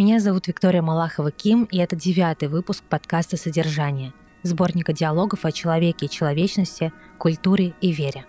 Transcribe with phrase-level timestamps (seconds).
[0.00, 6.08] Меня зовут Виктория Малахова-Ким, и это девятый выпуск подкаста «Содержание», сборника диалогов о человеке и
[6.08, 8.24] человечности, культуре и вере.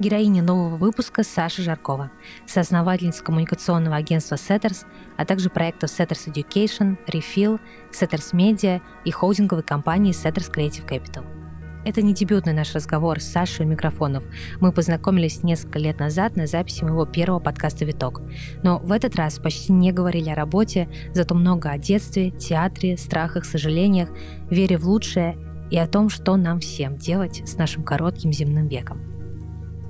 [0.00, 2.10] Героиня нового выпуска Саша Жаркова,
[2.48, 4.84] соосновательница коммуникационного агентства Setters,
[5.16, 7.60] а также проектов Setters Education, Refill,
[7.92, 11.24] Setters Media и холдинговой компании Setters Creative Capital–
[11.86, 14.24] это не дебютный наш разговор с Сашей у микрофонов.
[14.58, 18.22] Мы познакомились несколько лет назад на записи моего первого подкаста «Виток».
[18.64, 23.44] Но в этот раз почти не говорили о работе, зато много о детстве, театре, страхах,
[23.44, 24.08] сожалениях,
[24.50, 25.38] вере в лучшее
[25.70, 29.00] и о том, что нам всем делать с нашим коротким земным веком.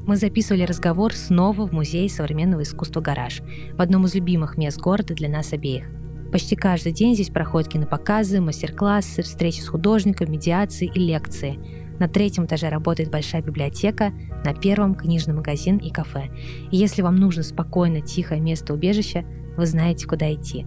[0.07, 3.41] Мы записывали разговор снова в Музее современного искусства «Гараж»,
[3.73, 5.87] в одном из любимых мест города для нас обеих.
[6.31, 11.59] Почти каждый день здесь проходят кинопоказы, мастер-классы, встречи с художниками, медиации и лекции–
[11.99, 14.13] на третьем этаже работает большая библиотека,
[14.45, 16.31] на первом– книжный магазин и кафе.
[16.71, 19.25] И если вам нужно спокойно, тихое место убежища,
[19.57, 20.67] вы знаете, куда идти.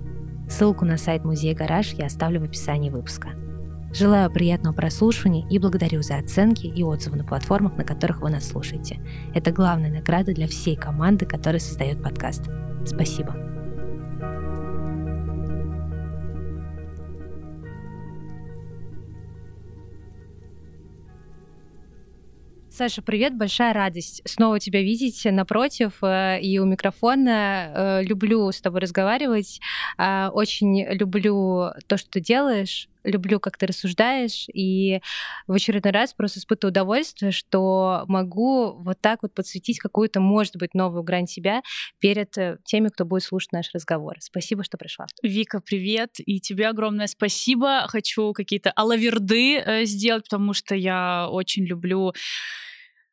[0.49, 3.29] Ссылку на сайт музея «Гараж» я оставлю в описании выпуска.
[3.91, 8.47] Желаю приятного прослушивания и благодарю за оценки и отзывы на платформах, на которых вы нас
[8.47, 8.99] слушаете.
[9.33, 12.43] Это главная награда для всей команды, которая создает подкаст.
[12.85, 13.58] Спасибо.
[22.79, 27.73] Саша, привет, большая радость снова тебя видеть напротив э, и у микрофона.
[27.99, 29.59] Э, люблю с тобой разговаривать,
[29.97, 35.01] э, очень люблю то, что ты делаешь, люблю, как ты рассуждаешь, и
[35.45, 40.73] в очередной раз просто испытываю удовольствие, что могу вот так вот подсветить какую-то, может быть,
[40.73, 41.61] новую грань себя
[41.99, 44.15] перед теми, кто будет слушать наш разговор.
[44.21, 45.05] Спасибо, что пришла.
[45.21, 47.89] Вика, привет, и тебе огромное спасибо.
[47.89, 52.13] Хочу какие-то алаверды сделать, потому что я очень люблю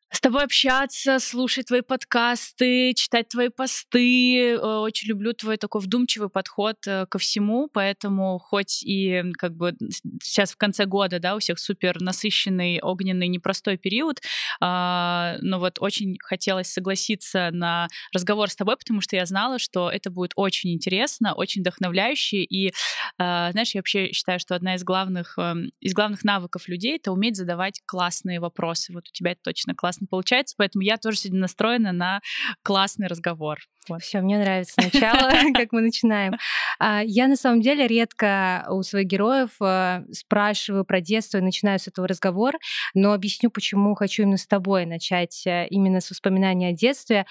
[0.09, 4.53] с тобой общаться, слушать твои подкасты, читать твои посты.
[4.53, 9.75] Э, очень люблю твой такой вдумчивый подход э, ко всему, поэтому хоть и как бы
[10.23, 14.21] сейчас в конце года, да, у всех супер насыщенный, огненный, непростой период,
[14.61, 19.91] а, но вот очень хотелось согласиться на разговор с тобой, потому что я знала, что
[19.91, 22.73] это будет очень интересно, очень вдохновляюще, и,
[23.17, 27.11] а, знаешь, я вообще считаю, что одна из главных, эм, из главных навыков людей— это
[27.11, 28.93] уметь задавать классные вопросы.
[28.93, 32.21] Вот у тебя это точно классно классно получается, поэтому я тоже сегодня настроена на
[32.63, 33.59] классный разговор.
[33.89, 34.01] Вот.
[34.01, 36.35] Все, мне нравится начало, как мы начинаем.
[36.79, 41.79] А, я на самом деле редко у своих героев э, спрашиваю про детство и начинаю
[41.79, 42.55] с этого разговор,
[42.93, 47.25] но объясню, почему хочу именно с тобой начать э, именно с воспоминаний о детстве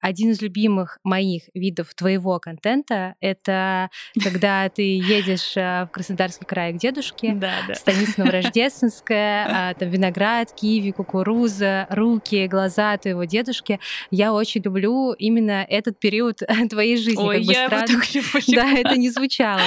[0.00, 3.90] один из любимых моих видов твоего контента— это
[4.22, 7.74] когда ты едешь э, в Краснодарский край к дедушке, да, да.
[7.74, 13.80] станица Новорождественская, а, там виноград, киви, кукуруза, руки, глаза твоего дедушки.
[14.10, 16.40] Я очень люблю именно этот период
[16.70, 17.22] твоей жизни.
[17.22, 17.86] Ой, как бы я странно.
[17.86, 18.54] так люблю.
[18.54, 19.62] Да, это не звучало.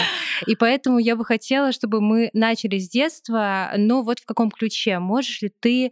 [0.45, 4.99] И поэтому я бы хотела, чтобы мы начали с детства, но вот в каком ключе?
[4.99, 5.91] Можешь ли ты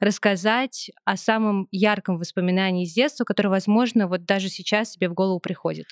[0.00, 5.40] рассказать о самом ярком воспоминании из детства, которое, возможно, вот даже сейчас тебе в голову
[5.40, 5.86] приходит?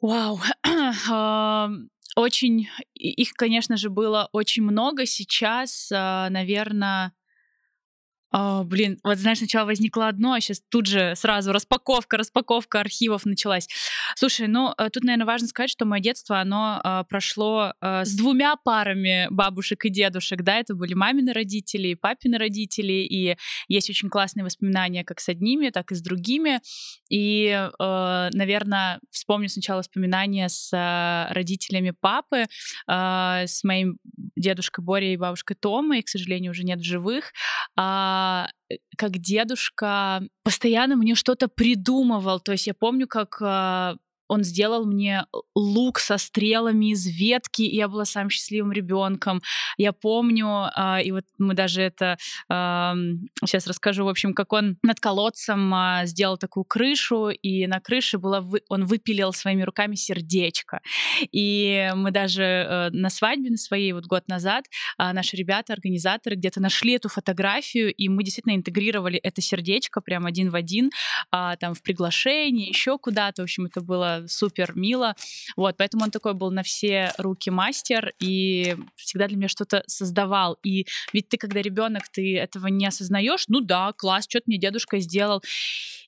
[0.00, 0.40] Вау,
[2.16, 5.06] очень, их, конечно же, было очень много.
[5.06, 7.12] Сейчас, а, наверное,
[8.32, 13.26] а, блин, вот знаешь, сначала возникло одно, а сейчас тут же сразу распаковка, распаковка архивов
[13.26, 13.68] началась.
[14.16, 18.14] Слушай, ну э, тут, наверное, важно сказать, что мое детство, оно э, прошло э, с
[18.14, 23.36] двумя парами бабушек и дедушек, да, это были мамины родители и папины родители, и
[23.68, 26.60] есть очень классные воспоминания как с одними, так и с другими.
[27.10, 32.46] И, э, наверное, вспомню сначала воспоминания с э, родителями папы,
[32.88, 33.98] э, с моим
[34.36, 37.32] дедушкой Борей и бабушкой Томой, к сожалению, уже нет в живых.
[37.76, 42.40] А, а, э, как дедушка постоянно мне что-то придумывал.
[42.40, 43.96] То есть я помню, как а,
[44.32, 49.42] он сделал мне лук со стрелами из ветки, и я была самым счастливым ребенком.
[49.76, 52.16] Я помню, э, и вот мы даже это
[52.48, 52.92] э,
[53.44, 58.16] сейчас расскажу, в общем, как он над колодцем э, сделал такую крышу, и на крыше
[58.16, 60.80] было вы, он выпилил своими руками сердечко.
[61.30, 64.64] И мы даже э, на свадьбе на своей вот год назад
[64.98, 70.24] э, наши ребята, организаторы где-то нашли эту фотографию, и мы действительно интегрировали это сердечко прям
[70.24, 70.90] один в один,
[71.32, 73.42] э, там в приглашении, еще куда-то.
[73.42, 75.14] В общем, это было супер мило.
[75.56, 80.58] Вот, поэтому он такой был на все руки мастер и всегда для меня что-то создавал.
[80.62, 84.98] И ведь ты, когда ребенок, ты этого не осознаешь, ну да, класс, что-то мне дедушка
[84.98, 85.42] сделал.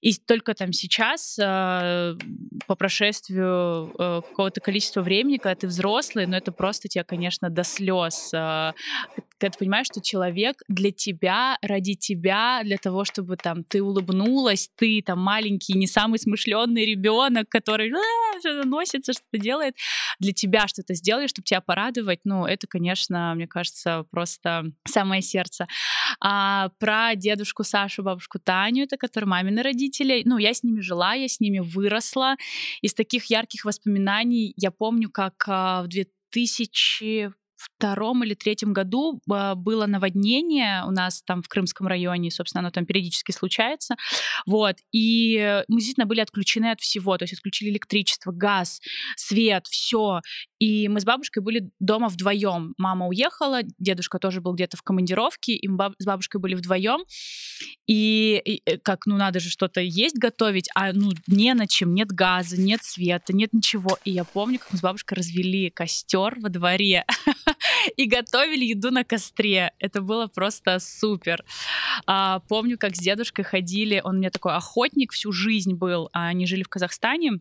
[0.00, 2.16] И только там сейчас, э,
[2.66, 7.64] по прошествию э, какого-то количества времени, когда ты взрослый, ну это просто тебя, конечно, до
[7.64, 8.32] слез.
[9.38, 14.70] Когда ты понимаешь, что человек для тебя, ради тебя, для того, чтобы там ты улыбнулась,
[14.76, 19.74] ты там маленький, не самый смышленный ребенок, который «А, что-то носится, что-то делает,
[20.20, 25.66] для тебя что-то сделали, чтобы тебя порадовать, ну, это, конечно, мне кажется, просто самое сердце.
[26.20, 31.14] А про дедушку Сашу, бабушку Таню, это которые мамины родители, ну, я с ними жила,
[31.14, 32.36] я с ними выросла.
[32.82, 37.32] Из таких ярких воспоминаний я помню, как а, в 2000
[37.64, 42.70] втором или третьем году а, было наводнение у нас там в Крымском районе, собственно, оно
[42.70, 43.96] там периодически случается,
[44.46, 48.80] вот, и мы действительно были отключены от всего, то есть отключили электричество, газ,
[49.16, 50.20] свет, все,
[50.64, 52.72] и мы с бабушкой были дома вдвоем.
[52.78, 57.00] Мама уехала, дедушка тоже был где-то в командировке, и мы с бабушкой были вдвоем.
[57.86, 61.92] И, и э, как, ну надо же что-то есть, готовить, а ну не на чем,
[61.92, 63.98] нет газа, нет света, нет ничего.
[64.04, 67.04] И я помню, как мы с бабушкой развели костер во дворе
[67.96, 69.72] и готовили еду на костре.
[69.78, 71.44] Это было просто супер.
[72.06, 76.28] А, помню, как с дедушкой ходили, он у меня такой охотник всю жизнь был, а
[76.28, 77.40] они жили в Казахстане.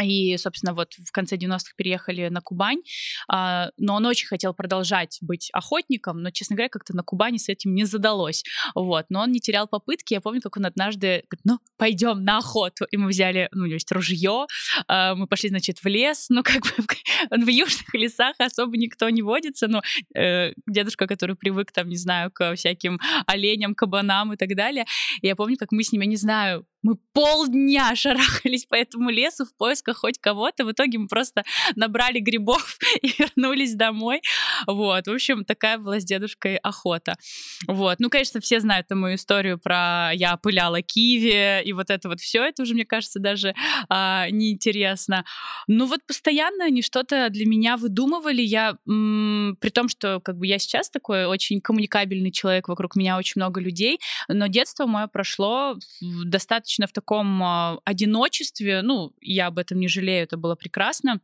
[0.00, 2.80] И, собственно, вот в конце 90-х переехали на Кубань,
[3.28, 7.48] а, но он очень хотел продолжать быть охотником, но, честно говоря, как-то на Кубани с
[7.48, 8.44] этим не задалось.
[8.74, 10.14] Вот, но он не терял попытки.
[10.14, 12.86] Я помню, как он однажды говорит, ну, пойдем на охоту.
[12.90, 14.46] И мы взяли, ну, у него есть ружье,
[14.88, 16.84] а, мы пошли, значит, в лес, ну, как бы
[17.44, 19.82] в южных лесах особо никто не водится, но
[20.14, 24.84] э, дедушка, который привык, там, не знаю, к всяким оленям, кабанам и так далее.
[25.20, 29.44] Я помню, как мы с ним, я не знаю, мы полдня шарахались по этому лесу
[29.44, 30.64] в поисках хоть кого-то.
[30.64, 31.44] В итоге мы просто
[31.76, 34.20] набрали грибов и вернулись домой.
[34.66, 37.16] Вот, в общем, такая была с дедушкой охота.
[37.66, 42.20] Вот, ну, конечно, все знают мою историю про я пыляла киви и вот это вот
[42.20, 42.42] все.
[42.42, 43.54] Это уже, мне кажется, даже
[43.88, 45.24] а, неинтересно.
[45.66, 48.42] Ну, вот постоянно они что-то для меня выдумывали.
[48.42, 53.16] Я, м- при том, что как бы я сейчас такой очень коммуникабельный человек, вокруг меня
[53.16, 53.98] очень много людей,
[54.28, 59.88] но детство мое прошло достаточно достаточно в таком э, одиночестве, ну, я об этом не
[59.88, 61.20] жалею, это было прекрасно.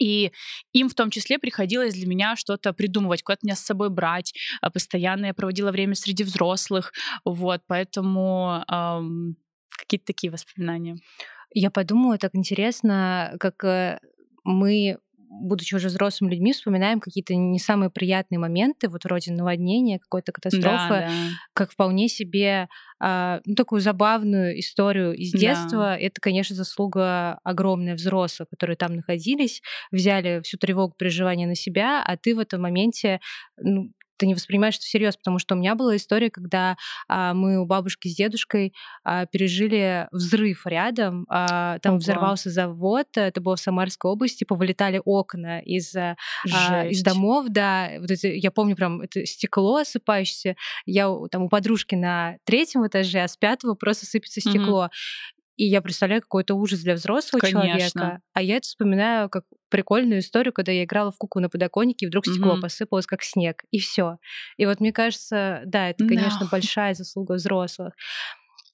[0.00, 0.32] И
[0.72, 4.34] им в том числе приходилось для меня что-то придумывать, куда-то меня с собой брать.
[4.62, 6.92] А постоянно я проводила время среди взрослых.
[7.24, 9.36] Вот, поэтому эм,
[9.78, 10.96] какие-то такие воспоминания.
[11.54, 13.98] Я подумала, так интересно, как э,
[14.44, 14.98] мы
[15.40, 20.88] будучи уже взрослыми людьми, вспоминаем какие-то не самые приятные моменты, вот вроде наводнения, какой-то катастрофы,
[20.88, 21.12] да, да.
[21.54, 22.68] как вполне себе
[23.00, 25.78] ну, такую забавную историю из детства.
[25.78, 25.98] Да.
[25.98, 32.16] Это, конечно, заслуга огромная взрослых, которые там находились, взяли всю тревогу переживания на себя, а
[32.16, 33.20] ты в этом моменте
[33.60, 33.90] ну,
[34.22, 36.76] ты не воспринимаешь это всерьез, потому что у меня была история, когда
[37.08, 38.72] а, мы у бабушки с дедушкой
[39.02, 41.98] а, пережили взрыв рядом, а, там Ого.
[41.98, 46.14] взорвался завод, это было в Самарской области, повылетали окна из, а,
[46.86, 50.54] из домов, да, вот это, я помню прям это стекло осыпающееся,
[50.86, 54.84] я там у подружки на третьем этаже, а с пятого просто сыпется стекло.
[54.84, 55.41] Mm-hmm.
[55.56, 57.62] И я представляю какой-то ужас для взрослого Конечно.
[57.62, 58.20] человека.
[58.32, 62.08] А я это вспоминаю как прикольную историю, когда я играла в куку на подоконнике, и
[62.08, 62.62] вдруг стекло угу.
[62.62, 64.18] посыпалось как снег, и все.
[64.56, 66.50] И вот мне кажется, да, это, конечно, no.
[66.50, 67.94] большая заслуга взрослых.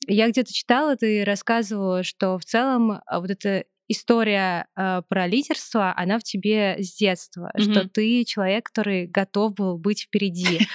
[0.07, 5.93] Я где-то читала, ты рассказывала, что в целом а, вот эта история э, про лидерство,
[5.97, 7.63] она в тебе с детства, mm-hmm.
[7.63, 10.67] что ты человек, который готов был быть впереди.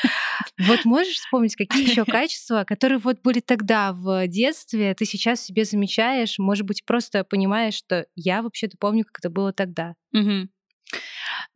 [0.67, 5.63] Вот можешь вспомнить, какие еще качества, которые вот были тогда в детстве, ты сейчас себе
[5.63, 9.95] замечаешь, может быть, просто понимаешь, что я вообще-то помню, как это было тогда.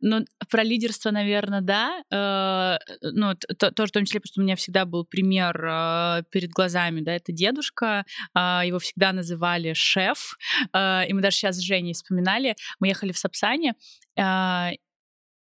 [0.00, 2.02] Ну, про лидерство, наверное, да.
[2.10, 6.22] Э, ну, то, тоже в том числе, потому что у меня всегда был пример э,
[6.30, 8.04] перед глазами, да, это дедушка,
[8.34, 10.36] э, его всегда называли шеф,
[10.72, 13.74] э, и мы даже сейчас с Женей вспоминали, мы ехали в Сапсане,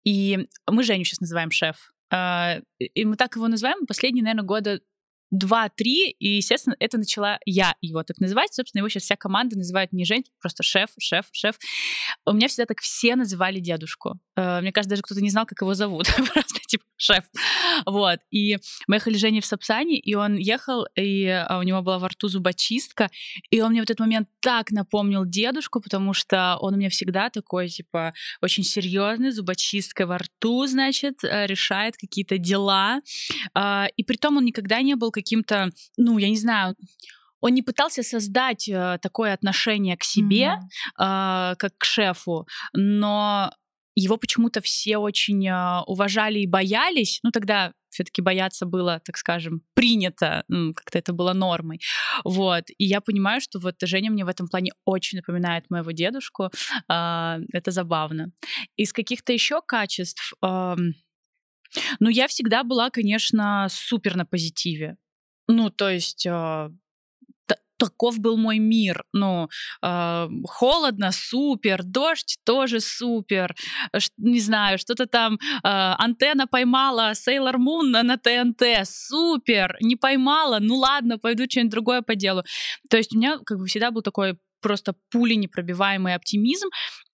[0.05, 4.81] и мы Женю сейчас называем шеф, и мы так его называем последние, наверное, года
[5.39, 8.55] два-три, и, естественно, это начала я его так называть.
[8.55, 11.59] Собственно, его сейчас вся команда называет не Жень, просто шеф, шеф, шеф.
[12.25, 14.21] У меня всегда так все называли дедушку.
[14.37, 16.07] Э, мне кажется, даже кто-то не знал, как его зовут.
[16.33, 17.25] просто типа шеф.
[17.87, 18.21] Вот.
[18.31, 21.99] И мы ехали с Женей в Сапсане, и он ехал, и а, у него была
[21.99, 23.11] во рту зубочистка,
[23.51, 27.31] и он мне в этот момент так напомнил дедушку, потому что он у меня всегда
[27.31, 33.01] такой, типа, очень серьезный, зубочисткой во рту, значит, э, решает какие-то дела.
[33.55, 36.75] А, и при том он никогда не был каким-то, ну, я не знаю,
[37.41, 40.59] он не пытался создать э, такое отношение к себе,
[40.99, 41.53] mm-hmm.
[41.53, 43.53] э, как к шефу, но
[43.95, 47.21] его почему-то все очень э, уважали и боялись.
[47.23, 51.81] Ну, тогда все-таки бояться было, так скажем, принято, как-то это было нормой.
[52.25, 52.65] Вот.
[52.77, 56.51] И я понимаю, что вот Женя мне в этом плане очень напоминает моего дедушку.
[56.89, 58.33] Э, это забавно.
[58.77, 60.35] Из каких-то еще качеств...
[61.99, 64.97] Ну, я всегда была, конечно, супер на позитиве.
[65.49, 66.71] Ну, то есть э,
[67.89, 69.05] таков был мой мир.
[69.13, 69.49] Ну,
[69.83, 73.55] э, холодно, супер, дождь тоже супер.
[73.97, 79.77] Ш, не знаю, что-то там э, антенна поймала Sailor Moon на, на ТНТ, супер.
[79.81, 82.43] Не поймала, ну ладно, пойду что-нибудь другое по делу.
[82.91, 86.69] То есть у меня как бы всегда был такой просто пули непробиваемый оптимизм.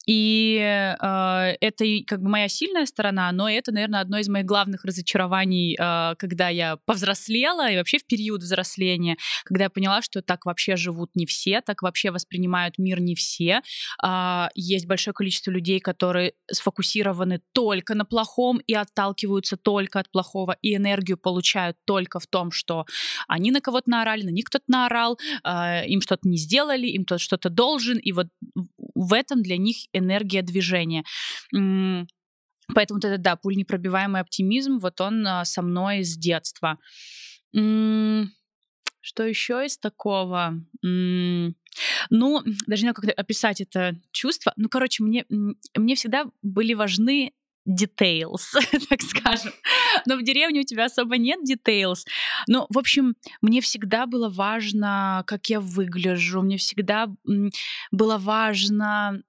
[0.07, 4.85] И э, это как бы моя сильная сторона, но это, наверное, одно из моих главных
[4.85, 10.47] разочарований, э, когда я повзрослела и вообще в период взросления, когда я поняла, что так
[10.47, 13.61] вообще живут не все, так вообще воспринимают мир не все.
[14.03, 20.57] Э, есть большое количество людей, которые сфокусированы только на плохом и отталкиваются только от плохого,
[20.63, 22.87] и энергию получают только в том, что
[23.29, 27.23] они на кого-то наорали, на них кто-то наорал, э, им что-то не сделали, им кто-то
[27.23, 28.29] что-то должен, и вот
[28.95, 31.05] в этом для них энергия движения.
[31.53, 36.79] Поэтому вот это, да, пульнепробиваемый оптимизм, вот он а, со мной с детства.
[37.53, 40.55] Что еще из такого?
[40.83, 41.55] Ну,
[42.11, 44.53] даже не знаю, как описать это чувство.
[44.57, 45.25] Ну, короче, мне,
[45.75, 47.33] мне всегда были важны
[47.69, 48.43] details,
[48.89, 49.53] так скажем.
[50.07, 52.05] Но в деревне у тебя особо нет details.
[52.49, 57.09] Но, в общем, мне всегда было важно, как я выгляжу, мне всегда
[57.91, 59.23] было важно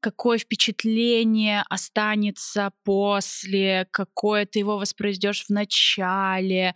[0.00, 6.74] какое впечатление останется после, какое ты его воспроизведешь в начале.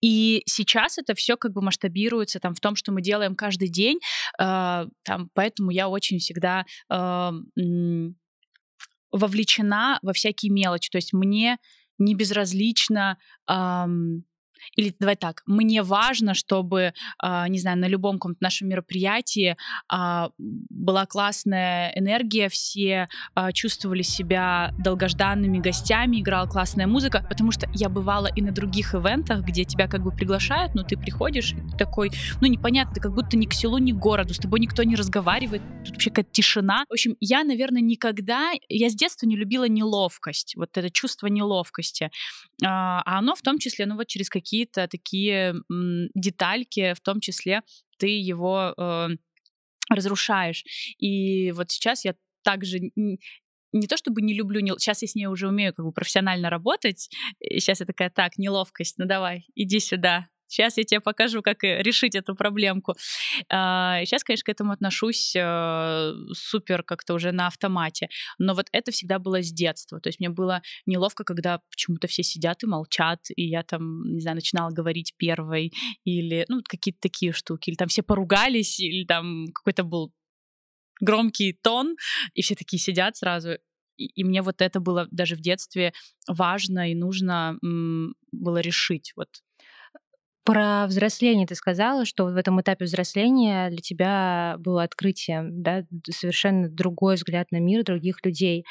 [0.00, 3.98] И сейчас это все как бы масштабируется там в том, что мы делаем каждый день.
[4.38, 7.30] Э, там, поэтому я очень всегда э,
[9.12, 10.90] вовлечена во всякие мелочи.
[10.90, 11.58] То есть мне
[11.98, 14.24] не безразлично эм,
[14.76, 16.92] или давай так, мне важно, чтобы,
[17.22, 19.56] э, не знаю, на любом каком-то нашем мероприятии
[19.92, 27.68] э, была классная энергия, все э, чувствовали себя долгожданными гостями, играла классная музыка, потому что
[27.74, 31.56] я бывала и на других ивентах, где тебя как бы приглашают, но ты приходишь, и
[31.56, 34.82] ты такой, ну непонятно, как будто ни к селу, ни к городу, с тобой никто
[34.82, 36.84] не разговаривает, тут вообще какая-то тишина.
[36.88, 42.10] В общем, я, наверное, никогда, я с детства не любила неловкость, вот это чувство неловкости,
[42.64, 45.54] а оно в том числе, ну вот через какие какие-то такие
[46.14, 47.62] детальки, в том числе
[47.98, 49.08] ты его э,
[49.88, 50.62] разрушаешь.
[50.98, 55.24] И вот сейчас я также не то чтобы не люблю, не, сейчас я с ней
[55.24, 57.08] уже умею как бы профессионально работать,
[57.40, 61.62] и сейчас я такая, так, неловкость, ну давай, иди сюда, Сейчас я тебе покажу, как
[61.62, 62.94] решить эту проблемку.
[63.48, 68.08] Сейчас, конечно, к этому отношусь э, супер как-то уже на автомате.
[68.38, 69.98] Но вот это всегда было с детства.
[69.98, 74.20] То есть мне было неловко, когда почему-то все сидят и молчат, и я там, не
[74.20, 75.72] знаю, начинала говорить первой,
[76.04, 77.70] или, ну, какие-то такие штуки.
[77.70, 80.12] Или там все поругались, или там какой-то был
[81.00, 81.96] громкий тон,
[82.34, 83.56] и все такие сидят сразу.
[83.96, 85.92] И, мне вот это было даже в детстве
[86.28, 87.58] важно и нужно
[88.32, 89.12] было решить.
[89.16, 89.28] Вот
[90.44, 96.68] про взросление ты сказала, что в этом этапе взросления для тебя было открытием, да, совершенно
[96.68, 98.64] другой взгляд на мир других людей.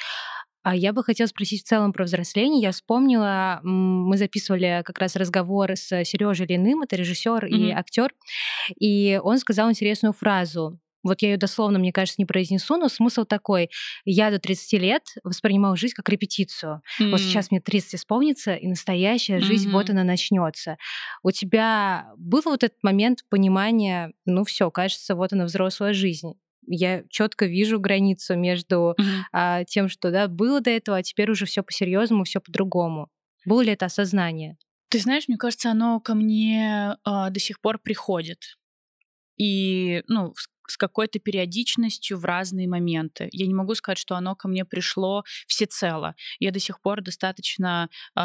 [0.63, 2.61] А я бы хотела спросить в целом про взросление.
[2.61, 7.49] Я вспомнила, мы записывали как раз разговор с Сережей Линым, это режиссер mm-hmm.
[7.49, 8.13] и актер,
[8.79, 10.79] и он сказал интересную фразу.
[11.03, 13.69] Вот я ее дословно, мне кажется, не произнесу, но смысл такой.
[14.05, 16.81] Я до 30 лет воспринимала жизнь как репетицию.
[16.99, 17.11] Mm-hmm.
[17.11, 19.73] Вот сейчас мне 30 исполнится, и настоящая жизнь, mm-hmm.
[19.73, 20.77] вот она начнется.
[21.23, 26.33] У тебя был вот этот момент понимания, ну все, кажется, вот она взрослая жизнь
[26.67, 29.21] я четко вижу границу между mm-hmm.
[29.31, 33.09] а, тем, что да, было до этого, а теперь уже все по-серьезному, все по-другому.
[33.45, 34.57] Было ли это осознание?
[34.89, 38.57] Ты знаешь, мне кажется, оно ко мне а, до сих пор приходит.
[39.37, 40.33] И, ну,
[40.71, 43.27] с какой-то периодичностью в разные моменты.
[43.31, 46.15] Я не могу сказать, что оно ко мне пришло всецело.
[46.39, 48.21] Я до сих пор достаточно э,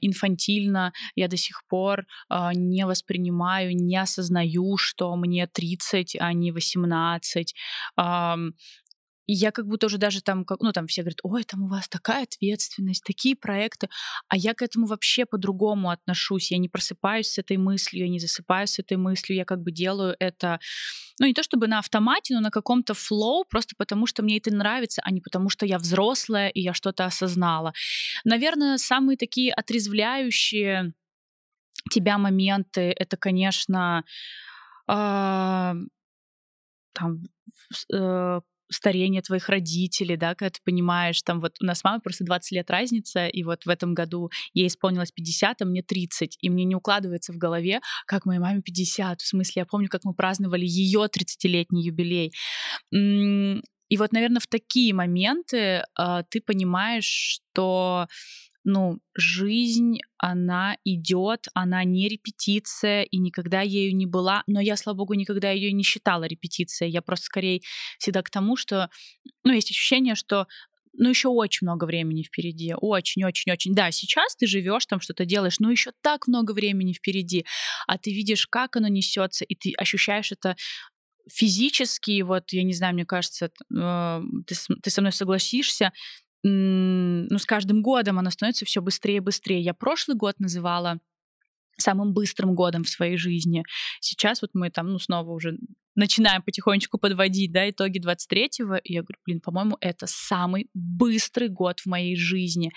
[0.00, 6.52] инфантильно, я до сих пор э, не воспринимаю, не осознаю, что мне 30, а не
[6.52, 7.54] 18.
[7.98, 8.34] Э,
[9.30, 11.88] и я как будто уже даже там, ну там все говорят, ой, там у вас
[11.88, 13.88] такая ответственность, такие проекты,
[14.26, 16.50] а я к этому вообще по-другому отношусь.
[16.50, 19.70] Я не просыпаюсь с этой мыслью, я не засыпаю с этой мыслью, я как бы
[19.70, 20.58] делаю это,
[21.20, 24.52] ну не то чтобы на автомате, но на каком-то флоу, просто потому что мне это
[24.52, 27.72] нравится, а не потому что я взрослая и я что-то осознала.
[28.24, 30.92] Наверное, самые такие отрезвляющие
[31.88, 34.02] тебя моменты, это, конечно,
[34.88, 35.74] э,
[36.94, 37.22] там
[38.70, 42.70] старение твоих родителей, да, когда ты понимаешь, там вот у нас мама просто 20 лет
[42.70, 46.74] разница, и вот в этом году ей исполнилось 50, а мне 30, и мне не
[46.74, 51.08] укладывается в голове, как моей маме 50, в смысле, я помню, как мы праздновали ее
[51.08, 52.32] 30-летний юбилей.
[52.92, 58.06] И вот, наверное, в такие моменты э, ты понимаешь, что
[58.64, 64.98] ну, жизнь, она идет, она не репетиция, и никогда ею не была, но я, слава
[64.98, 66.90] богу, никогда ее не считала репетицией.
[66.90, 67.60] Я просто скорее
[67.98, 68.90] всегда к тому, что,
[69.44, 70.46] ну, есть ощущение, что
[70.92, 72.74] ну, еще очень много времени впереди.
[72.76, 73.74] Очень-очень-очень.
[73.74, 77.46] Да, сейчас ты живешь, там что-то делаешь, но еще так много времени впереди.
[77.86, 80.56] А ты видишь, как оно несется, и ты ощущаешь это
[81.30, 85.92] физически, вот, я не знаю, мне кажется, э, ты, ты со мной согласишься,
[86.42, 89.60] ну, с каждым годом оно становится все быстрее и быстрее.
[89.60, 91.00] Я прошлый год называла
[91.76, 93.64] самым быстрым годом в своей жизни.
[94.00, 95.58] Сейчас вот мы там, ну, снова уже
[95.94, 101.80] начинаем потихонечку подводить, да, итоги 23-го, и я говорю, блин, по-моему, это самый быстрый год
[101.80, 102.70] в моей жизни.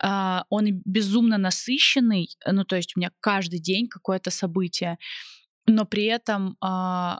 [0.00, 4.96] Uh, он безумно насыщенный, ну, то есть у меня каждый день какое-то событие,
[5.66, 7.18] но при этом uh,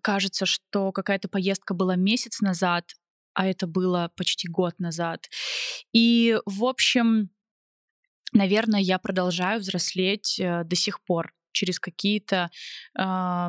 [0.00, 2.94] кажется, что какая-то поездка была месяц назад,
[3.34, 5.28] а это было почти год назад.
[5.92, 7.30] И, в общем,
[8.32, 12.50] наверное, я продолжаю взрослеть э, до сих пор через какие-то
[12.98, 13.48] э,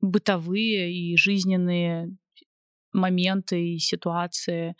[0.00, 2.16] бытовые и жизненные
[2.92, 4.76] моменты и ситуации.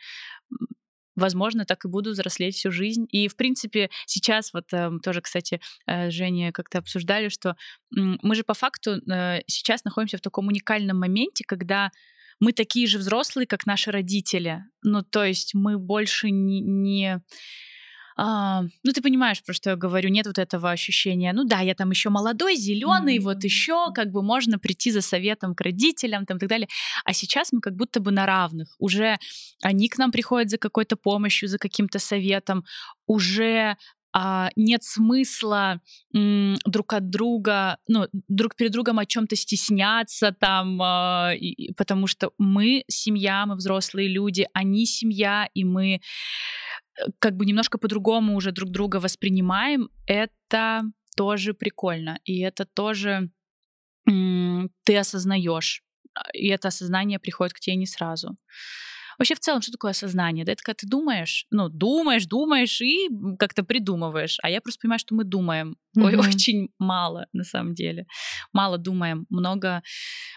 [1.16, 3.06] Возможно, так и буду взрослеть всю жизнь.
[3.10, 7.54] И, в принципе, сейчас вот э, тоже, кстати, э, Женя как-то обсуждали, что э,
[7.90, 11.90] мы же по факту э, сейчас находимся в таком уникальном моменте, когда
[12.40, 14.64] мы такие же взрослые, как наши родители.
[14.82, 16.60] Ну, то есть мы больше не...
[16.60, 17.20] не
[18.16, 21.74] а, ну, ты понимаешь, про что я говорю, нет вот этого ощущения, ну да, я
[21.74, 23.22] там еще молодой, зеленый, mm-hmm.
[23.22, 26.68] вот еще как бы можно прийти за советом к родителям там и так далее.
[27.04, 28.76] А сейчас мы как будто бы на равных.
[28.78, 29.18] Уже
[29.62, 32.64] они к нам приходят за какой-то помощью, за каким-то советом,
[33.06, 33.76] уже
[34.16, 35.80] а, нет смысла
[36.14, 42.06] м, друг от друга, ну, друг перед другом о чем-то стесняться там, а, и, потому
[42.06, 45.98] что мы семья, мы взрослые люди, они семья, и мы э,
[47.18, 49.90] как бы немножко по-другому уже друг друга воспринимаем.
[50.06, 50.84] Это
[51.16, 53.30] тоже прикольно, и это тоже
[54.08, 55.82] м, ты осознаешь,
[56.34, 58.36] и это осознание приходит к тебе не сразу.
[59.18, 60.44] Вообще в целом, что такое осознание?
[60.44, 64.38] Да, это когда ты думаешь, ну, думаешь, думаешь и как-то придумываешь.
[64.42, 66.18] А я просто понимаю, что мы думаем mm-hmm.
[66.18, 68.06] очень мало на самом деле.
[68.52, 69.82] Мало думаем, много,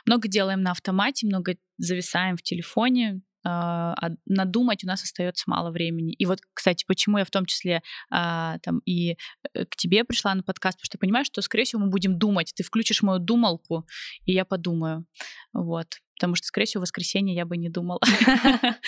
[0.06, 5.72] много делаем на автомате, много зависаем в телефоне, а, а надумать у нас остается мало
[5.72, 6.14] времени.
[6.14, 9.18] И вот, кстати, почему я в том числе а, там и
[9.54, 12.54] э, к тебе пришла на подкаст, потому что понимаю, что, скорее всего, мы будем думать.
[12.56, 13.86] Ты включишь мою думалку,
[14.26, 15.06] и я подумаю.
[15.54, 18.00] Вот потому что, скорее всего, в воскресенье я бы не думала.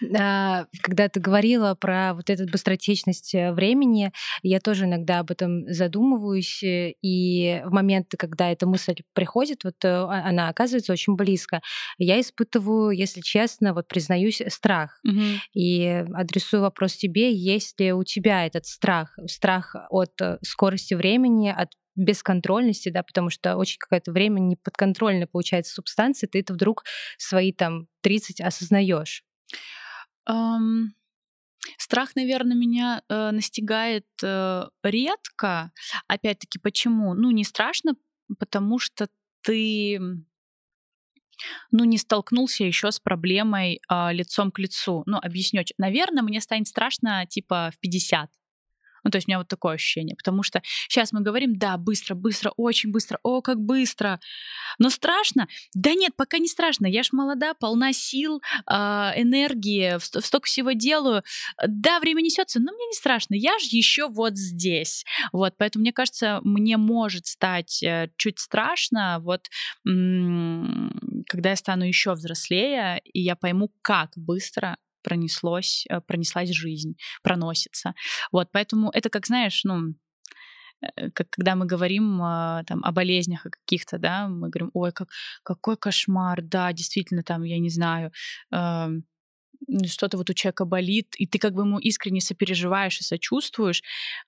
[0.00, 4.12] Когда ты говорила про вот эту быстротечность э, времени,
[4.42, 9.84] я тоже иногда об этом задумываюсь, э, и в моменты, когда эта мысль приходит, вот
[9.84, 11.60] э, а, она оказывается очень близко,
[11.98, 15.00] я испытываю, если честно, вот признаюсь, страх.
[15.54, 20.12] И адресую вопрос тебе, есть ли у тебя этот страх, страх от
[20.42, 26.54] скорости времени, от бесконтрольности, да, потому что очень какое-то время неподконтрольно получается субстанция, ты это
[26.54, 26.84] вдруг
[27.18, 29.24] свои там 30 осознаешь.
[30.28, 30.88] Um...
[31.76, 35.72] Страх, наверное, меня э, настигает э, редко.
[36.06, 37.14] Опять-таки, почему?
[37.14, 37.94] Ну, не страшно,
[38.38, 39.08] потому что
[39.42, 39.98] ты
[41.70, 45.02] ну, не столкнулся еще с проблемой э, лицом к лицу.
[45.06, 45.62] Ну, объясню.
[45.78, 48.30] Наверное, мне станет страшно, типа, в 50.
[49.04, 52.14] Ну, то есть у меня вот такое ощущение, потому что сейчас мы говорим, да, быстро,
[52.14, 54.20] быстро, очень быстро, о, как быстро,
[54.78, 55.46] но страшно?
[55.74, 61.22] Да нет, пока не страшно, я ж молода, полна сил, а, энергии, столько всего делаю,
[61.66, 65.92] да, время несется, но мне не страшно, я же еще вот здесь, вот, поэтому мне
[65.92, 69.48] кажется, мне может стать э, чуть страшно, вот,
[69.84, 74.76] когда я стану еще взрослее, и я пойму, как быстро
[75.08, 77.94] пронеслось, э, пронеслась жизнь, проносится.
[78.32, 79.94] Вот, поэтому это как, знаешь, ну,
[80.82, 85.08] э, как когда мы говорим а, там, о болезнях каких-то, да, мы говорим, ой, как,
[85.42, 88.12] какой кошмар, да, действительно, там, я не знаю,
[88.52, 88.88] э,
[89.86, 93.82] что-то вот у человека болит, и ты как бы ему искренне сопереживаешь и сочувствуешь,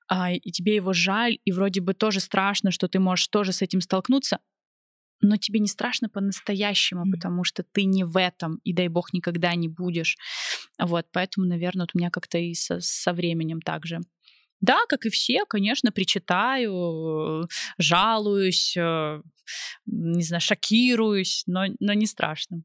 [0.09, 3.63] а, и тебе его жаль, и вроде бы тоже страшно, что ты можешь тоже с
[3.63, 4.39] этим столкнуться,
[5.21, 7.11] но тебе не страшно по-настоящему, mm.
[7.13, 10.17] потому что ты не в этом, и дай бог никогда не будешь.
[10.79, 14.01] Вот, поэтому, наверное, вот у меня как-то и со, со временем также.
[14.61, 19.23] Да, как и все, конечно, причитаю, жалуюсь, э,
[19.87, 22.63] не знаю, шокируюсь, но, но не страшно.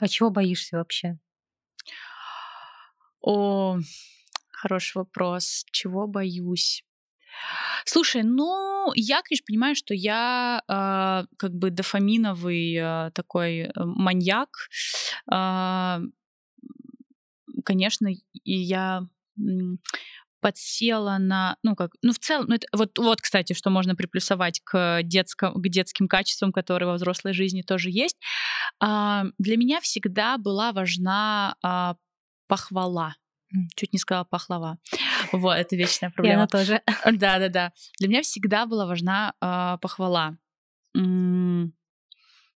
[0.00, 1.18] А чего боишься вообще?
[3.20, 3.78] О,
[4.50, 5.64] хороший вопрос.
[5.70, 6.84] Чего боюсь?
[7.84, 14.50] Слушай, ну, я, конечно, понимаю, что я э, как бы дофаминовый э, такой маньяк.
[15.32, 16.00] Э,
[17.64, 19.02] конечно, и я
[20.40, 24.60] подсела на, ну как, ну в целом, ну это, вот, вот, кстати, что можно приплюсовать
[24.64, 28.16] к, детско, к детским качествам, которые во взрослой жизни тоже есть.
[28.80, 31.96] А, для меня всегда была важна а,
[32.48, 33.14] похвала.
[33.76, 34.78] Чуть не сказала пахлава.
[35.32, 36.34] Вот, это вечная проблема.
[36.34, 36.82] И она тоже.
[37.04, 37.72] Да-да-да.
[37.98, 40.38] Для меня всегда была важна э, похвала.
[40.96, 41.72] М-м-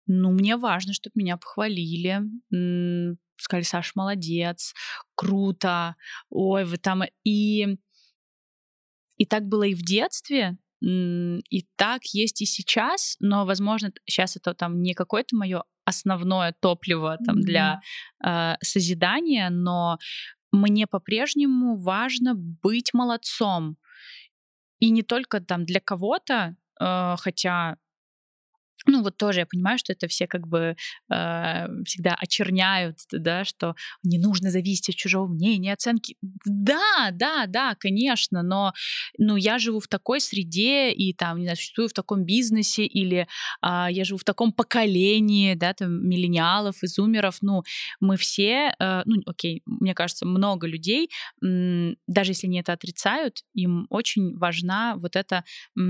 [0.07, 2.21] ну, мне важно, чтобы меня похвалили.
[2.53, 4.73] М- сказали, Саш, молодец,
[5.15, 5.95] круто,
[6.29, 7.03] ой, вы там...
[7.23, 7.77] И,
[9.17, 14.53] и так было и в детстве, и так есть и сейчас, но, возможно, сейчас это
[14.53, 17.41] там не какое-то мое основное топливо там, mm-hmm.
[17.41, 17.81] для
[18.23, 19.97] э, созидания, но
[20.51, 23.77] мне по-прежнему важно быть молодцом.
[24.79, 27.77] И не только там для кого-то, э, хотя
[28.85, 30.75] ну вот тоже я понимаю, что это все как бы
[31.11, 36.15] э, всегда очерняют, да, что не нужно зависеть от чужого мнения, оценки.
[36.45, 38.73] Да, да, да, конечно, но
[39.17, 43.27] ну я живу в такой среде и там не знаю, существую в таком бизнесе или
[43.61, 47.63] э, я живу в таком поколении, да, там миллениалов, изумеров, ну
[47.99, 51.09] мы все, э, ну окей, мне кажется, много людей,
[51.43, 55.43] э, даже если они это отрицают, им очень важна вот это
[55.77, 55.81] э,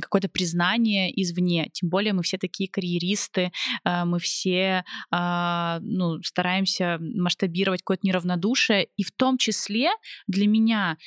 [0.00, 3.52] какое-то признание извне, тем более более мы все такие карьеристы,
[3.84, 9.90] а, мы все а, ну, стараемся масштабировать какое-то неравнодушие, и в том числе
[10.26, 10.98] для меня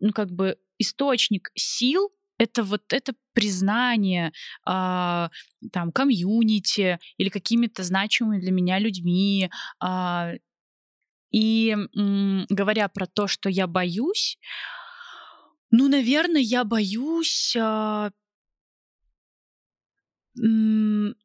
[0.00, 4.32] ну, как бы источник сил это вот это признание
[4.64, 5.28] э,
[5.72, 9.50] там комьюнити или какими-то значимыми для меня людьми
[9.84, 10.38] э,
[11.32, 11.76] и
[12.48, 14.38] говоря про то что я боюсь
[15.70, 18.10] ну наверное я боюсь э,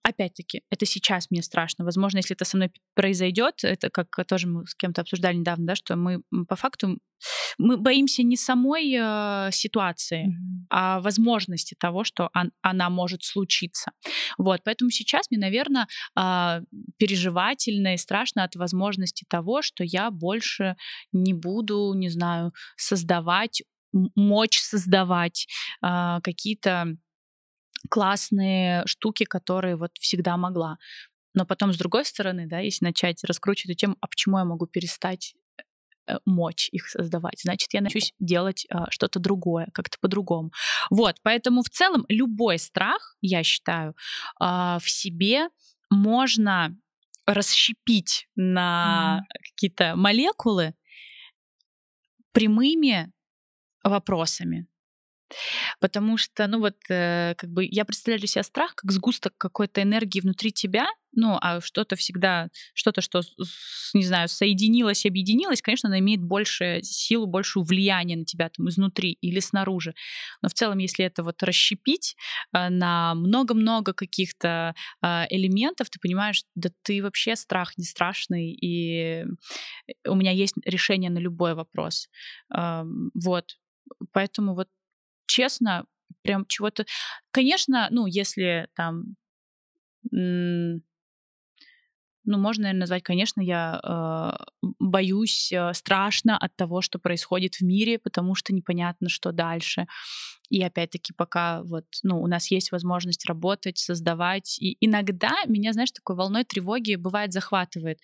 [0.03, 1.85] опять-таки, это сейчас мне страшно.
[1.85, 5.75] Возможно, если это со мной произойдет, это как тоже мы с кем-то обсуждали недавно, да,
[5.75, 6.97] что мы по факту
[7.57, 10.65] мы боимся не самой э, ситуации, mm-hmm.
[10.69, 13.91] а возможности того, что он, она может случиться.
[14.37, 16.61] Вот, поэтому сейчас мне, наверное, э,
[16.97, 20.75] переживательно и страшно от возможности того, что я больше
[21.11, 25.47] не буду, не знаю, создавать, мочь создавать
[25.81, 26.97] э, какие-то
[27.89, 30.77] классные штуки, которые вот всегда могла.
[31.33, 34.67] Но потом, с другой стороны, да, если начать раскручивать эту тему, а почему я могу
[34.67, 35.35] перестать
[36.07, 37.41] э, мочь их создавать.
[37.41, 40.51] Значит, я начнусь делать э, что-то другое, как-то по-другому.
[40.89, 43.95] Вот, поэтому в целом любой страх, я считаю,
[44.39, 45.49] э, в себе
[45.89, 46.75] можно
[47.25, 49.37] расщепить на mm.
[49.49, 50.75] какие-то молекулы
[52.31, 53.11] прямыми
[53.83, 54.67] вопросами.
[55.79, 59.81] Потому что, ну вот, э, как бы я представляю для себя страх как сгусток какой-то
[59.81, 63.21] энергии внутри тебя, ну, а что-то всегда, что-то, что,
[63.93, 69.17] не знаю, соединилось, объединилось, конечно, оно имеет больше силу, большую влияние на тебя там изнутри
[69.21, 69.93] или снаружи.
[70.41, 72.15] Но в целом, если это вот расщепить
[72.53, 79.25] э, на много-много каких-то э, элементов, ты понимаешь, да ты вообще страх не страшный, и
[80.07, 82.09] у меня есть решение на любой вопрос.
[82.55, 83.57] Э, вот.
[84.13, 84.67] Поэтому вот
[85.25, 85.85] честно,
[86.21, 86.85] прям чего-то...
[87.31, 89.15] Конечно, ну, если там...
[92.25, 94.31] Ну, можно, наверное, назвать, конечно, я э,
[94.79, 99.87] боюсь, э, страшно от того, что происходит в мире, потому что непонятно, что дальше.
[100.49, 104.57] И опять-таки, пока вот, ну, у нас есть возможность работать, создавать.
[104.61, 107.99] И иногда меня, знаешь, такой волной тревоги бывает захватывает.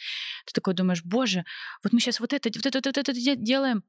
[0.45, 1.45] Ты такой думаешь, боже,
[1.84, 3.84] вот мы сейчас вот это, вот это, вот это, делаем,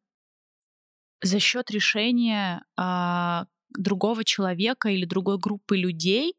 [1.23, 6.35] за счет решения а, другого человека или другой группы людей,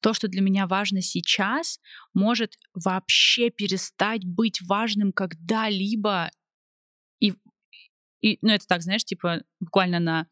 [0.00, 1.80] то, что для меня важно сейчас,
[2.12, 6.30] может вообще перестать быть важным когда-либо.
[7.20, 7.34] И,
[8.20, 10.26] и, ну, это так, знаешь, типа буквально на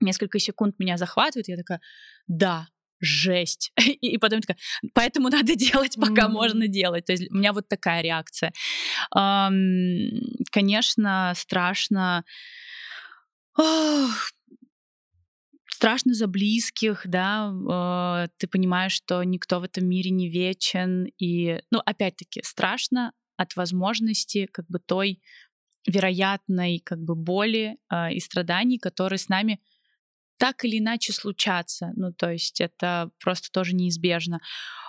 [0.00, 1.80] несколько секунд меня захватывает, я такая,
[2.26, 2.68] да,
[3.00, 3.72] жесть.
[3.78, 4.58] И, и потом такая,
[4.92, 6.32] поэтому надо делать, пока mm-hmm.
[6.32, 7.04] можно делать.
[7.04, 8.52] То есть у меня вот такая реакция.
[9.16, 10.10] Эм,
[10.50, 12.24] конечно, страшно
[15.78, 21.60] страшно за близких, да, э, ты понимаешь, что никто в этом мире не вечен, и,
[21.70, 25.22] ну, опять-таки, страшно от возможности как бы той
[25.86, 29.60] вероятной как бы боли э, и страданий, которые с нами
[30.38, 31.92] так или иначе случатся.
[31.96, 34.40] Ну, то есть это просто тоже неизбежно.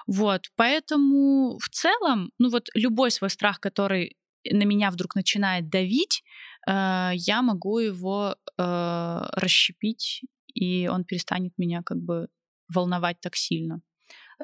[0.07, 4.17] Вот, поэтому в целом, ну вот любой свой страх, который
[4.49, 6.23] на меня вдруг начинает давить,
[6.69, 12.27] э, я могу его э, расщепить, и он перестанет меня как бы
[12.73, 13.81] волновать так сильно.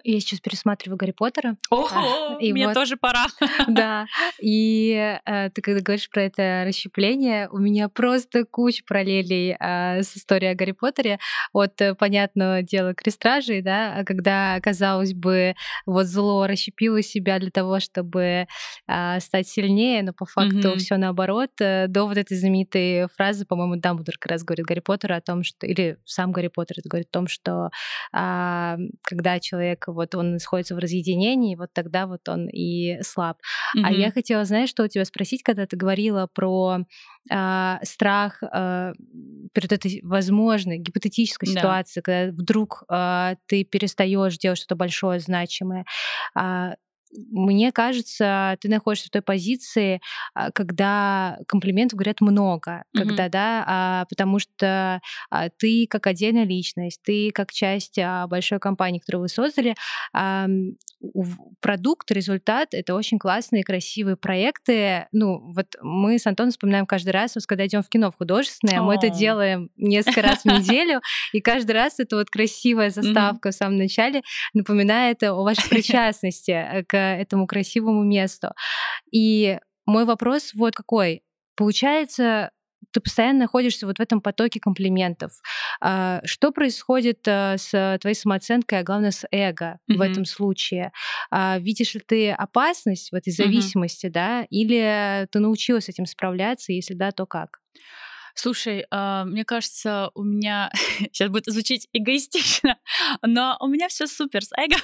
[0.03, 1.57] Я сейчас пересматриваю Гарри Поттера.
[1.69, 3.25] Ого, и мне вот, тоже пора.
[3.67, 4.05] Да.
[4.41, 10.17] И э, ты когда говоришь про это расщепление, у меня просто куча параллелей э, с
[10.17, 11.19] историей о Гарри Поттере.
[11.53, 15.55] От, э, понятного дела, крестражей, да, когда, казалось бы,
[15.85, 18.47] вот зло расщепило себя для того, чтобы
[18.87, 20.77] э, стать сильнее, но по факту mm-hmm.
[20.77, 25.15] все наоборот, э, до вот этой знаменитой фразы, по-моему, Дамблдор как раз говорит Гарри Поттеру
[25.15, 27.69] о том, что, или сам Гарри Поттер говорит о том, что
[28.13, 33.37] э, когда человек вот он находится в разъединении, вот тогда вот он и слаб.
[33.75, 33.81] Mm-hmm.
[33.83, 36.79] А я хотела, знаешь, что у тебя спросить, когда ты говорила про
[37.29, 38.93] э, страх э,
[39.53, 41.59] перед этой возможной гипотетической да.
[41.59, 45.85] ситуацией, когда вдруг э, ты перестаешь делать что-то большое, значимое.
[46.37, 46.73] Э,
[47.31, 50.01] мне кажется, ты находишься в той позиции,
[50.33, 52.99] а, когда комплиментов говорят много, mm-hmm.
[52.99, 58.99] когда, да, а, потому что а, ты как отдельная личность, ты как часть большой компании,
[58.99, 59.75] которую вы создали,
[61.59, 65.07] продукт, результат— это очень классные, красивые проекты.
[65.11, 68.95] Ну, вот мы с Антоном вспоминаем каждый раз, когда идем в кино в художественное, мы
[68.95, 71.01] это делаем несколько раз в неделю,
[71.33, 74.21] и каждый раз это вот красивая заставка в самом начале
[74.53, 78.49] напоминает о вашей причастности э, к этому красивому месту.
[79.11, 81.23] И мой вопрос вот какой.
[81.55, 82.51] Получается,
[82.95, 85.33] ты постоянно находишься вот в этом потоке комплиментов.
[85.81, 89.97] А, что происходит э, с твоей самооценкой, а главное с эго mm-hmm.
[89.97, 90.93] в этом случае?
[91.29, 94.11] А, видишь ли ты опасность в этой зависимости, mm-hmm.
[94.11, 97.59] да, или ты научилась с этим справляться, если да, то как?
[98.33, 102.77] Слушай, э, мне кажется, у меня сейчас будет звучить эгоистично,
[103.21, 104.77] но у меня все супер с эго.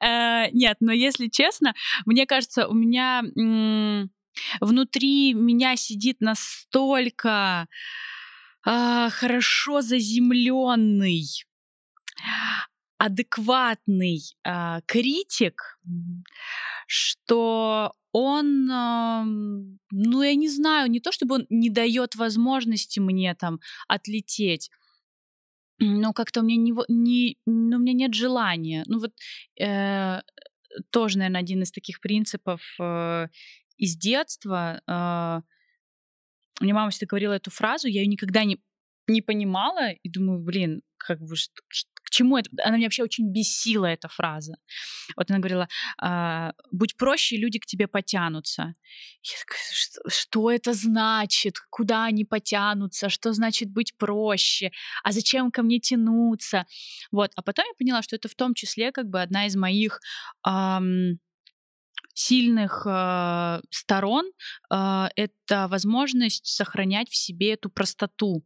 [0.00, 1.74] э, нет, но если честно,
[2.06, 3.22] мне кажется, у меня
[4.60, 7.68] внутри меня сидит настолько
[8.66, 11.26] э, хорошо заземленный
[12.98, 15.80] адекватный э, критик,
[16.86, 19.24] что он, э,
[19.90, 24.70] ну я не знаю, не то чтобы он не дает возможности мне там отлететь,
[25.80, 28.84] но как-то у меня не, не, ну, у меня нет желания.
[28.86, 29.12] Ну вот
[29.60, 30.20] э,
[30.90, 33.26] тоже, наверное, один из таких принципов э,
[33.82, 34.80] из детства.
[34.86, 35.42] Э,
[36.60, 38.58] мне мама всегда говорила эту фразу, я ее никогда не
[39.08, 41.60] не понимала и думаю, блин, как бы что,
[42.12, 42.50] чему это?
[42.62, 44.54] Она меня вообще очень бесила, эта фраза.
[45.16, 45.68] Вот она говорила,
[45.98, 48.74] а, будь проще, люди к тебе потянутся.
[49.22, 51.56] Я такая, что, что это значит?
[51.70, 53.08] Куда они потянутся?
[53.08, 54.70] Что значит быть проще?
[55.02, 56.66] А зачем ко мне тянуться?
[57.10, 57.32] Вот.
[57.34, 60.00] А потом я поняла, что это в том числе как бы одна из моих
[60.46, 61.18] эм,
[62.22, 64.26] сильных э, сторон
[64.70, 68.44] э, это возможность сохранять в себе эту простоту.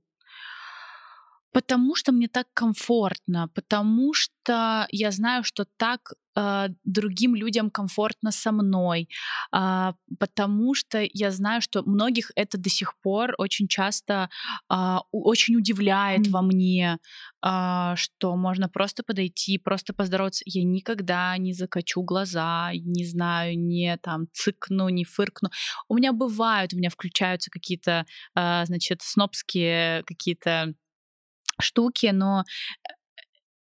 [1.56, 8.30] Потому что мне так комфортно, потому что я знаю, что так э, другим людям комфортно
[8.30, 9.08] со мной,
[9.54, 14.28] э, потому что я знаю, что многих это до сих пор очень часто
[14.70, 16.30] э, очень удивляет mm.
[16.30, 16.98] во мне,
[17.42, 20.42] э, что можно просто подойти, просто поздороваться.
[20.44, 25.48] Я никогда не закачу глаза, не знаю, не там цыкну, не фыркну.
[25.88, 30.74] У меня бывают, у меня включаются какие-то, э, значит, снобские какие-то
[31.60, 32.44] штуки, но
[32.88, 32.92] э,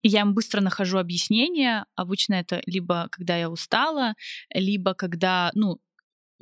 [0.02, 1.84] я им быстро нахожу объяснение.
[1.96, 4.14] Обычно это либо когда я устала,
[4.54, 5.78] либо когда, ну,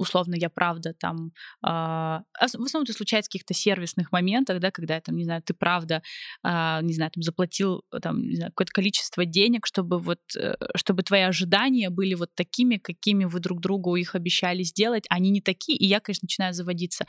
[0.01, 1.33] условно, я правда там...
[1.65, 5.53] Э, в основном это случается в каких-то сервисных моментах, да, когда, там, не знаю, ты
[5.55, 6.03] правда,
[6.43, 11.03] э, не знаю, там, заплатил там, не знаю, какое-то количество денег, чтобы вот, э, чтобы
[11.03, 15.77] твои ожидания были вот такими, какими вы друг другу их обещали сделать, они не такие,
[15.77, 17.05] и я, конечно, начинаю заводиться.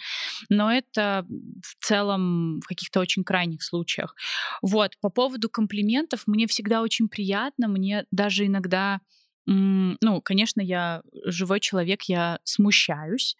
[0.49, 1.25] Но это
[1.63, 4.15] в целом в каких-то очень крайних случаях.
[4.61, 8.99] Вот, по поводу комплиментов, мне всегда очень приятно, мне даже иногда
[9.45, 13.35] ну, конечно, я живой человек, я смущаюсь.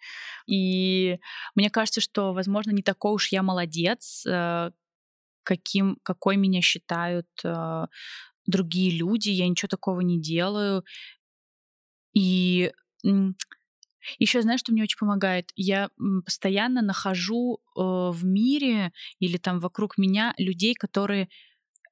[0.46, 1.18] И
[1.54, 4.72] мне кажется, что, возможно, не такой уж я молодец, э,
[5.44, 7.86] каким, какой меня считают э,
[8.46, 9.28] другие люди.
[9.30, 10.84] Я ничего такого не делаю.
[12.14, 12.72] И
[14.18, 15.50] еще знаешь, что мне очень помогает?
[15.54, 15.88] Я
[16.24, 21.28] постоянно нахожу э, в мире или там вокруг меня людей, которые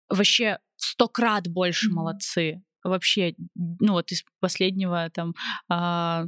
[0.09, 1.94] вообще сто крат больше mm-hmm.
[1.94, 5.35] молодцы вообще, ну вот из последнего там,
[5.69, 6.27] а,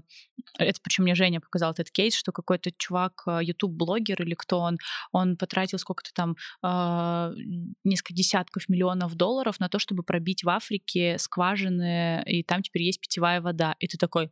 [0.59, 4.79] это причем мне Женя показал этот кейс, что какой-то чувак, YouTube-блогер а, или кто он,
[5.12, 7.33] он потратил сколько-то там, а,
[7.85, 13.01] несколько десятков миллионов долларов на то, чтобы пробить в Африке скважины, и там теперь есть
[13.01, 13.77] питьевая вода.
[13.79, 14.31] И ты такой,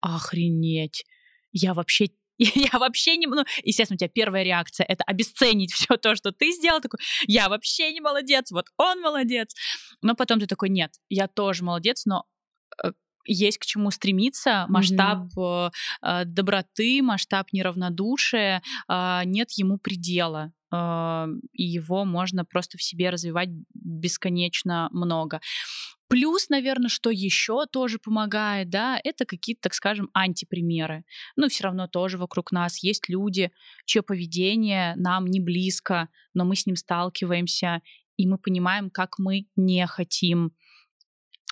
[0.00, 1.04] охренеть,
[1.52, 2.10] я вообще
[2.72, 3.26] я вообще не...
[3.26, 6.80] Ну, естественно, у тебя первая реакция— это обесценить все то, что ты сделал.
[6.80, 9.54] Такой, я вообще не молодец, вот он молодец.
[10.02, 12.24] Но потом ты такой, нет, я тоже молодец, но
[12.82, 12.92] э,
[13.26, 15.70] есть к чему стремиться, масштаб mm-hmm.
[16.02, 20.52] э, доброты, масштаб неравнодушия, э, нет ему предела.
[20.72, 25.40] Э, и его можно просто в себе развивать бесконечно много.
[26.08, 31.04] Плюс, наверное, что еще тоже помогает, да, это какие-то, так скажем, антипримеры.
[31.36, 33.52] Ну, все равно тоже вокруг нас есть люди,
[33.84, 37.82] чье поведение нам не близко, но мы с ним сталкиваемся,
[38.16, 40.52] и мы понимаем, как мы не хотим.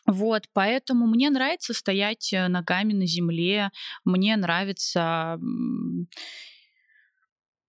[0.06, 3.72] Вот, поэтому мне нравится стоять э, ногами на земле,
[4.04, 5.38] мне нравится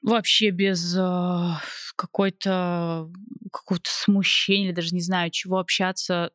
[0.04, 1.52] вообще без э,
[1.95, 3.12] какой-то
[3.52, 6.32] какого-то смущения даже не знаю чего общаться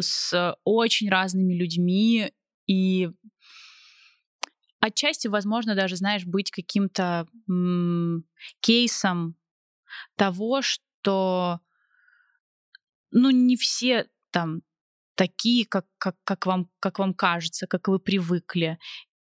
[0.00, 2.32] с очень разными людьми
[2.66, 3.10] и
[4.80, 7.26] отчасти, возможно, даже, знаешь, быть каким-то
[8.60, 9.36] кейсом
[10.16, 11.60] того, что
[13.10, 14.62] ну не все там
[15.14, 18.78] такие, как, как, как, вам, как вам кажется, как вы привыкли.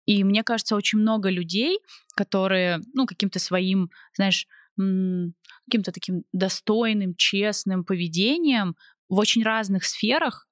[0.06, 1.80] И мне кажется, очень много людей,
[2.16, 8.76] которые, ну, каким-то своим, знаешь, каким-то таким достойным, честным поведением
[9.08, 10.48] в очень разных сферах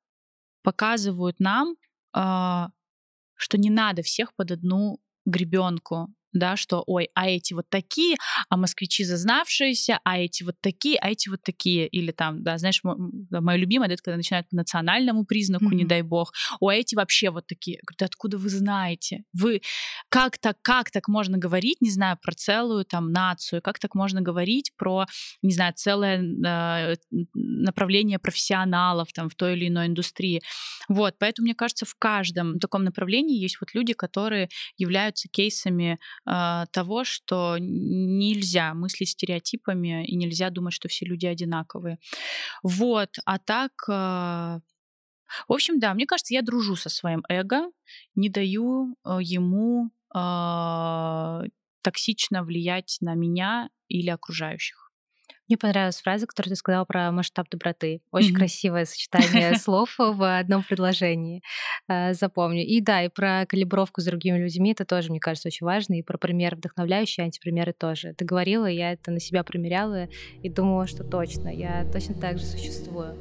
[0.64, 1.76] показывают нам,
[2.16, 2.68] э,
[3.36, 8.18] что не надо всех под одну гребенку да, что, ой, а эти вот такие,
[8.50, 12.82] а москвичи зазнавшиеся, а эти вот такие, а эти вот такие, или там, да, знаешь,
[12.84, 15.76] мое любимое, это когда начинают по национальному признаку, mm-hmm.
[15.76, 17.80] не дай бог, о, а эти вообще вот такие.
[17.84, 19.24] Говорю, да откуда вы знаете?
[19.34, 19.62] Вы
[20.10, 24.22] как так, как так можно говорить, не знаю, про целую там нацию, как так можно
[24.22, 25.06] говорить про,
[25.42, 26.96] не знаю, целое э,
[27.34, 30.42] направление профессионалов там в той или иной индустрии.
[30.90, 36.00] Вот, поэтому, мне кажется, в каждом таком направлении есть вот люди, которые являются кейсами
[36.72, 42.00] того, что нельзя мыслить стереотипами и нельзя думать, что все люди одинаковые.
[42.64, 43.72] Вот, а так...
[43.90, 44.60] Э,
[45.48, 47.70] в общем, да, мне кажется, я дружу со своим эго,
[48.16, 49.92] не даю э, ему
[51.82, 54.87] токсично влиять на меня или окружающих.
[55.48, 58.02] Мне понравилась фраза, которую ты сказала про масштаб доброты.
[58.12, 58.38] Очень mm-hmm.
[58.38, 61.42] красивое сочетание слов в одном предложении.
[61.88, 62.66] Э, запомню.
[62.66, 65.96] И да, и про калибровку с другими людьми это тоже, мне кажется, очень важно.
[65.96, 68.14] И про примеры вдохновляющие, антипримеры тоже.
[68.14, 70.08] Ты говорила, я это на себя примеряла
[70.44, 73.16] и думала, что точно, я точно так же существую.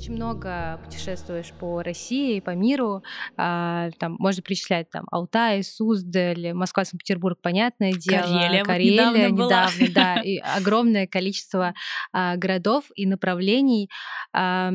[0.00, 3.02] Очень много путешествуешь по России по миру.
[3.36, 8.22] А, там можно перечислять там Алтай, Суздаль, Москва, Санкт-Петербург, понятное дело.
[8.22, 9.94] Карелия, Карелия вот недавно, недавно была.
[9.94, 10.20] да.
[10.24, 11.74] И огромное количество
[12.12, 13.90] а, городов и направлений.
[14.32, 14.72] А,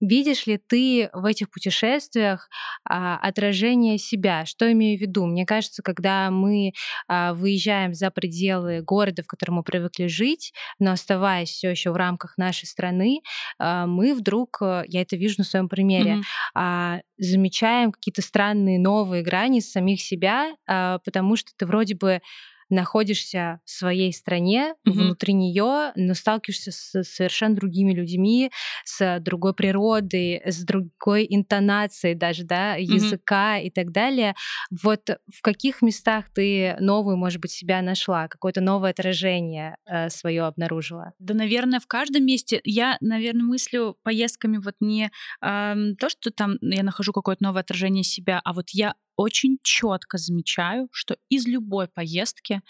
[0.00, 2.48] Видишь ли ты в этих путешествиях
[2.88, 4.44] а, отражение себя?
[4.44, 5.26] Что имею в виду?
[5.26, 6.72] Мне кажется, когда мы
[7.08, 11.96] а, выезжаем за пределы города, в котором мы привыкли жить, но оставаясь все еще в
[11.96, 13.20] рамках нашей страны,
[13.58, 16.22] а, мы вдруг, э, я это вижу на своем примере, mm-hmm.
[16.54, 22.20] а, замечаем какие-то странные новые грани самих себя, а, потому что ты вроде бы
[22.68, 24.92] находишься в своей стране, mm-hmm.
[24.92, 28.50] внутри нее, но сталкиваешься с совершенно другими людьми,
[28.84, 33.64] с другой природой, с другой интонацией даже, да, языка mm-hmm.
[33.64, 34.34] и так далее.
[34.70, 40.44] Вот в каких местах ты новую, может быть, себя нашла, какое-то новое отражение э, свое
[40.44, 41.12] обнаружила?
[41.18, 42.60] Да, наверное, в каждом месте.
[42.64, 48.04] Я, наверное, мыслю поездками вот не э, то, что там я нахожу какое-то новое отражение
[48.04, 52.62] себя, а вот я очень четко замечаю, что из любой поездки,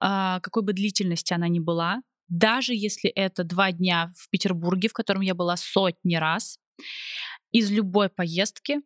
[0.00, 4.92] а, какой бы длительности она ни была, даже если это два дня в Петербурге, в
[4.92, 6.58] котором я была сотни раз,
[7.52, 8.80] из любой поездки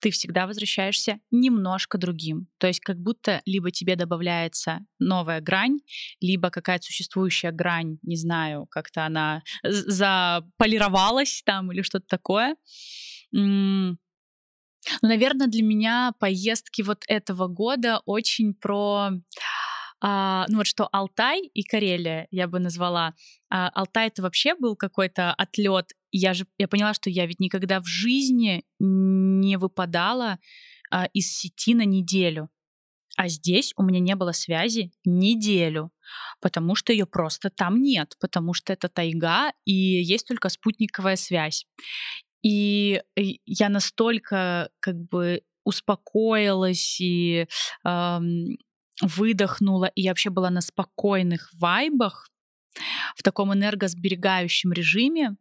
[0.00, 2.48] ты всегда возвращаешься немножко другим.
[2.58, 5.80] То есть как будто либо тебе добавляется новая грань,
[6.20, 12.56] либо какая-то существующая грань, не знаю, как-то она заполировалась там или что-то такое.
[15.02, 19.10] Ну, наверное, для меня поездки вот этого года очень про
[20.02, 23.14] а, ну вот что Алтай и Карелия я бы назвала.
[23.50, 25.92] А, Алтай это вообще был какой-то отлет.
[26.10, 30.38] Я же я поняла, что я ведь никогда в жизни не выпадала
[30.90, 32.48] а, из сети на неделю.
[33.16, 35.92] А здесь у меня не было связи неделю,
[36.40, 41.66] потому что ее просто там нет, потому что это тайга и есть только спутниковая связь.
[42.42, 43.02] И
[43.46, 47.46] я настолько как бы успокоилась и
[47.84, 48.58] эм,
[49.02, 52.28] выдохнула, и я вообще была на спокойных вайбах
[53.16, 55.36] в таком энергосберегающем режиме,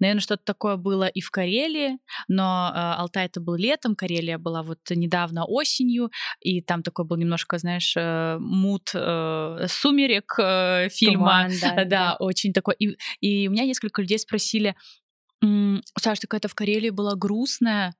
[0.00, 4.62] Наверное, что-то такое было и в Карелии, но э, Алтай это был летом, Карелия была
[4.62, 11.46] вот недавно осенью, и там такой был немножко, знаешь, э, мут э, сумерек э, фильма.
[11.46, 12.74] Туман, да, да, да, очень такой.
[12.78, 14.74] И, и у меня несколько людей спросили,
[15.98, 17.94] Саша, ты какая-то в Карелии была грустная,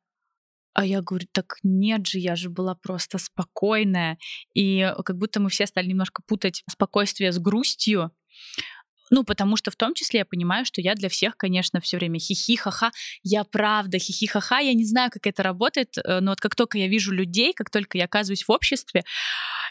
[0.74, 4.18] а я говорю, так нет же, я же была просто спокойная.
[4.54, 8.10] И как будто мы все стали немножко путать спокойствие с грустью.
[9.10, 12.18] Ну, потому что в том числе я понимаю, что я для всех, конечно, все время
[12.18, 12.92] хихи-ха-ха.
[13.22, 14.60] Я правда хихи-ха-ха.
[14.60, 17.68] Я не знаю, как это работает, э, но вот как только я вижу людей, как
[17.68, 19.04] только я оказываюсь в обществе,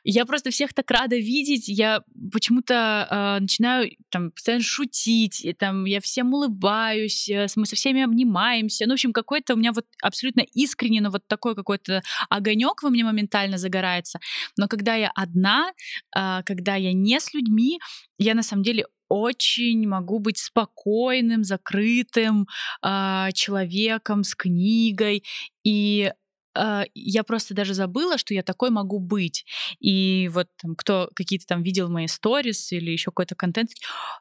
[0.04, 1.68] я просто всех так рада видеть.
[1.68, 7.76] Я почему-то э, начинаю там постоянно шутить, и, там я всем улыбаюсь, э, мы со
[7.76, 8.86] всеми обнимаемся.
[8.86, 12.90] Ну, в общем, какой-то у меня вот абсолютно искренне, но вот такой какой-то огонек во
[12.90, 14.20] мне моментально загорается.
[14.58, 15.72] Но когда я одна,
[16.16, 17.80] э, когда я не с людьми,
[18.18, 22.48] я на самом деле очень могу быть спокойным, закрытым
[22.82, 25.24] э, человеком с книгой.
[25.64, 26.12] И
[26.56, 29.46] э, я просто даже забыла, что я такой могу быть.
[29.80, 33.72] И вот там, кто какие-то там видел мои сторис или еще какой-то контент,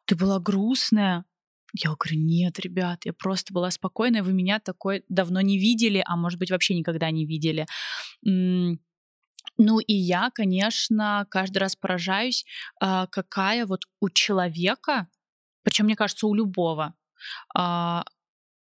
[0.07, 1.24] ты была грустная.
[1.74, 6.16] Я говорю, нет, ребят, я просто была спокойная, вы меня такой давно не видели, а
[6.16, 7.66] может быть вообще никогда не видели.
[8.22, 12.45] Ну и я, конечно, каждый раз поражаюсь,
[12.81, 15.09] а, какая вот у человека,
[15.62, 16.95] причем мне кажется, у любого,
[17.55, 18.05] а,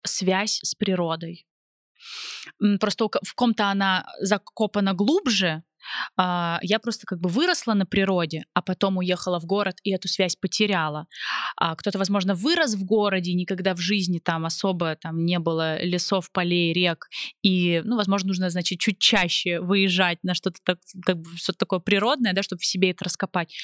[0.04, 1.46] связь с природой.
[2.80, 5.62] Просто в ком-то она закопана глубже,
[6.16, 10.08] а, я просто как бы выросла на природе, а потом уехала в город и эту
[10.08, 11.06] связь потеряла.
[11.56, 16.30] А кто-то, возможно, вырос в городе, никогда в жизни там особо там не было лесов,
[16.32, 17.08] полей, рек,
[17.42, 21.80] и, ну, возможно, нужно, значит, чуть чаще выезжать на что-то так, как бы что-то такое
[21.80, 23.54] природное, да, чтобы в себе это раскопать.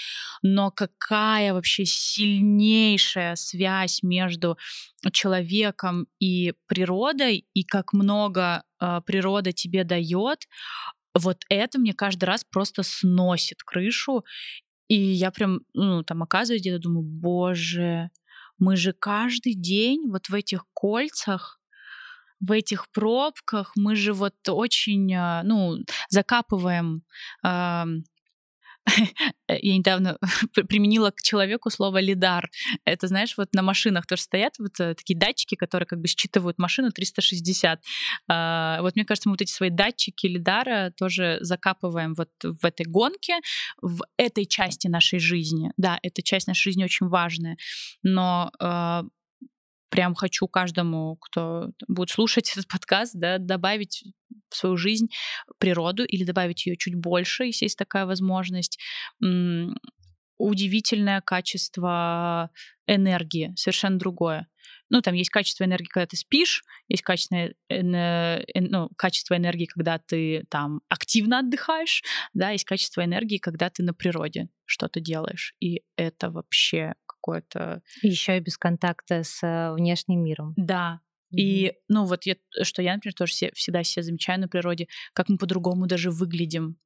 [0.43, 4.59] Но какая вообще сильнейшая связь между
[5.13, 10.49] человеком и природой, и как много э, природа тебе дает,
[11.15, 14.25] вот это мне каждый раз просто сносит крышу.
[14.89, 18.11] И я прям, ну, там оказываюсь где-то, думаю, боже,
[18.59, 21.61] мы же каждый день вот в этих кольцах,
[22.41, 25.79] в этих пробках, мы же вот очень, а, ну,
[26.09, 27.03] закапываем
[29.49, 30.19] я недавно
[30.69, 32.51] применила к человеку слово лидар.
[32.85, 36.59] Это, знаешь, вот на машинах тоже стоят вот э, такие датчики, которые как бы считывают
[36.59, 37.83] машину 360.
[38.29, 42.87] А, вот мне кажется, мы вот эти свои датчики лидара тоже закапываем вот в этой
[42.87, 43.39] гонке,
[43.81, 45.73] в этой части нашей жизни.
[45.77, 47.57] Да, эта часть нашей жизни очень важная,
[48.03, 49.05] но а,
[49.91, 54.05] прям хочу каждому, кто будет слушать этот подкаст, да, добавить
[54.51, 55.09] в свою жизнь
[55.59, 58.79] природу или добавить ее чуть больше, если есть такая возможность.
[60.39, 62.51] Удивительное качество
[62.87, 64.49] энергии, совершенно другое.
[64.91, 70.45] Ну, там есть качество энергии, когда ты спишь, есть качество, ну, качество энергии, когда ты
[70.49, 75.55] там активно отдыхаешь, да, есть качество энергии, когда ты на природе что-то делаешь.
[75.61, 76.95] И это вообще
[77.29, 77.83] какое-то...
[78.03, 80.55] Еще и без контакта с э, внешним миром.
[80.57, 81.01] Да,
[81.31, 85.29] и, ну, вот я, что я, например, тоже все, всегда себя замечаю на природе, как
[85.29, 86.77] мы по-другому даже выглядим.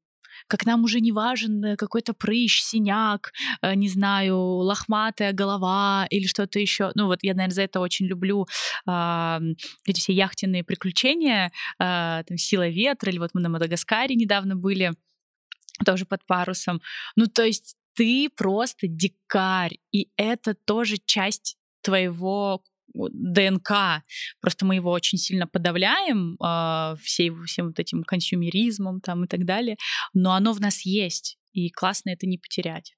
[0.49, 6.27] Как нам уже не важен э, какой-то прыщ, синяк, э, не знаю, лохматая голова или
[6.27, 6.91] что-то еще.
[6.95, 8.47] Ну, вот я, наверное, за это очень люблю
[8.89, 9.39] э,
[9.87, 14.93] эти все яхтенные приключения, э, там, «Сила ветра», или вот мы на Мадагаскаре недавно были,
[15.85, 16.81] тоже под парусом.
[17.15, 22.63] Ну, то есть ты просто дикарь, и это тоже часть твоего
[22.95, 24.03] ДНК.
[24.41, 29.45] Просто мы его очень сильно подавляем э, всей, всем вот этим консюмеризмом там и так
[29.45, 29.77] далее,
[30.13, 32.95] но оно в нас есть, и классно это не потерять.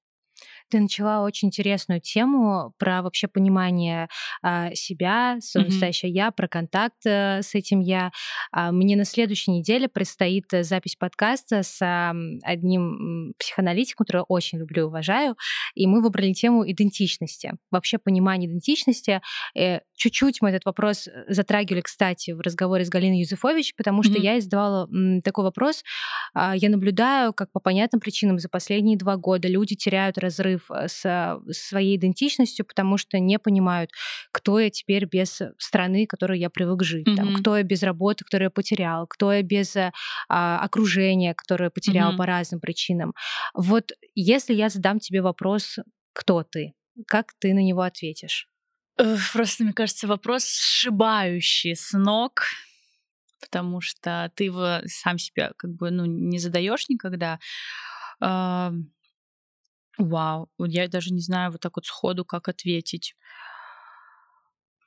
[0.75, 4.09] Ты начала очень интересную тему про вообще понимание
[4.41, 6.07] а, себя, свое mm-hmm.
[6.09, 8.11] я, про контакт а, с этим я.
[8.51, 12.13] А, мне на следующей неделе предстоит э, запись подкаста с а,
[12.43, 15.37] одним психоаналитиком, который очень люблю и уважаю,
[15.75, 17.53] и мы выбрали тему идентичности.
[17.71, 19.21] Вообще понимание идентичности.
[19.57, 24.35] Э, чуть-чуть мы этот вопрос затрагивали, кстати, в разговоре с Галиной Юзефович, потому что mm-hmm.
[24.35, 25.85] я задавала м, такой вопрос.
[26.33, 30.87] А, я наблюдаю, как по понятным причинам за последние два года люди теряют разрыв э,
[30.87, 33.91] с своей идентичностью, потому что не понимают,
[34.31, 37.15] кто я теперь без страны, которой я привык жить, mm-hmm.
[37.15, 41.69] там, кто я без работы, которую я потерял, кто я без а, окружения, которое я
[41.69, 42.17] потерял mm-hmm.
[42.17, 43.13] по разным причинам.
[43.53, 45.77] Вот если я задам тебе вопрос,
[46.13, 46.73] кто ты,
[47.07, 48.47] как ты на него ответишь?
[49.33, 52.43] Просто, мне кажется, вопрос сшибающий с ног,
[53.41, 57.39] потому что ты его сам себя как бы ну, не задаешь никогда.
[59.97, 63.13] Вау, я даже не знаю вот так вот сходу, как ответить.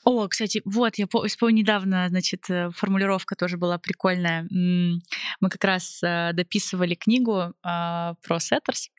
[0.05, 4.47] О, кстати, вот, я вспомнила недавно, значит, э, формулировка тоже была прикольная.
[4.49, 8.91] Мы как раз э, дописывали книгу а, про сеттерс,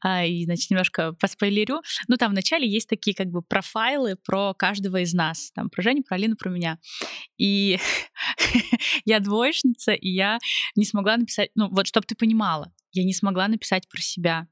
[0.00, 1.80] а, и, значит, немножко поспойлерю.
[2.08, 6.02] Ну, там вначале есть такие как бы профайлы про каждого из нас, там, про Женю,
[6.02, 6.78] про Алину, про меня.
[7.38, 7.78] И
[9.04, 10.38] я двоечница, и я
[10.74, 14.46] не смогла написать, ну, вот, чтобы ты понимала, я не смогла написать про себя.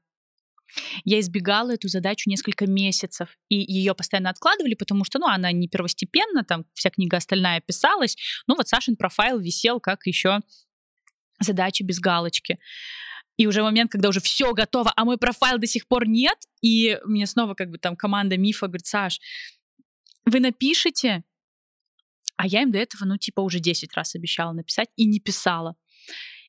[1.03, 5.67] Я избегала эту задачу несколько месяцев, и ее постоянно откладывали, потому что, ну, она не
[5.67, 8.15] первостепенна, там вся книга остальная писалась,
[8.47, 10.39] ну, вот Сашин профайл висел как еще
[11.39, 12.57] задача без галочки.
[13.37, 16.99] И уже момент, когда уже все готово, а мой профайл до сих пор нет, и
[17.05, 19.21] мне снова как бы там команда Мифа говорит, Саш,
[20.25, 21.23] вы напишите,
[22.35, 25.75] а я им до этого, ну, типа, уже 10 раз обещала написать и не писала.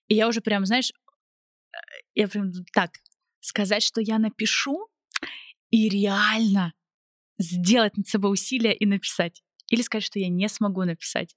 [0.09, 1.77] И я уже прям, знаешь, э,
[2.15, 2.93] я прям так,
[3.41, 4.89] сказать, что я напишу,
[5.71, 6.75] и реально
[7.39, 9.43] сделать над собой усилия и написать.
[9.69, 11.37] Или сказать, что я не смогу написать.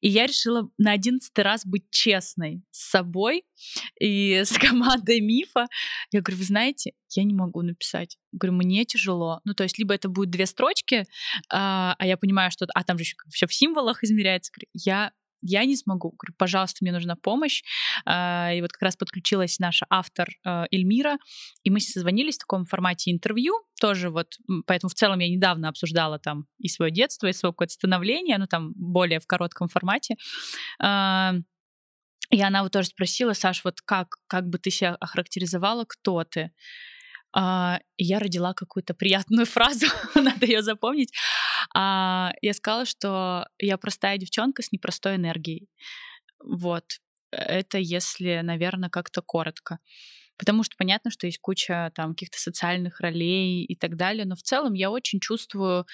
[0.00, 3.44] И я решила на одиннадцатый раз быть честной с собой
[4.00, 5.66] и с командой Мифа.
[6.10, 8.16] Я говорю, вы знаете, я не могу написать.
[8.32, 9.40] Я говорю, мне тяжело.
[9.44, 11.04] Ну, то есть, либо это будет две строчки,
[11.52, 12.66] а, а я понимаю, что...
[12.74, 14.52] А там же еще все в символах измеряется.
[14.52, 15.12] Говорю, я
[15.42, 16.10] я не смогу.
[16.10, 17.62] Говорю, пожалуйста, мне нужна помощь.
[18.04, 21.18] А, и вот как раз подключилась наша автор а, Эльмира,
[21.62, 24.34] и мы созвонились в таком формате интервью, тоже вот,
[24.66, 28.46] поэтому в целом я недавно обсуждала там и свое детство, и свое какое-то становление, ну
[28.46, 30.16] там более в коротком формате.
[30.80, 31.34] А,
[32.30, 36.50] и она вот тоже спросила, Саш, вот как, как бы ты себя охарактеризовала, кто ты?
[37.34, 41.12] Я родила какую-то приятную фразу, надо ее запомнить.
[41.74, 45.68] Uh, я сказала, что я простая девчонка с непростой энергией.
[46.42, 46.84] Вот.
[47.30, 49.78] Это если, наверное, как-то коротко.
[50.38, 54.42] Потому что понятно, что есть куча там каких-то социальных ролей и так далее, но в
[54.42, 55.86] целом я очень чувствую...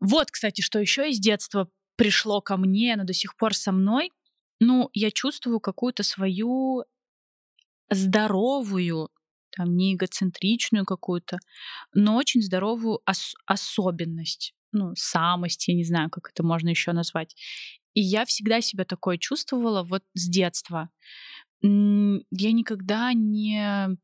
[0.00, 4.10] Вот, кстати, что еще из детства пришло ко мне, оно до сих пор со мной.
[4.60, 6.84] Ну, я чувствую какую-то свою
[7.90, 9.10] здоровую
[9.56, 11.38] там, не эгоцентричную какую-то,
[11.92, 17.34] но очень здоровую ос- особенность, ну, самость, я не знаю, как это можно еще назвать.
[17.94, 20.90] И я всегда себя такое чувствовала вот с детства.
[21.62, 23.96] Я никогда не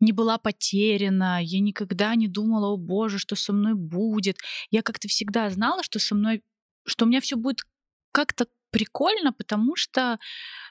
[0.00, 4.38] не была потеряна, я никогда не думала, о боже, что со мной будет.
[4.70, 6.42] Я как-то всегда знала, что со мной,
[6.84, 7.60] что у меня все будет
[8.12, 10.18] как-то прикольно, потому что,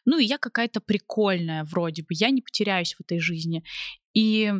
[0.05, 3.63] ну, я какая-то прикольная вроде бы, я не потеряюсь в этой жизни.
[4.13, 4.53] И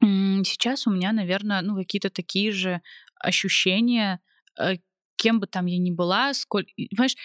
[0.00, 2.80] сейчас у меня, наверное, ну, какие-то такие же
[3.20, 4.20] ощущения,
[4.58, 4.76] э,
[5.16, 7.16] кем бы там я ни была, сколько, понимаешь,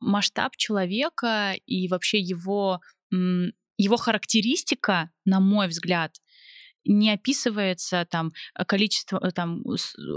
[0.00, 6.16] масштаб человека и вообще его, его характеристика, на мой взгляд,
[6.86, 9.62] не описывается там э, количество, э, там,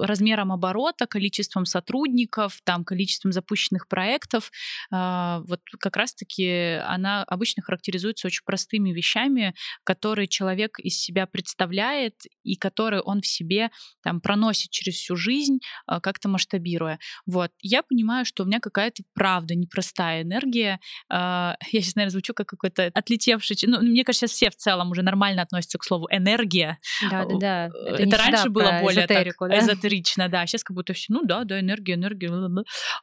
[0.02, 4.52] размером оборота, количеством сотрудников, там, количеством запущенных проектов.
[4.92, 9.54] А, вот как раз-таки она обычно характеризуется очень простыми вещами,
[9.84, 13.70] которые человек из себя представляет и которые он в себе
[14.04, 17.00] там проносит через всю жизнь, а, как-то масштабируя.
[17.26, 17.52] Вот.
[17.62, 20.80] Я понимаю, что у меня какая-то правда непростая энергия.
[21.10, 23.58] А, я сейчас, наверное, звучу как какой-то отлетевший...
[23.64, 26.80] Ну, мне кажется, сейчас все в целом уже нормально относятся к слову энергия, энергия.
[27.10, 27.66] Да, да, да.
[27.90, 29.60] Это, это раньше было более так, да?
[29.60, 30.46] эзотерично, да.
[30.46, 32.30] Сейчас как будто все, ну да, да, энергия, энергия.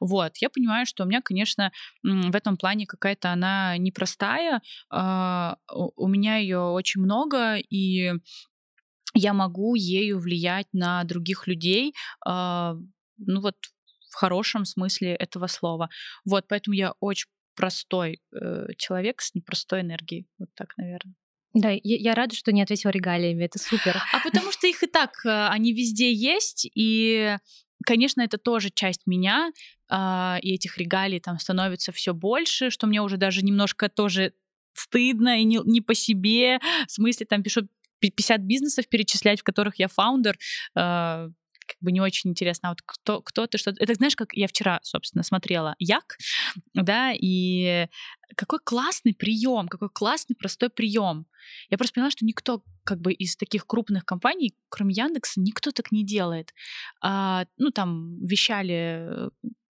[0.00, 0.36] Вот.
[0.38, 4.60] Я понимаю, что у меня, конечно, в этом плане какая-то она непростая.
[4.90, 8.12] А, у меня ее очень много, и
[9.14, 11.94] я могу ею влиять на других людей.
[12.24, 12.76] А,
[13.18, 13.56] ну вот
[14.10, 15.88] в хорошем смысле этого слова.
[16.24, 20.26] Вот, поэтому я очень простой э, человек с непростой энергией.
[20.38, 21.14] Вот так, наверное.
[21.56, 23.96] Да, я, я рада, что не ответила регалиями, это супер.
[24.12, 27.36] А потому что их и так, э, они везде есть, и
[27.84, 29.52] Конечно, это тоже часть меня,
[29.90, 34.32] э, и этих регалий там становится все больше, что мне уже даже немножко тоже
[34.72, 36.58] стыдно и не, не по себе.
[36.86, 37.68] В смысле, там пишу
[38.00, 40.38] 50 бизнесов перечислять, в которых я фаундер.
[41.76, 44.48] Как бы не очень интересно, а вот кто, кто ты, что Это знаешь, как я
[44.48, 46.16] вчера, собственно, смотрела Як,
[46.74, 47.86] да, и
[48.34, 51.26] какой классный прием, какой классный простой прием.
[51.70, 55.92] Я просто поняла, что никто как бы из таких крупных компаний, кроме Яндекса, никто так
[55.92, 56.54] не делает.
[57.02, 59.30] А, ну, там вещали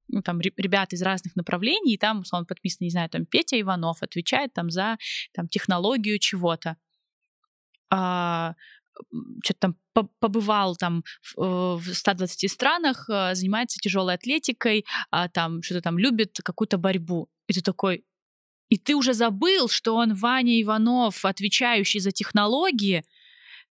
[0.09, 4.01] ну, там ребята из разных направлений, и там, условно, подписан, не знаю, там Петя Иванов
[4.01, 4.97] отвечает там за
[5.33, 6.77] там, технологию чего-то.
[7.91, 8.55] А,
[9.43, 9.75] что-то там
[10.19, 11.03] побывал там
[11.35, 17.29] в 120 э, странах, э, занимается тяжелой атлетикой, а там что-то там любит какую-то борьбу.
[17.47, 18.05] И ты такой,
[18.69, 23.03] и ты уже забыл, что он Ваня Иванов, отвечающий за технологии,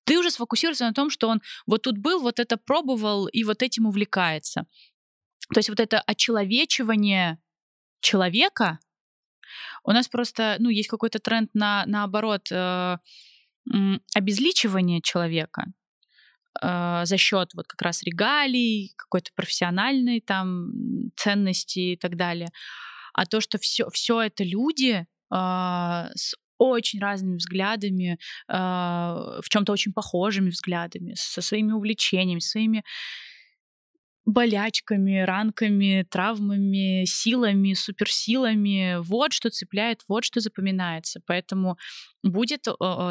[0.04, 3.62] ты уже сфокусируешься на том, что он вот тут был, вот это пробовал и вот
[3.62, 4.66] этим увлекается.
[5.52, 7.38] То есть вот это очеловечивание
[8.00, 8.78] человека,
[9.84, 12.98] у нас просто, ну, есть какой-то тренд на, наоборот, э,
[14.14, 15.66] обезличивание человека
[16.62, 20.70] э, за счет вот как раз регалий, какой-то профессиональной там
[21.16, 22.48] ценности и так далее.
[23.14, 29.72] А то, что все, все это люди э, с очень разными взглядами, э, в чем-то
[29.72, 32.84] очень похожими взглядами, со своими увлечениями, своими
[34.24, 38.98] болячками, ранками, травмами, силами, суперсилами.
[39.00, 41.20] Вот что цепляет, вот что запоминается.
[41.26, 41.78] Поэтому
[42.22, 42.66] будет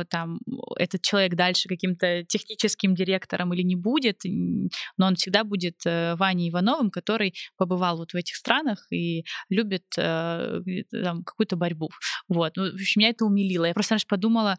[0.10, 0.40] там
[0.76, 6.50] этот человек дальше каким-то техническим директором или не будет, но он всегда будет э, Ваней
[6.50, 11.90] Ивановым, который побывал вот в этих странах и любит э, там, какую-то борьбу.
[12.28, 12.58] Вот.
[12.58, 13.66] Ну, в общем, меня это умилило.
[13.66, 14.58] Я просто раньше подумала,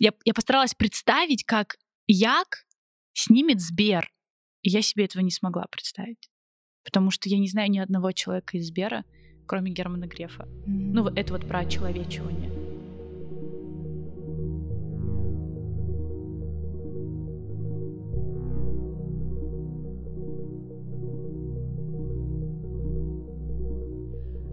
[0.00, 1.76] я, я постаралась представить, как
[2.08, 2.64] Як
[3.12, 4.10] снимет Сбер
[4.62, 6.30] и я себе этого не смогла представить.
[6.84, 9.04] Потому что я не знаю ни одного человека из Сбера,
[9.46, 10.48] кроме Германа Грефа.
[10.66, 12.50] Ну, это вот про человечивание.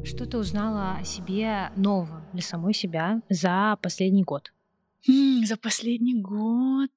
[0.06, 4.52] Что ты узнала о себе нового для самой себя за последний год?
[5.06, 6.92] за последний год.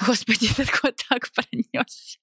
[0.00, 2.18] Господи, этот год так пронесся.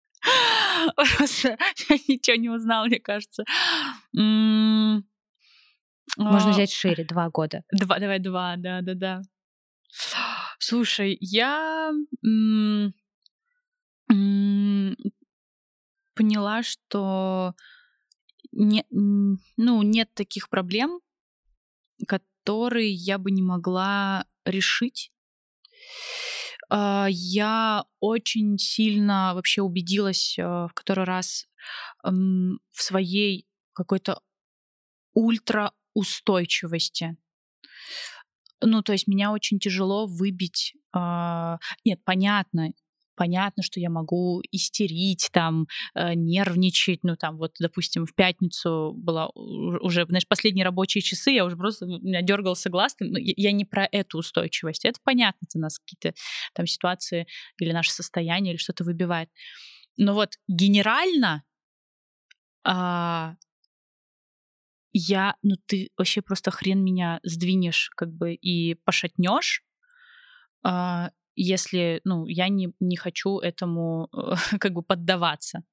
[0.95, 1.57] Просто
[1.89, 3.43] я ничего не узнала, мне кажется.
[6.17, 7.63] Можно а, взять шире, два года.
[7.71, 9.21] Два, давай два, да, да, да.
[10.59, 11.91] Слушай, я
[16.15, 17.55] поняла, что
[18.51, 20.99] не, ну, нет таких проблем,
[22.07, 25.11] которые я бы не могла решить
[27.09, 31.47] я очень сильно вообще убедилась а, в который раз
[32.03, 34.21] в своей какой-то
[35.13, 37.17] ультраустойчивости.
[38.61, 40.75] Ну, то есть меня очень тяжело выбить.
[40.93, 42.73] А, нет, понятно,
[43.21, 49.29] понятно, что я могу истерить, там, э, нервничать, ну, там, вот, допустим, в пятницу была
[49.35, 53.51] уже, знаешь, последние рабочие часы, я уже просто, у меня дергался глаз, там, ну, я
[53.51, 56.17] не про эту устойчивость, это понятно, это нас какие-то
[56.55, 57.27] там ситуации
[57.59, 59.29] или наше состояние, или что-то выбивает.
[59.97, 61.43] Но вот генерально
[62.63, 63.35] а,
[64.93, 69.63] я, ну ты вообще просто хрен меня сдвинешь, как бы, и пошатнешь,
[70.63, 71.11] а,
[71.43, 74.09] если ну, я не, не хочу этому
[74.59, 75.63] как бы поддаваться.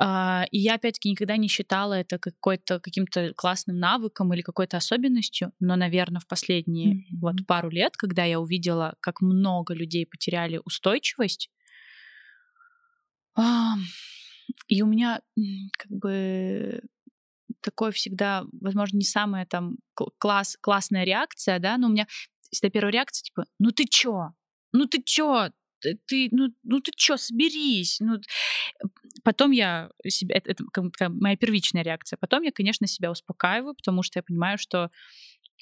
[0.00, 5.52] Uh, и я, опять-таки, никогда не считала это какой-то, каким-то классным навыком или какой-то особенностью,
[5.58, 7.18] но, наверное, в последние mm-hmm.
[7.20, 11.50] вот пару лет, когда я увидела, как много людей потеряли устойчивость,
[13.36, 13.74] uh,
[14.68, 15.20] и у меня
[15.76, 16.80] как бы
[17.60, 19.78] такое всегда, возможно, не самая там
[20.18, 22.06] класс, классная реакция, да, но у меня
[22.50, 24.30] всегда первая реакция, типа, ну ты чё?
[24.74, 25.50] Ну ты чё?
[26.06, 27.98] Ты, ну, ну ты чё, соберись.
[28.00, 28.18] Ну,
[29.24, 32.16] потом я себя, это, это как, моя первичная реакция.
[32.20, 34.90] Потом я, конечно, себя успокаиваю, потому что я понимаю, что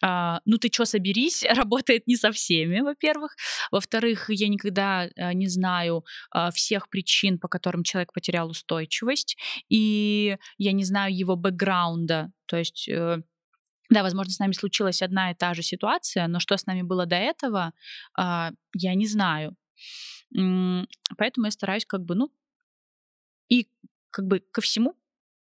[0.03, 3.37] а, ну ты чё, соберись, работает не со всеми, во-первых.
[3.73, 9.37] Во-вторых, я никогда а, не знаю а, всех причин, по которым человек потерял устойчивость,
[9.71, 13.23] и я не знаю его бэкграунда, то есть э,
[13.91, 17.07] да, возможно, с нами случилась одна и та же ситуация, но что с нами было
[17.07, 17.73] до этого,
[18.15, 19.57] а, я не знаю.
[21.17, 22.33] Поэтому я стараюсь как бы, ну,
[23.49, 23.69] и
[24.11, 24.97] как бы ко всему,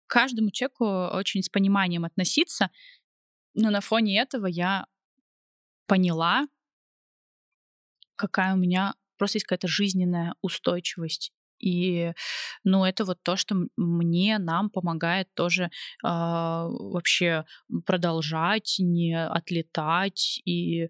[0.06, 0.86] каждому человеку
[1.16, 2.70] очень с пониманием относиться.
[3.54, 4.86] Но на фоне этого я
[5.86, 6.46] поняла,
[8.16, 12.12] какая у меня просто есть какая-то жизненная устойчивость и,
[12.64, 15.68] ну, это вот то, что мне, нам помогает тоже э,
[16.02, 17.44] вообще
[17.86, 20.40] продолжать, не отлетать.
[20.44, 20.88] И,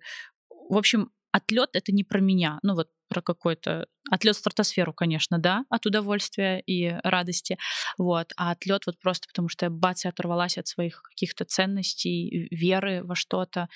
[0.69, 2.59] в общем, отлет это не про меня.
[2.63, 7.59] Ну, вот про какой-то отлет в стратосферу, конечно, да, от удовольствия и радости,
[7.97, 12.49] вот, а отлет вот просто потому, что я бац и оторвалась от своих каких-то ценностей,
[12.51, 13.69] веры во что-то,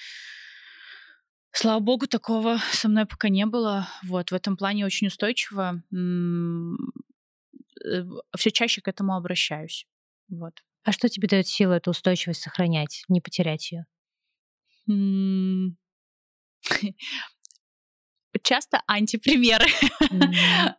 [1.54, 3.86] Слава богу, такого со мной пока не было.
[4.04, 5.82] Вот, в этом плане очень устойчиво.
[7.84, 8.04] Э,
[8.36, 9.86] Все чаще к этому обращаюсь.
[10.28, 10.62] Вот.
[10.84, 13.86] А что тебе дает силу эту устойчивость сохранять, не потерять ее?
[18.42, 19.66] Часто антипримеры.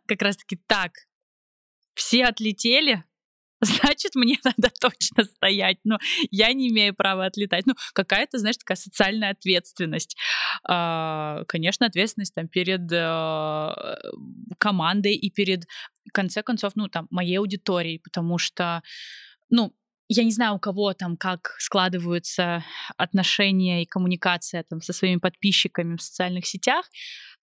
[0.06, 0.92] Как раз таки так.
[1.94, 3.04] Все отлетели,
[3.64, 5.78] значит, мне надо точно стоять.
[5.84, 5.98] Но
[6.30, 7.66] я не имею права отлетать.
[7.66, 10.16] Ну, какая-то, знаешь, такая социальная ответственность.
[10.66, 13.98] А, конечно, ответственность там перед а,
[14.58, 15.64] командой и перед,
[16.08, 18.82] в конце концов, ну, там, моей аудиторией, потому что,
[19.50, 19.74] ну,
[20.08, 22.62] я не знаю, у кого там как складываются
[22.98, 26.90] отношения и коммуникация там со своими подписчиками в социальных сетях,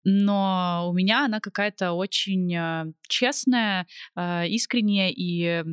[0.03, 5.63] но у меня она какая-то очень э, честная, искренняя и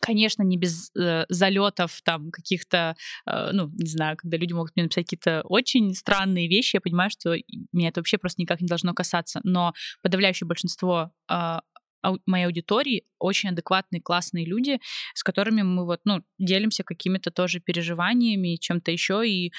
[0.00, 2.96] Конечно, не без э, залетов там каких-то,
[3.26, 7.10] э, ну, не знаю, когда люди могут мне написать какие-то очень странные вещи, я понимаю,
[7.10, 7.36] что
[7.72, 9.40] меня это вообще просто никак не должно касаться.
[9.44, 11.58] Но подавляющее большинство э,
[12.26, 14.78] моей аудитории очень адекватные, классные люди,
[15.14, 19.52] с которыми мы вот, ну, делимся какими-то тоже переживаниями, чем-то еще, и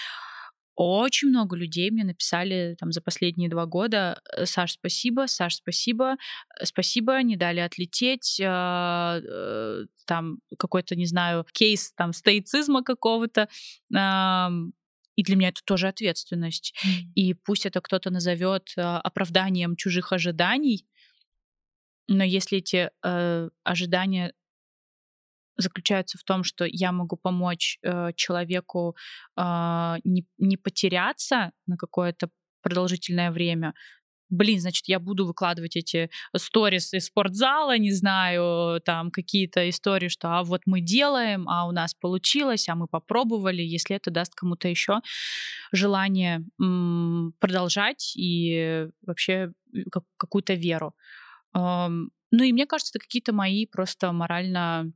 [0.75, 6.15] очень много людей мне написали там за последние два года, «Э, Саш, спасибо, Саш, спасибо,
[6.59, 13.47] э, спасибо, не дали отлететь, а, э, там какой-то, не знаю, кейс там стоицизма какого-то,
[15.17, 16.73] и для меня это тоже ответственность.
[16.85, 16.89] Mm.
[17.15, 20.87] И пусть это кто-то назовет а, оправданием чужих ожиданий,
[22.07, 24.33] но если эти э, ожидания
[25.61, 28.95] заключаются в том, что я могу помочь э, человеку
[29.37, 29.41] э,
[30.03, 32.29] не, не потеряться на какое-то
[32.61, 33.73] продолжительное время,
[34.31, 40.39] блин, значит, я буду выкладывать эти сторис из спортзала, не знаю, там какие-то истории, что
[40.39, 44.67] а вот мы делаем, а у нас получилось, а мы попробовали, если это даст кому-то
[44.69, 45.01] еще
[45.71, 50.95] желание м- продолжать и вообще э, как- какую-то веру.
[51.55, 54.91] Эм, ну и мне кажется, это какие-то мои просто морально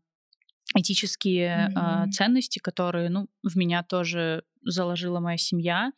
[0.76, 2.08] этические mm-hmm.
[2.08, 5.92] э, ценности, которые, ну, в меня тоже заложила моя семья,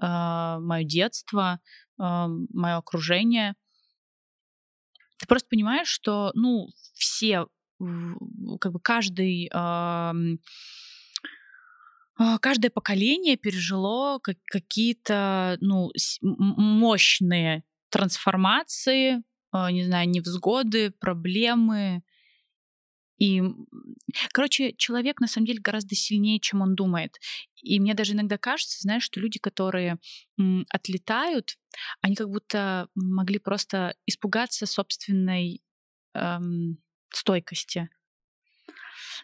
[0.00, 1.60] э, мое детство,
[1.98, 3.54] э, мое окружение.
[5.18, 7.46] Ты просто понимаешь, что, ну, все,
[8.60, 10.12] как бы каждый э,
[12.40, 15.90] каждое поколение пережило какие-то ну,
[16.22, 22.04] мощные трансформации, не знаю, невзгоды, проблемы,
[23.18, 23.42] и,
[24.32, 27.18] короче, человек на самом деле гораздо сильнее, чем он думает.
[27.62, 29.98] И мне даже иногда кажется, знаешь, что люди, которые
[30.38, 31.56] м, отлетают,
[32.00, 35.62] они как будто могли просто испугаться собственной
[36.14, 36.78] эм,
[37.10, 37.88] стойкости.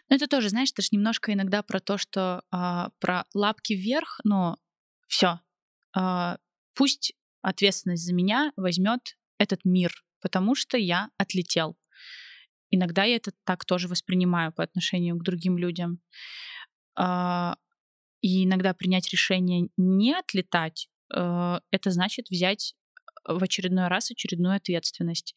[0.09, 4.19] Но это тоже, знаешь, это же немножко иногда про то, что э, про лапки вверх,
[4.23, 4.57] но
[5.07, 5.39] все,
[5.97, 6.37] э,
[6.73, 11.77] пусть ответственность за меня возьмет этот мир, потому что я отлетел.
[12.71, 15.99] Иногда я это так тоже воспринимаю по отношению к другим людям.
[16.95, 17.57] А,
[18.21, 22.75] и иногда принять решение не отлетать, э, это значит взять
[23.25, 25.35] в очередной раз очередную ответственность,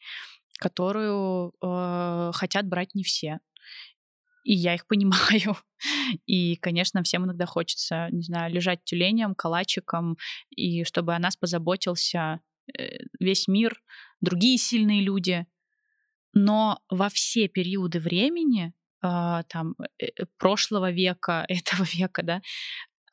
[0.59, 3.39] которую э, хотят брать не все.
[4.43, 5.57] И я их понимаю.
[6.25, 10.17] И, конечно, всем иногда хочется, не знаю, лежать тюленем, калачиком,
[10.49, 12.39] и чтобы о нас позаботился
[12.77, 13.81] э, весь мир,
[14.21, 15.45] другие сильные люди
[16.35, 22.41] но во все периоды времени э, там э, э прошлого века, этого века, да,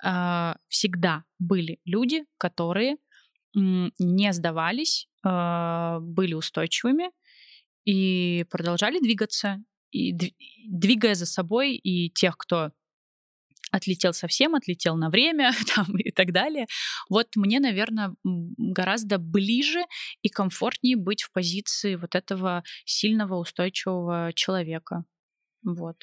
[0.04, 2.96] э, всегда были люди, которые
[3.54, 7.10] не сдавались, э, были устойчивыми
[7.84, 10.12] и продолжали двигаться, и
[10.66, 12.72] двигая за собой и тех, кто
[13.72, 16.66] отлетел совсем, отлетел на время там, и так далее.
[17.08, 19.82] Вот мне, наверное, гораздо ближе
[20.22, 25.04] и комфортнее быть в позиции вот этого сильного, устойчивого человека.
[25.64, 25.96] Вот.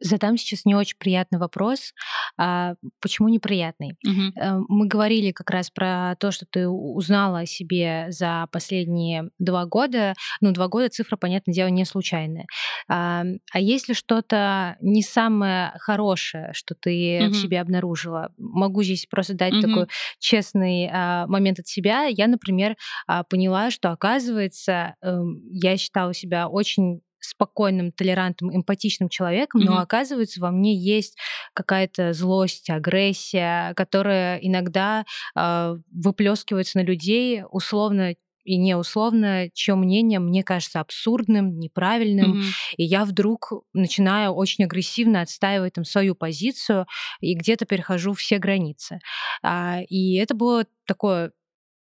[0.00, 1.92] Задам сейчас не очень приятный вопрос.
[2.38, 3.96] А почему неприятный?
[4.06, 4.64] Угу.
[4.68, 10.14] Мы говорили как раз про то, что ты узнала о себе за последние два года.
[10.40, 12.46] Ну, два года цифра, понятное дело, не случайная.
[12.88, 17.32] А, а если что-то не самое хорошее, что ты угу.
[17.32, 18.32] в себе обнаружила?
[18.38, 19.62] Могу здесь просто дать угу.
[19.62, 19.86] такой
[20.18, 22.04] честный а, момент от себя.
[22.04, 29.60] Я, например, а, поняла, что, оказывается, а, я считала себя очень спокойным, толерантным, эмпатичным человеком,
[29.60, 29.66] mm-hmm.
[29.66, 31.16] но оказывается во мне есть
[31.54, 35.04] какая-то злость, агрессия, которая иногда
[35.36, 38.14] э, выплескивается на людей условно
[38.44, 42.74] и не условно, чье мнение мне кажется абсурдным, неправильным, mm-hmm.
[42.78, 46.86] и я вдруг начинаю очень агрессивно отстаивать там свою позицию
[47.20, 49.00] и где-то перехожу все границы.
[49.42, 51.32] А, и это было такое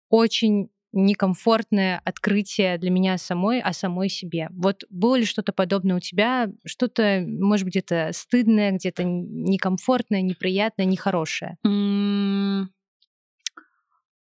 [0.10, 4.48] очень некомфортное открытие для меня самой о самой себе.
[4.52, 6.50] Вот было ли что-то подобное у тебя?
[6.66, 11.58] Что-то, может быть, где-то стыдное, где-то некомфортное, неприятное, нехорошее?
[11.66, 12.68] Mm.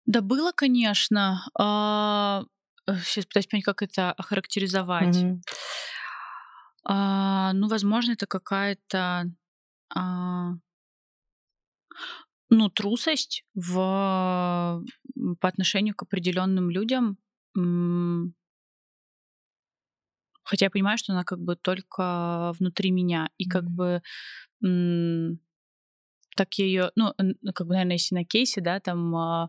[0.06, 1.46] Да было, конечно.
[1.58, 2.42] А,
[3.04, 5.16] сейчас пытаюсь понять, как это охарактеризовать.
[5.16, 5.40] Mm-hmm.
[6.84, 9.30] А, ну, возможно, это какая-то
[9.94, 10.52] а,
[12.50, 14.82] ну, трусость в,
[15.40, 17.18] по отношению к определенным людям.
[20.42, 23.30] Хотя я понимаю, что она как бы только внутри меня.
[23.38, 24.02] И как бы
[26.36, 27.14] так я ее, ну,
[27.54, 29.48] как бы, наверное, если на кейсе, да, там а,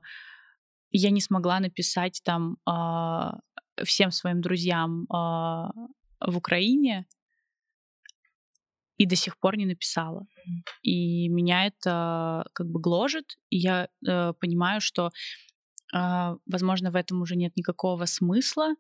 [0.91, 3.39] я не смогла написать там а,
[3.83, 5.71] всем своим друзьям а,
[6.21, 7.05] в Украине,
[8.97, 10.25] и до сих пор не написала.
[10.81, 15.11] И меня это как бы гложет, и я э, понимаю, что,
[15.93, 18.75] э, возможно, в этом уже нет никакого смысла,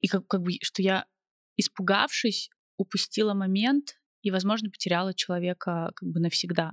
[0.00, 1.06] и как, как бы, что я,
[1.56, 6.72] испугавшись, упустила момент и, возможно, потеряла человека как бы навсегда.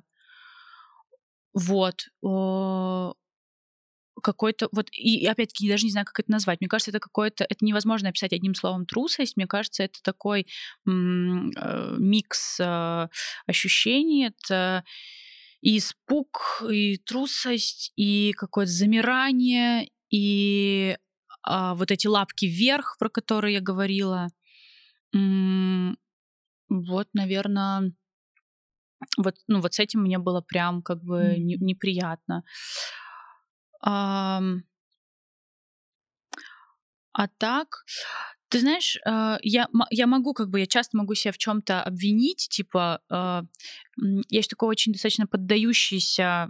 [1.53, 2.07] Вот
[4.24, 6.61] какой-то вот и опять-таки даже не знаю, как это назвать.
[6.61, 9.38] Мне кажется, это какое-то это невозможно описать одним словом трусость.
[9.38, 10.47] Мне кажется, это такой
[10.86, 13.07] м- э, микс э,
[13.45, 14.28] ощущений.
[14.28, 14.84] Это
[15.61, 20.97] и испуг, и трусость, и какое-то замирание, и
[21.47, 24.28] э, вот эти лапки вверх, про которые я говорила.
[25.13, 25.97] М-
[26.70, 27.93] вот, наверное,
[29.18, 31.39] вот, ну, вот с этим мне было прям как бы mm-hmm.
[31.39, 32.43] не, неприятно.
[33.82, 34.41] А,
[37.13, 37.84] а так,
[38.49, 42.47] ты знаешь, а, я, я могу, как бы, я часто могу себя в чем-то обвинить,
[42.49, 43.43] типа, а,
[44.30, 46.49] я еще такой очень достаточно поддающийся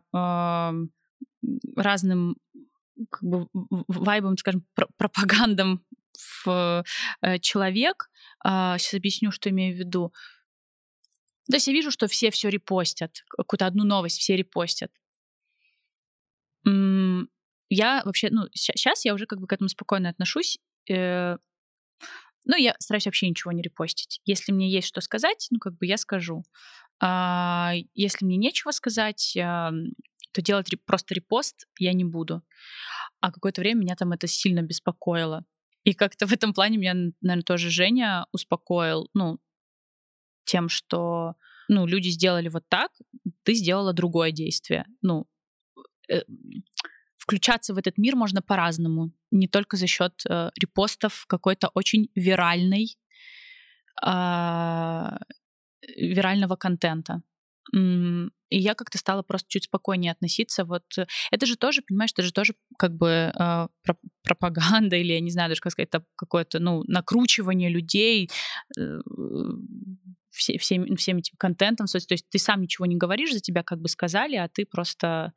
[1.75, 2.37] разным
[3.11, 4.65] как бы вайбам, скажем,
[4.97, 5.85] пропагандам
[6.43, 6.83] в
[7.21, 8.09] э, человек.
[8.43, 10.13] Сейчас объясню, что имею в виду.
[11.49, 14.91] То есть я вижу, что все все репостят, какую-то одну новость все репостят.
[16.63, 20.57] Я вообще, ну, сейчас я уже как бы к этому спокойно отношусь.
[20.89, 21.37] Э,
[22.45, 24.21] ну, я стараюсь вообще ничего не репостить.
[24.25, 26.43] Если мне есть что сказать, ну, как бы я скажу.
[27.01, 32.41] А если мне нечего сказать, то делать просто репост я не буду.
[33.19, 35.43] А какое-то время меня там это сильно беспокоило.
[35.83, 39.39] И как-то в этом плане меня, наверное, тоже Женя успокоил, ну,
[40.45, 41.35] тем, что,
[41.67, 42.91] ну, люди сделали вот так,
[43.43, 44.85] ты сделала другое действие.
[45.01, 45.27] Ну,
[46.09, 46.21] Э,
[47.17, 52.97] включаться в этот мир можно по-разному, не только за счет э, репостов какой-то очень виральной,
[54.05, 55.17] э,
[55.97, 57.21] вирального контента.
[58.49, 60.63] И я как-то стала просто чуть спокойнее относиться.
[60.63, 63.67] Вот э, это же тоже, понимаешь, это же тоже как бы э,
[64.23, 68.29] пропаганда или я не знаю даже как сказать, это какое-то ну накручивание людей.
[68.77, 68.99] Э,
[70.37, 71.87] все, всем, всем этим контентом.
[71.87, 75.33] То есть ты сам ничего не говоришь, за тебя как бы сказали, а ты просто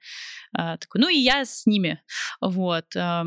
[0.56, 2.02] э, такой, ну и я с ними.
[2.40, 2.94] Вот.
[2.94, 3.24] Э,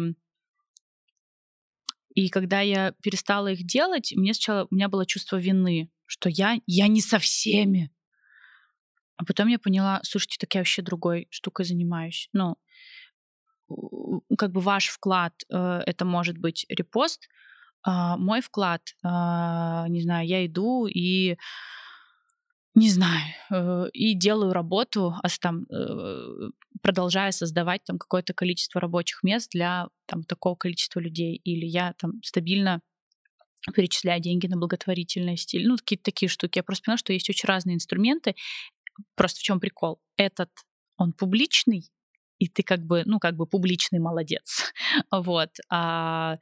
[2.15, 6.59] и когда я перестала их делать, мне сначала у меня было чувство вины, что я,
[6.67, 7.91] я не со всеми.
[9.17, 12.29] А потом я поняла, слушайте, так я вообще другой штукой занимаюсь.
[12.33, 12.57] Ну,
[14.37, 17.29] как бы ваш вклад, э, это может быть репост,
[17.83, 21.37] а, мой вклад, а, не знаю, я иду и
[22.75, 23.21] не знаю,
[23.51, 26.49] э, и делаю работу, а там э,
[26.81, 32.13] продолжая создавать там какое-то количество рабочих мест для там такого количества людей, или я там
[32.23, 32.81] стабильно
[33.75, 36.57] перечисляю деньги на благотворительность, или ну какие-то такие штуки.
[36.57, 38.35] Я просто поняла, что есть очень разные инструменты.
[39.15, 39.99] Просто в чем прикол?
[40.17, 40.49] Этот
[40.97, 41.89] он публичный,
[42.39, 44.73] и ты как бы, ну, как бы публичный молодец.
[45.11, 45.49] вот.
[45.69, 46.37] А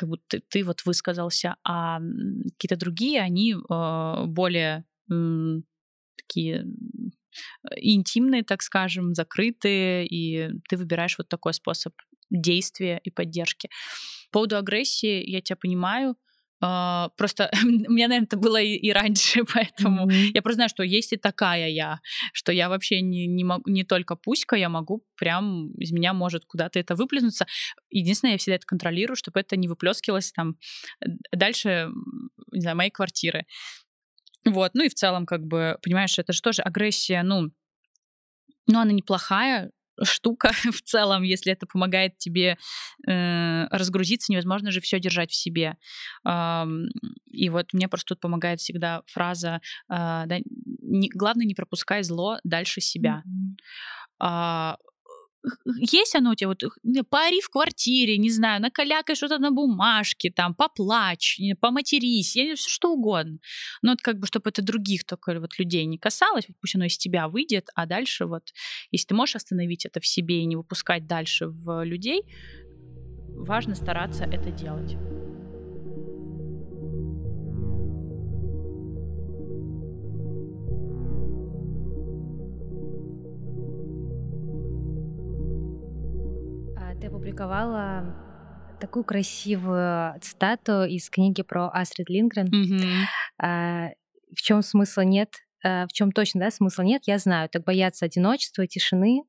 [0.00, 2.00] как будто ты, вот высказался, а
[2.52, 5.60] какие-то другие, они э, более э,
[6.16, 6.64] такие
[7.76, 11.92] интимные, так скажем, закрытые, и ты выбираешь вот такой способ
[12.30, 13.68] действия и поддержки.
[14.30, 16.16] По поводу агрессии я тебя понимаю,
[16.60, 20.30] просто у меня, наверное, это было и, и раньше, поэтому mm-hmm.
[20.34, 22.00] я просто знаю, что есть и такая я,
[22.32, 26.44] что я вообще не, не, могу, не только пуська, я могу прям, из меня может
[26.44, 27.46] куда-то это выплеснуться.
[27.90, 30.56] Единственное, я всегда это контролирую, чтобы это не выплескивалось там
[31.32, 31.88] дальше,
[32.52, 33.46] не знаю, моей квартиры.
[34.44, 37.50] Вот, ну и в целом, как бы, понимаешь, это же тоже агрессия, ну,
[38.66, 39.70] ну, она неплохая,
[40.02, 42.58] штука в целом, если это помогает тебе
[43.06, 45.76] э, разгрузиться, невозможно же все держать в себе.
[46.26, 46.64] Э,
[47.30, 50.38] и вот мне просто тут помогает всегда фраза, э, да,
[50.82, 53.22] не, главное не пропускай зло дальше себя.
[53.26, 54.76] Mm-hmm
[55.64, 56.62] есть оно у тебя, вот
[57.08, 62.92] пари в квартире, не знаю, накалякай что-то на бумажке, там, поплачь, поматерись, я, все что
[62.92, 63.38] угодно.
[63.82, 66.98] Но вот как бы, чтобы это других только вот людей не касалось, пусть оно из
[66.98, 68.52] тебя выйдет, а дальше вот,
[68.90, 72.22] если ты можешь остановить это в себе и не выпускать дальше в людей,
[73.28, 74.96] важно стараться это делать.
[87.40, 88.04] Опубликовала
[88.80, 92.48] такую красивую цитату из книги про Астрид Лингрен.
[92.52, 93.06] Мгм.
[93.38, 95.30] В чем смысла нет,
[95.64, 97.48] а, в чем точно да, смысла нет, я знаю.
[97.48, 99.24] Так бояться одиночества, тишины,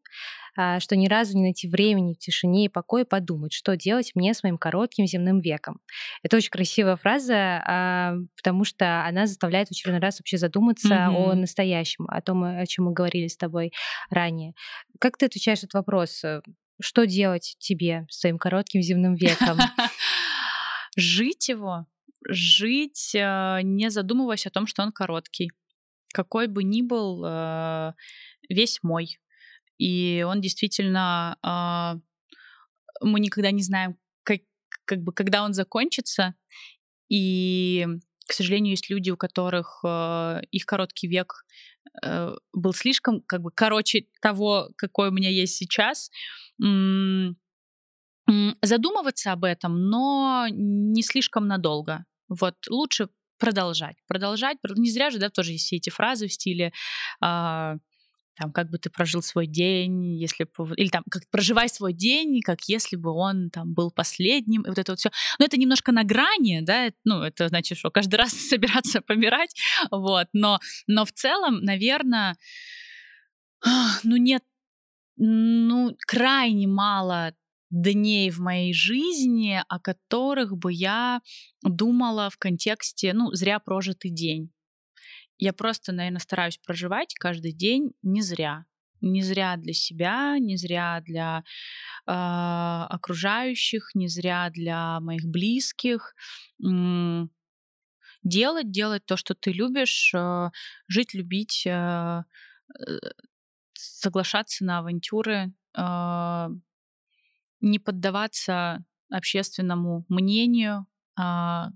[0.55, 4.33] а, что ни разу не найти времени в тишине и покое подумать, что делать мне
[4.33, 5.79] с моим коротким земным веком.
[6.21, 11.31] Это очень красивая фраза, а, потому что она заставляет в очередной раз вообще задуматься о
[11.31, 11.41] Мгм.
[11.41, 13.71] настоящем, о том, о чем мы говорили с тобой
[14.11, 14.53] ранее.
[14.99, 16.23] Как ты отвечаешь на этот вопрос?
[16.81, 19.57] Э, Что делать тебе с твоим коротким земным веком?
[20.97, 21.85] Жить его,
[22.27, 25.51] жить, а, не задумываясь о том, что он короткий.
[26.13, 27.93] Какой бы ни был, а,
[28.49, 29.19] весь мой.
[29.77, 31.95] И он действительно, а,
[33.01, 34.41] мы никогда не знаем, как,
[34.85, 36.35] как бы, когда он закончится.
[37.09, 37.87] И,
[38.27, 41.45] к сожалению, есть люди, у которых а, их короткий век
[42.03, 46.09] э, был слишком, как бы, короче того, какой у меня есть сейчас.
[48.61, 52.05] Задумываться об этом, но не слишком надолго.
[52.29, 53.09] Вот лучше
[53.39, 54.57] продолжать, продолжать.
[54.65, 56.71] прод- Не зря же, да, тоже есть все эти фразы в стиле
[57.19, 57.75] а,
[58.41, 60.73] там, как бы ты прожил свой день, если бы...
[60.75, 64.79] Или там, как проживай свой день, как если бы он там был последним, и вот
[64.79, 65.11] это вот все.
[65.37, 69.55] Но это немножко на грани, да, ну, это значит, что каждый раз собираться помирать,
[69.91, 72.35] вот, но, но в целом, наверное,
[74.03, 74.43] ну, нет,
[75.17, 77.33] ну, крайне мало
[77.69, 81.21] дней в моей жизни, о которых бы я
[81.61, 84.51] думала в контексте, ну, зря прожитый день.
[85.41, 88.65] Я просто, наверное, стараюсь проживать каждый день не зря.
[89.01, 91.43] Не зря для себя, не зря для
[92.07, 96.15] э, окружающих, не зря для моих близких.
[96.63, 97.31] М,
[98.23, 100.49] Делать, делать то, что ты любишь, э,
[100.87, 102.23] жить, любить, э,
[102.79, 102.99] э,
[103.73, 106.47] соглашаться на авантюры, э,
[107.61, 110.87] не поддаваться общественному мнению,
[111.17, 111.69] а,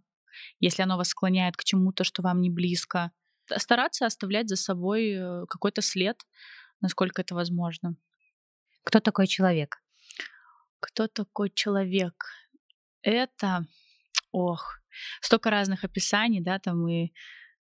[0.59, 3.11] если оно вас склоняет к чему-то, что вам не близко.
[3.57, 6.17] Стараться оставлять за собой э, какой-то след,
[6.81, 7.95] насколько это возможно.
[8.83, 9.81] Кто такой человек?
[10.79, 12.25] Кто такой человек?
[13.01, 13.65] Это,
[14.31, 14.79] ох,
[15.21, 17.11] столько разных описаний, да, там и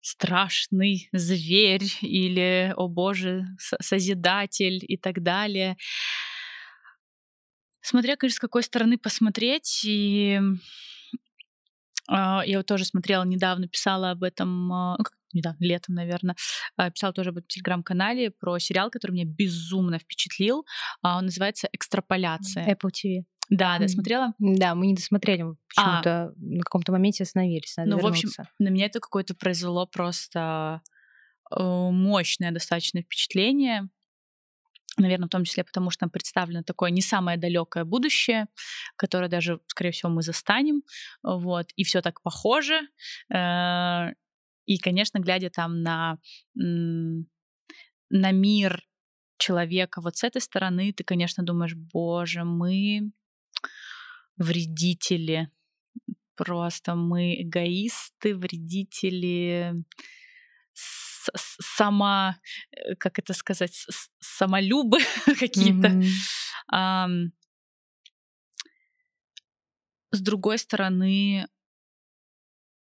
[0.01, 5.77] страшный зверь или, о боже, со- созидатель и так далее.
[7.81, 9.83] Смотря, конечно, с какой стороны посмотреть.
[9.85, 10.41] И
[12.09, 15.05] а, я вот тоже смотрела недавно, писала об этом, а, ну,
[15.35, 16.37] недавно, летом, наверное,
[16.95, 20.65] писала тоже в телеграм-канале про сериал, который меня безумно впечатлил.
[21.03, 22.67] А, Он называется «Экстраполяция».
[22.67, 23.25] Apple TV.
[23.51, 24.33] Да, да, смотрела?
[24.39, 28.49] Да, мы не досмотрели, почему-то на каком-то моменте остановились, надо Ну, в общем, вернуться.
[28.59, 30.81] на меня это какое-то произвело просто
[31.55, 33.89] э, мощное достаточно впечатление.
[34.99, 38.47] Наверное, в том числе потому, что там представлено такое не самое далекое будущее,
[38.97, 40.83] которое даже, скорее всего, мы застанем.
[41.23, 42.81] Вот, и все так похоже.
[43.35, 44.13] Э,
[44.67, 46.19] И, конечно, глядя там на,
[46.55, 47.27] на
[48.11, 48.83] мир
[49.39, 53.11] человека вот с этой стороны, ты, конечно, думаешь, боже, мы
[54.37, 55.51] вредители.
[56.37, 59.75] Просто мы эгоисты, вредители,
[61.77, 62.39] сама,
[62.73, 63.87] э, как это сказать,
[64.19, 64.99] самолюбы
[65.39, 65.89] какие-то.
[65.89, 66.03] Мгм.
[66.69, 67.33] Ам,
[70.11, 71.49] С другой стороны,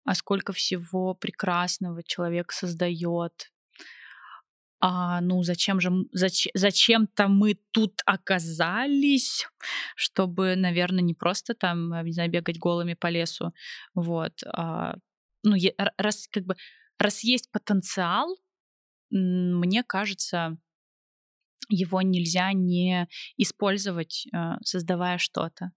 [0.04, 3.50] а сколько всего прекрасного человек создает.
[4.80, 9.46] А, ну, зачем же м- зач- зачем-то мы тут оказались,
[9.96, 13.52] чтобы, наверное, не просто там, э, не знаю, бегать голыми по лесу,
[13.94, 14.42] вот.
[14.46, 14.96] а,
[15.44, 15.54] ну,
[15.98, 16.56] раз как бы
[16.98, 18.36] раз есть потенциал,
[19.10, 20.58] мне кажется,
[21.68, 25.72] его нельзя не использовать, э, создавая что-то.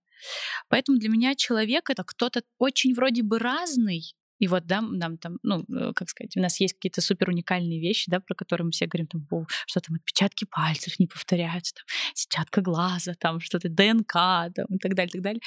[0.69, 4.15] Поэтому для меня человек это кто-то очень вроде бы разный.
[4.39, 7.79] И вот, да, нам там, ну, э, как сказать, у нас есть какие-то супер уникальные
[7.79, 11.73] вещи, да, про которые мы все говорим, там, «О, что там отпечатки пальцев не повторяются,
[11.75, 14.13] там, сетчатка глаза, там, что-то ДНК,
[14.53, 15.41] там, и так далее, и так далее.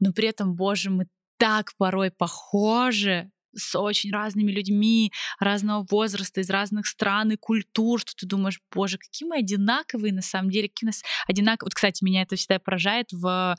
[0.00, 1.06] Но при этом, боже, мы
[1.38, 8.14] так порой похожи с очень разными людьми разного возраста, из разных стран и культур, что
[8.16, 11.68] ты думаешь, боже, какие мы одинаковые на самом деле, какие у нас одинаковые.
[11.68, 13.56] Вот, кстати, меня это всегда поражает в...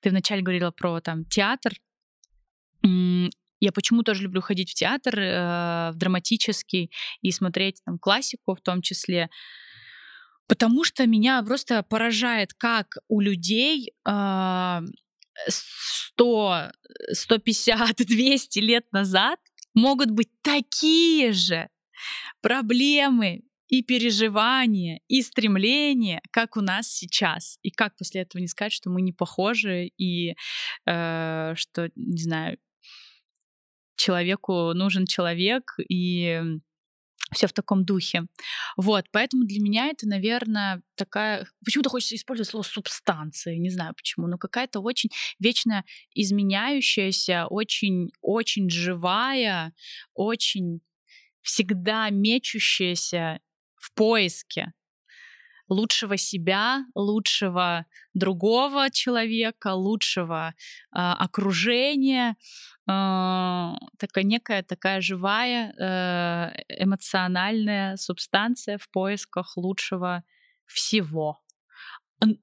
[0.00, 1.72] Ты вначале говорила про там театр.
[2.82, 6.90] Я почему тоже люблю ходить в театр, э, в драматический,
[7.20, 9.28] и смотреть там классику в том числе,
[10.48, 14.82] потому что меня просто поражает, как у людей а,
[15.48, 16.70] 100,
[17.12, 19.38] 150, 200 лет назад
[19.74, 21.68] могут быть такие же
[22.40, 27.58] проблемы и переживания, и стремления, как у нас сейчас.
[27.62, 30.34] И как после этого не сказать, что мы не похожи, и
[30.86, 32.58] э, что, не знаю,
[33.96, 36.42] человеку нужен человек, и
[37.32, 38.26] все в таком духе.
[38.76, 41.46] Вот, поэтому для меня это, наверное, такая...
[41.64, 49.72] Почему-то хочется использовать слово субстанция, не знаю почему, но какая-то очень вечно изменяющаяся, очень-очень живая,
[50.14, 50.80] очень
[51.42, 53.40] всегда мечущаяся
[53.76, 54.72] в поиске
[55.70, 60.52] лучшего себя, лучшего другого человека, лучшего э,
[60.92, 62.36] окружения,
[62.88, 70.24] э, такая некая такая живая э, эмоциональная субстанция в поисках лучшего
[70.66, 71.40] всего.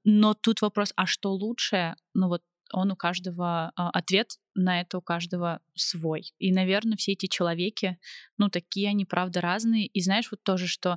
[0.04, 1.94] Но тут вопрос, а что лучшее?
[2.14, 6.32] Ну вот он у каждого э, ответ на это у каждого свой.
[6.38, 7.98] И, наверное, все эти человеки,
[8.38, 9.86] ну такие они правда разные.
[9.86, 10.96] И знаешь вот тоже, что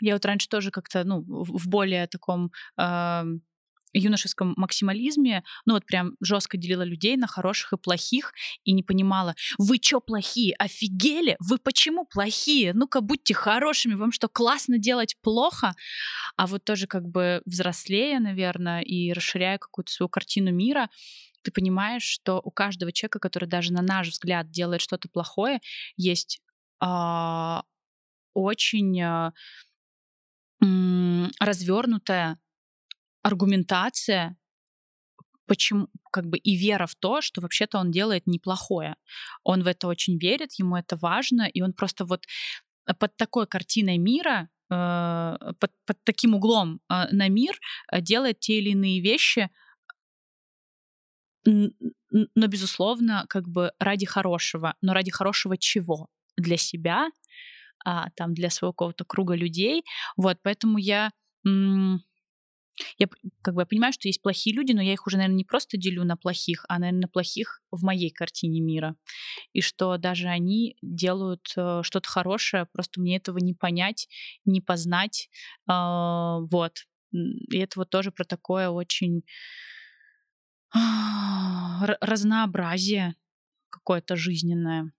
[0.00, 3.24] я вот раньше тоже как-то, ну, в более таком э,
[3.92, 8.32] юношеском максимализме, ну вот прям жестко делила людей на хороших и плохих
[8.64, 11.36] и не понимала, вы чё плохие, офигели?
[11.40, 12.72] Вы почему плохие?
[12.74, 15.74] Ну-ка будьте хорошими, вам что, классно делать плохо?
[16.36, 20.88] А вот тоже как бы взрослея, наверное, и расширяя какую-то свою картину мира,
[21.42, 25.60] ты понимаешь, что у каждого человека, который даже на наш взгляд делает что-то плохое,
[25.96, 26.40] есть
[26.82, 27.60] э,
[28.34, 29.32] очень э,
[31.40, 32.38] развернутая
[33.22, 34.36] аргументация,
[35.46, 38.96] почему, как бы и вера в то, что вообще-то он делает неплохое.
[39.44, 42.24] Он в это очень верит, ему это важно, и он просто вот
[42.98, 47.58] под такой картиной мира, э, под, под таким углом э, на мир
[47.92, 49.50] э, делает те или иные вещи,
[51.44, 54.74] но, безусловно, как бы ради хорошего.
[54.80, 56.08] Но ради хорошего чего?
[56.36, 57.08] Для себя,
[57.86, 59.84] а, там для своего какого-то круга людей.
[60.16, 61.12] Вот, поэтому я
[62.98, 63.08] я
[63.42, 65.78] как бы я понимаю, что есть плохие люди, но я их уже, наверное, не просто
[65.78, 68.96] делю на плохих, а, наверное, на плохих в моей картине мира.
[69.52, 74.08] И что даже они делают э, что-то хорошее, просто мне этого не понять,
[74.44, 75.30] не познать.
[75.70, 76.86] Э, вот.
[77.12, 79.22] И это вот тоже про такое очень
[82.00, 83.14] разнообразие
[83.70, 84.92] какое-то жизненное.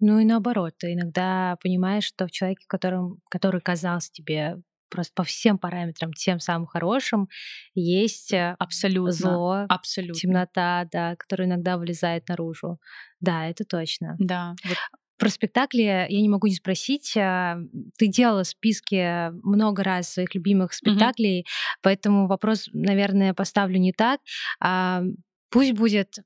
[0.00, 4.56] Ну и наоборот, ты иногда понимаешь, что в человеке, которым, который казался тебе
[4.94, 7.28] просто по всем параметрам тем самым хорошим,
[7.74, 12.78] есть э, абсолютно зло, абсолютно темнота, да, которая иногда вылезает наружу.
[13.20, 14.14] Да, это точно.
[14.18, 14.54] Да.
[14.64, 14.76] Вот.
[15.18, 17.16] Про спектакли я не могу не спросить.
[17.16, 17.56] А,
[17.98, 21.44] ты делала списки много раз своих любимых спектаклей, mm
[21.82, 24.20] поэтому вопрос, наверное, поставлю не так.
[24.60, 25.02] А,
[25.50, 26.18] пусть будет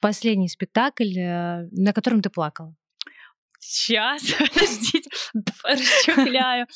[0.00, 2.74] последний спектакль, э, на котором ты плакала?
[3.60, 5.10] Сейчас, подождите,
[5.64, 6.66] расчехляю.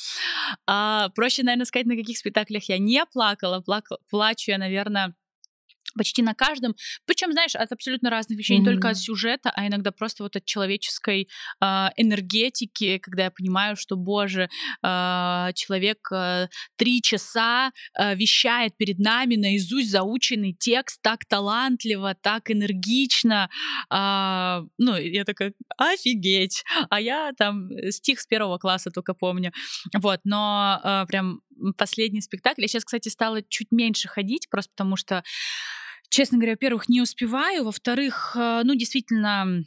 [0.66, 3.60] А, проще, наверное, сказать, на каких спектаклях я не плакала.
[3.60, 5.14] Плакала плачу я, наверное,
[5.96, 6.74] почти на каждом.
[7.06, 8.60] Причем, знаешь, от абсолютно разных вещей, mm-hmm.
[8.60, 11.28] не только от сюжета, а иногда просто вот от человеческой
[11.60, 11.66] э,
[11.96, 14.48] энергетики, когда я понимаю, что, боже,
[14.82, 22.50] э, человек э, три часа э, вещает перед нами наизусть заученный текст так талантливо, так
[22.50, 23.48] энергично.
[23.90, 26.64] Э, ну, я такая, офигеть!
[26.90, 29.52] А я там стих с первого класса только помню.
[29.94, 31.40] Вот, но э, прям
[31.76, 32.62] последний спектакль.
[32.62, 35.22] Я сейчас, кстати, стала чуть меньше ходить, просто потому что
[36.12, 39.64] честно говоря, во-первых, не успеваю, во-вторых, э, ну, действительно,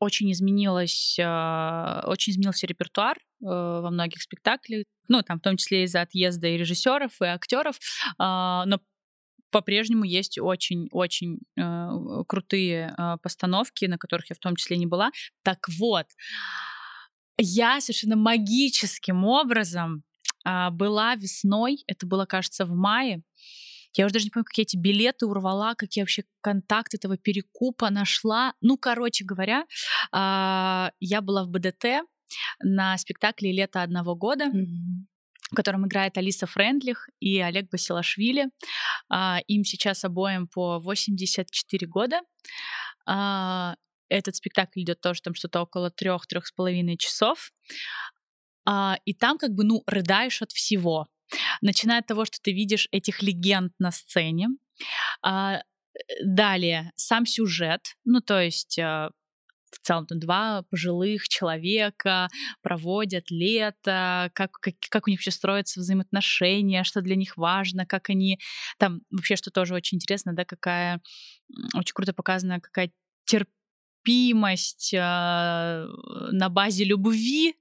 [0.00, 5.84] очень изменилось, э, очень изменился репертуар э, во многих спектаклях, ну, там, в том числе
[5.84, 7.78] из-за отъезда и режиссеров, и актеров,
[8.18, 8.80] а, но
[9.50, 11.38] по-прежнему есть очень-очень
[12.26, 15.10] крутые постановки, на которых я в том числе не была.
[15.42, 16.04] Так вот,
[17.38, 20.02] я совершенно магическим образом
[20.44, 23.22] а, была весной, это было, кажется, в мае,
[23.94, 27.16] я уже даже не помню, как я эти билеты урвала, как я вообще контакт этого
[27.16, 28.54] перекупа нашла.
[28.60, 29.64] Ну, короче говоря,
[30.12, 32.04] а, я была в БДТ
[32.62, 35.06] на спектакле «Лето одного года», mm-hmm
[35.50, 38.48] в котором играет Алиса Френдлих и Олег Басилашвили.
[39.08, 42.20] А, им сейчас обоим по 84 года.
[43.06, 43.76] А,
[44.10, 47.50] этот спектакль идет тоже там что-то около трех-трех с половиной часов.
[49.04, 51.06] И там как бы, ну, рыдаешь от всего.
[51.60, 54.48] Начиная от того, что ты видишь этих легенд на сцене.
[55.22, 55.62] А,
[56.24, 59.10] далее, сам сюжет, ну то есть а,
[59.70, 62.28] в целом там два пожилых человека
[62.62, 68.10] проводят лето, как, как, как у них вообще строятся взаимоотношения, что для них важно, как
[68.10, 68.38] они
[68.78, 71.00] там вообще, что тоже очень интересно, да, какая
[71.74, 72.90] очень круто показана, какая
[73.24, 73.57] терпимость
[74.08, 77.54] терпимость э, на базе любви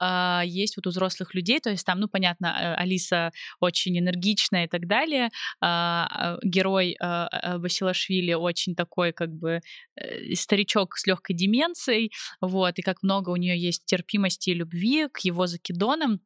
[0.00, 1.60] э, есть вот у взрослых людей.
[1.60, 3.30] То есть там, ну, понятно, э, Алиса
[3.60, 5.30] очень энергичная и так далее.
[5.62, 9.60] Э, герой э, Басилашвили очень такой, как бы,
[9.96, 12.12] э, старичок с легкой деменцией.
[12.40, 16.20] Вот, и как много у нее есть терпимости и любви к его закидонам.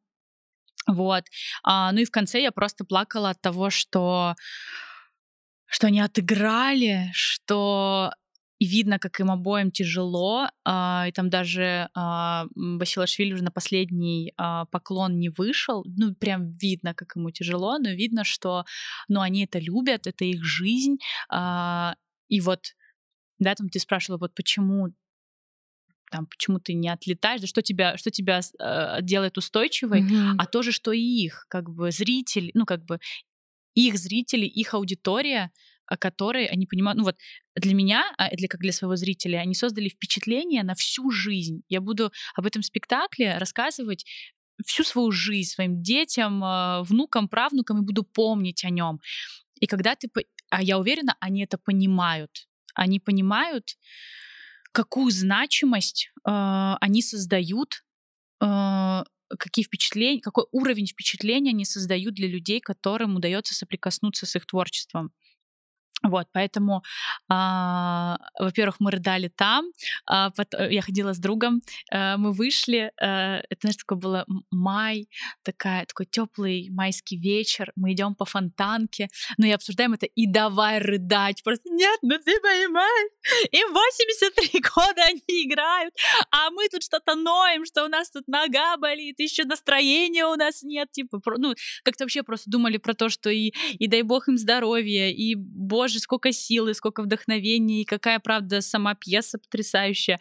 [0.87, 1.23] Вот.
[1.63, 4.35] А, ну и в конце я просто плакала от того, что
[5.67, 8.11] что они отыграли, что
[8.59, 14.33] и видно, как им обоим тяжело, а, и там даже а, Басилашвили уже на последний
[14.37, 18.65] а, поклон не вышел, ну прям видно, как ему тяжело, но видно, что,
[19.07, 20.97] ну они это любят, это их жизнь,
[22.27, 22.59] и вот,
[23.39, 24.93] да, там ты спрашивала, вот почему
[26.11, 30.35] там, почему ты не отлетаешь, да что тебя, что тебя э, делает устойчивой, mm-hmm.
[30.37, 32.99] а тоже, что и их, как бы зритель, ну как бы
[33.73, 35.51] их зрители, их аудитория,
[35.87, 37.17] о которой они понимают, ну вот
[37.55, 41.61] для меня, а, для как для своего зрителя, они создали впечатление на всю жизнь.
[41.69, 44.05] Я буду об этом спектакле рассказывать
[44.65, 48.99] всю свою жизнь своим детям, а, внукам, правнукам и буду помнить о нем.
[49.59, 50.09] И когда ты,
[50.49, 52.47] а я уверена, они это понимают.
[52.73, 53.77] Они понимают,
[54.75, 57.83] какую значимость э, они создают,
[58.41, 59.03] э,
[59.39, 65.11] какие впечатления, какой уровень впечатления они создают для людей, которым удается соприкоснуться с их творчеством.
[66.09, 66.83] Вот, поэтому,
[67.29, 69.65] а, во-первых, мы рыдали там,
[70.05, 71.61] а, потом, я ходила с другом,
[71.91, 75.09] а, мы вышли, а, это, знаешь, такое было май,
[75.43, 79.07] такая, такой теплый майский вечер, мы идем по фонтанке,
[79.37, 83.11] ну и обсуждаем это, и давай рыдать, просто нет, ну ты понимаешь,
[83.51, 85.93] им 83 года они играют,
[86.31, 90.61] а мы тут что-то ноем, что у нас тут нога болит, еще настроения у нас
[90.63, 94.37] нет, типа, ну, как-то вообще просто думали про то, что и, и дай бог им
[94.37, 100.19] здоровья, и боже, боже, сколько силы, сколько вдохновения, и какая, правда, сама пьеса потрясающая.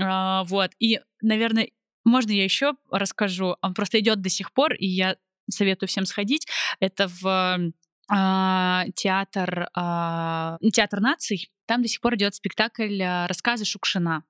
[0.00, 0.70] А, вот.
[0.78, 1.70] И, наверное,
[2.04, 3.56] можно я еще расскажу?
[3.62, 5.16] Он просто идет до сих пор, и я
[5.50, 6.46] советую всем сходить.
[6.80, 7.72] Это в
[8.10, 11.50] а, театр, а, театр наций.
[11.66, 14.24] Там до сих пор идет спектакль а, рассказы Шукшина.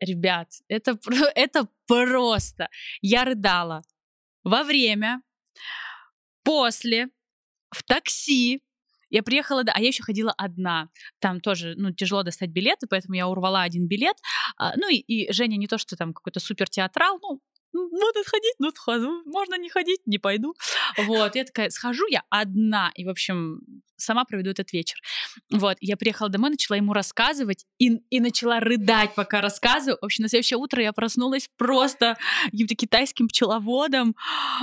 [0.00, 0.98] Ребят, это,
[1.34, 2.68] это просто.
[3.00, 3.82] Я рыдала
[4.44, 5.22] во время,
[6.44, 7.08] после,
[7.70, 8.62] в такси,
[9.16, 10.88] я приехала, а я еще ходила одна.
[11.18, 14.16] Там тоже, ну, тяжело достать билеты, поэтому я урвала один билет.
[14.58, 17.40] А, ну и, и Женя не то, что там какой-то супер театрал, ну,
[17.90, 20.54] надо ходить, ну схожу, можно не ходить, не пойду.
[20.98, 23.60] Вот, я такая, схожу я одна, и, в общем,
[23.96, 24.98] сама проведу этот вечер.
[25.50, 29.98] Вот, я приехала домой, начала ему рассказывать и, и начала рыдать, пока рассказываю.
[30.00, 34.16] В общем, на следующее утро я проснулась просто каким-то китайским пчеловодом.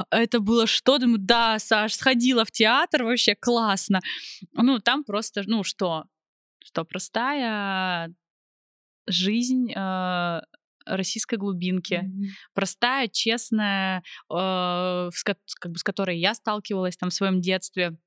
[0.10, 0.98] Это было что?
[0.98, 4.02] Думаю, да, Саш, сходила в театр, вообще классно.
[4.53, 6.06] Ну, там просто, ну, что?
[6.64, 8.14] Что, простая
[9.07, 10.41] жизнь э,
[10.85, 12.05] российской глубинки.
[12.05, 12.27] Mm-hmm.
[12.53, 15.38] Простая, честная, э, с, как
[15.72, 17.97] бы, с которой я сталкивалась там в своем детстве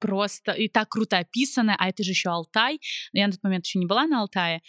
[0.00, 2.80] просто и так круто описанная, а это же еще Алтай.
[3.12, 4.62] Я на тот момент еще не была на Алтае.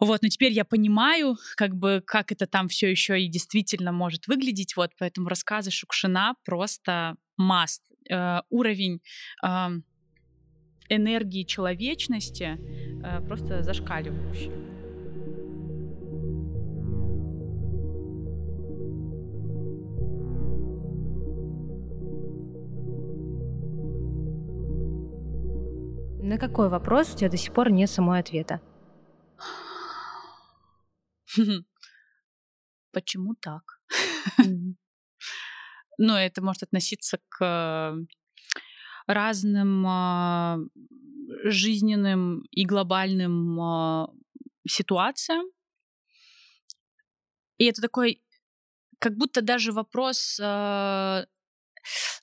[0.00, 4.28] Вот, но теперь я понимаю, как бы, как это там все еще и действительно может
[4.28, 4.74] выглядеть.
[4.74, 7.82] Вот, поэтому рассказы Шукшина просто маст.
[8.10, 9.02] Э, уровень
[9.44, 9.68] э,
[10.88, 12.58] энергии человечности
[13.04, 14.50] э, просто зашкаливающий.
[26.30, 28.60] На какой вопрос у тебя до сих пор нет самой ответа?
[32.92, 33.80] Почему так?
[36.02, 37.94] Ну, это может относиться к
[39.06, 40.58] разным а,
[41.44, 44.08] жизненным и глобальным а,
[44.66, 45.46] ситуациям.
[47.58, 48.22] И это такой,
[49.00, 50.38] как будто даже вопрос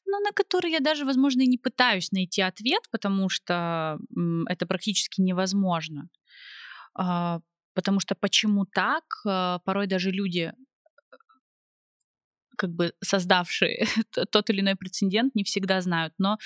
[0.06, 3.99] ну, на который я даже, возможно, и не пытаюсь найти ответ, потому что
[4.48, 6.10] это практически невозможно.
[6.95, 7.39] А,
[7.73, 10.53] потому что почему так, а, порой даже люди,
[12.57, 13.85] как бы создавшие
[14.31, 16.14] тот или иной прецедент, не всегда знают.
[16.18, 16.38] Но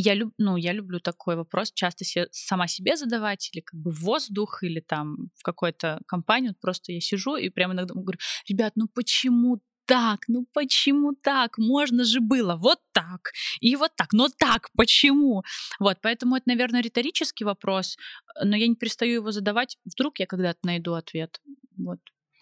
[0.00, 3.90] я, люб, ну, я люблю такой вопрос часто се, сама себе задавать, или как бы
[3.90, 6.48] в воздух, или там в какой-то компании.
[6.48, 8.18] Вот просто я сижу и прямо иногда говорю,
[8.48, 10.20] ребят, ну почему так?
[10.28, 11.58] Ну почему так?
[11.58, 14.12] Можно же было вот так и вот так.
[14.12, 15.42] Но так почему?
[15.80, 17.96] Вот, поэтому это, наверное, риторический вопрос,
[18.44, 19.78] но я не перестаю его задавать.
[19.84, 21.40] Вдруг я когда-то найду ответ.
[21.76, 21.98] Вот.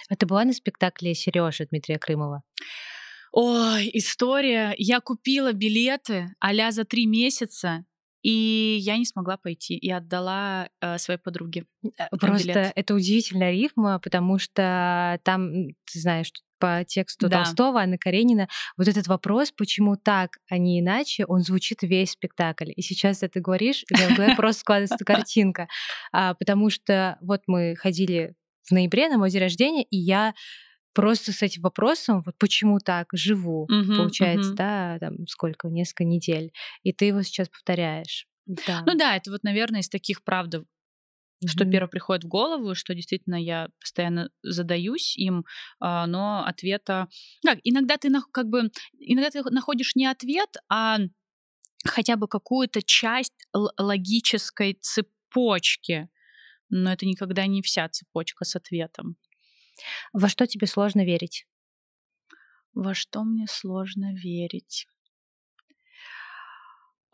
[0.09, 2.43] А ты была на спектакле Сережи Дмитрия Крымова?
[3.32, 4.74] Ой, история.
[4.77, 7.85] Я купила билеты а за три месяца,
[8.27, 11.65] И я не смогла пойти и отдала э, своей подруге.
[11.97, 12.73] Э, просто билет.
[12.74, 17.44] это удивительная рифма, потому что там, ты знаешь, по тексту да.
[17.44, 22.73] Толстого, Анны Каренина, вот этот вопрос, почему так, а не иначе, он звучит весь спектакль.
[22.74, 25.69] И сейчас ты говоришь, и в голове просто складывается картинка.
[26.11, 28.35] А, потому что вот мы ходили
[28.65, 30.35] в ноябре на мой день рождения, и я
[30.97, 34.56] просто с этим вопросом, вот почему так живу, угу, получается, угу.
[34.56, 36.52] да, там сколько, несколько недель,
[36.85, 38.27] и ты его сейчас повторяешь.
[38.47, 38.82] Да.
[38.86, 41.48] Ну да, это вот, наверное, из таких, правда, mm-hmm.
[41.48, 45.44] что первое приходит в голову, что действительно я постоянно задаюсь им,
[45.81, 47.09] а, но ответа...
[47.44, 48.70] Как, иногда ты как бы...
[48.98, 50.98] Иногда ты находишь не ответ, а
[51.85, 56.09] хотя бы какую-то часть логической цепочки,
[56.70, 59.18] но это никогда не вся цепочка с ответом.
[60.12, 61.47] Во что тебе сложно верить?
[62.74, 64.86] Во что мне сложно верить?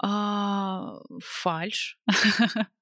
[0.04, 1.98] А, фальш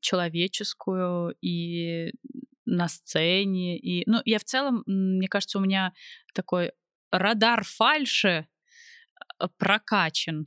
[0.00, 2.12] человеческую и
[2.66, 5.94] на сцене и ну я в целом мне кажется у меня
[6.34, 6.72] такой
[7.10, 8.46] радар фальши
[9.38, 10.44] а, прокачан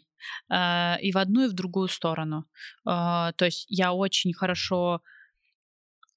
[0.49, 2.45] э, и в одну и в другую сторону
[2.85, 5.01] э, то есть я очень хорошо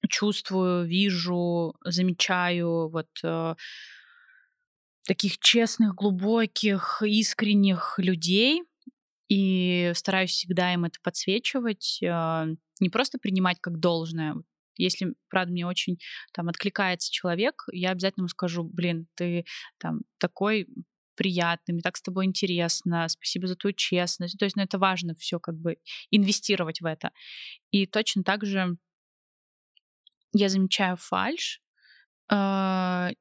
[0.07, 3.55] чувствую, вижу, замечаю вот э,
[5.05, 8.63] таких честных, глубоких, искренних людей
[9.29, 12.45] и стараюсь всегда им это подсвечивать, э,
[12.79, 14.35] не просто принимать как должное.
[14.77, 15.97] Если, правда, мне очень
[16.33, 19.45] там откликается человек, я обязательно ему скажу, блин, ты
[19.79, 20.67] там такой
[21.15, 24.37] приятный, мне так с тобой интересно, спасибо за твою честность.
[24.37, 25.77] То есть, ну, это важно все как бы
[26.11, 27.11] инвестировать в это.
[27.71, 28.77] И точно так же
[30.33, 31.61] я замечаю фальш.
[32.29, 33.11] А,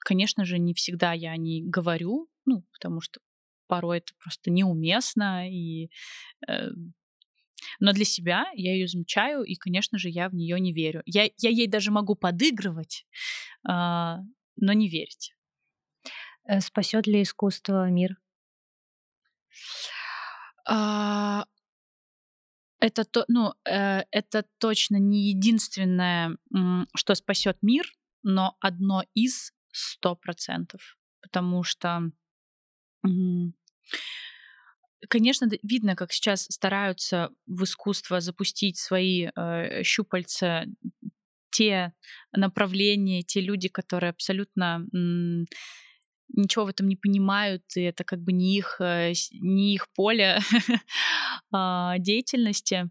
[0.00, 3.20] конечно же, не всегда я о ней говорю, ну, потому что
[3.66, 5.90] порой это просто неуместно, и,
[6.48, 6.70] э,
[7.80, 11.02] но для себя я ее замечаю, и, конечно же, я в нее не верю.
[11.06, 13.06] Я, я ей даже могу подыгрывать,
[13.68, 15.34] э, но не верить.
[16.44, 18.16] Э, Спасет ли искусство мир?
[20.68, 21.44] А,
[22.80, 26.36] это, то, ну, э, это точно не единственное,
[26.94, 27.86] что спасет мир,
[28.22, 30.98] но одно из сто процентов.
[31.22, 32.10] Потому что,
[35.08, 40.66] конечно, видно, как сейчас стараются в искусство запустить свои э, щупальца
[41.50, 41.92] те
[42.32, 44.86] направления, те люди, которые абсолютно
[46.28, 50.38] ничего в этом не понимают, и это как бы не их, э, не их поле
[51.52, 52.90] а, деятельности.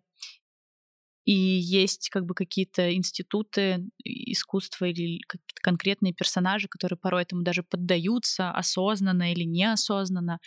[1.26, 7.64] И есть как бы какие-то институты искусства или какие-то конкретные персонажи, которые порой этому даже
[7.64, 10.40] поддаются осознанно или неосознанно.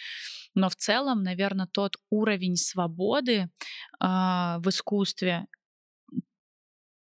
[0.54, 3.48] Но в целом, наверное, тот уровень свободы э,
[4.00, 5.46] в искусстве,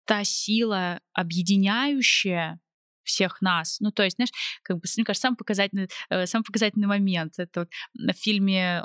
[0.05, 2.59] та сила объединяющая,
[3.03, 3.79] всех нас.
[3.79, 4.31] Ну, то есть, знаешь,
[4.63, 7.33] как бы, мне кажется, самый показательный, э, самый показательный момент.
[7.37, 8.83] Это вот в фильме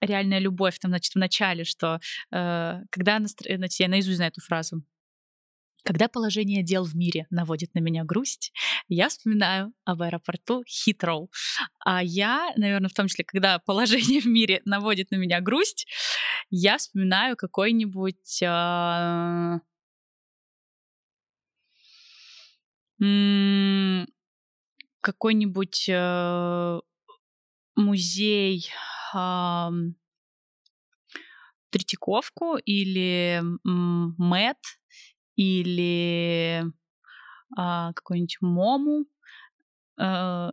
[0.00, 2.00] «Реальная любовь», там, значит, в начале, что
[2.30, 3.18] э, когда...
[3.18, 3.56] Настро...
[3.56, 4.82] Значит, я наизусть знаю эту фразу.
[5.84, 8.52] Когда положение дел в мире наводит на меня грусть,
[8.88, 11.30] я вспоминаю об аэропорту Хитроу.
[11.84, 15.86] А я, наверное, в том числе, когда положение в мире наводит на меня грусть,
[16.50, 19.58] я вспоминаю какой-нибудь э,
[25.00, 26.80] какой-нибудь э,
[27.76, 28.70] музей
[31.70, 34.58] Третьяковку или Мэт
[35.36, 39.06] или э, какой-нибудь Мому.
[40.00, 40.50] Э,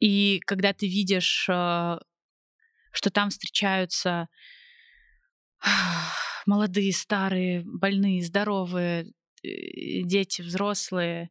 [0.00, 1.98] и когда ты видишь, э,
[2.92, 4.28] что там встречаются
[6.46, 9.12] молодые, старые, больные, здоровые,
[9.42, 11.30] дети, взрослые,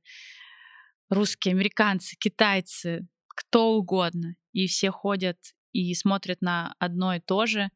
[1.10, 4.36] русские, американцы, китайцы, кто угодно.
[4.53, 5.38] И все ходят
[5.72, 7.69] и смотрят на одно и то же,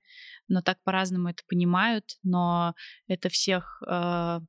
[0.47, 2.73] но так по-разному это понимают, но
[3.07, 4.39] это всех э,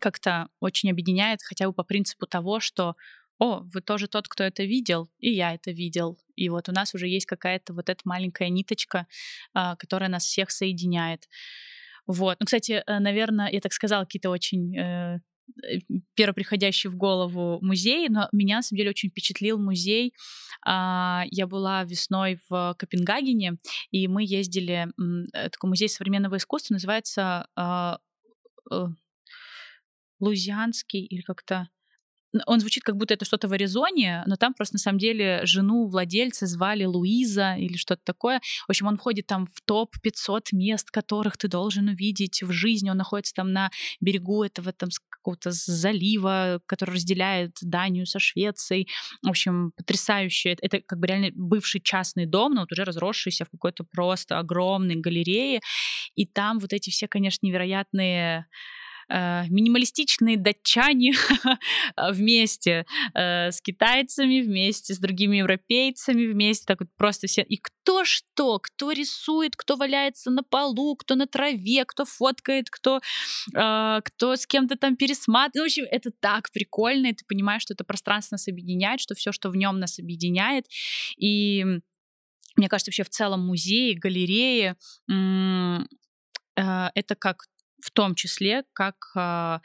[0.00, 2.96] как-то очень объединяет, хотя бы по принципу того, что
[3.38, 6.18] о, вы тоже тот, кто это видел, и я это видел.
[6.36, 9.06] И вот у нас уже есть какая-то вот эта маленькая ниточка,
[9.54, 11.28] э, которая нас всех соединяет.
[12.06, 12.36] Вот.
[12.40, 15.20] Ну, кстати, э, наверное, я так сказала, какие-то очень э,
[15.62, 15.78] э
[16.14, 20.12] первоприходящий в голову музей, но меня на самом деле очень впечатлил музей.
[20.64, 23.56] А, я была весной в Копенгагене,
[23.90, 24.88] и мы ездили,
[25.34, 27.98] э, такой музей современного искусства, называется а,
[30.20, 31.68] Лузианский или как-то
[32.46, 35.88] он звучит как будто это что-то в Аризоне, но там просто на самом деле жену
[35.88, 38.40] владельца звали Луиза или что-то такое.
[38.66, 42.90] В общем, он входит там в топ 500 мест, которых ты должен увидеть в жизни.
[42.90, 44.90] Он находится там на берегу этого там
[45.26, 48.88] какого-то залива, который разделяет Данию со Швецией.
[49.22, 50.56] В общем, потрясающе.
[50.60, 54.94] Это как бы реально бывший частный дом, но вот уже разросшийся в какой-то просто огромной
[54.94, 55.60] галерее.
[56.14, 58.46] И там вот эти все, конечно, невероятные
[59.08, 61.12] минималистичные датчане
[62.10, 67.42] вместе э, с китайцами, вместе с другими европейцами, вместе так вот просто все.
[67.42, 73.00] И кто что, кто рисует, кто валяется на полу, кто на траве, кто фоткает, кто,
[73.54, 75.54] э, кто с кем-то там пересматривает.
[75.56, 79.14] Ну, в общем, это так прикольно, и ты понимаешь, что это пространство нас объединяет, что
[79.14, 80.66] все, что в нем нас объединяет.
[81.16, 81.64] И
[82.56, 84.74] мне кажется, вообще в целом музеи, галереи
[86.56, 87.44] это как
[87.86, 89.60] в том числе как а,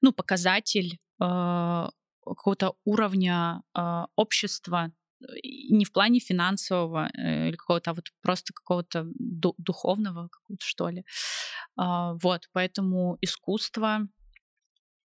[0.00, 1.90] ну, показатель а,
[2.24, 4.92] какого-то уровня а, общества,
[5.42, 11.04] не в плане финансового э, или какого-то, а вот просто какого-то духовного, какого-то, что ли.
[11.74, 14.06] Вот, поэтому искусство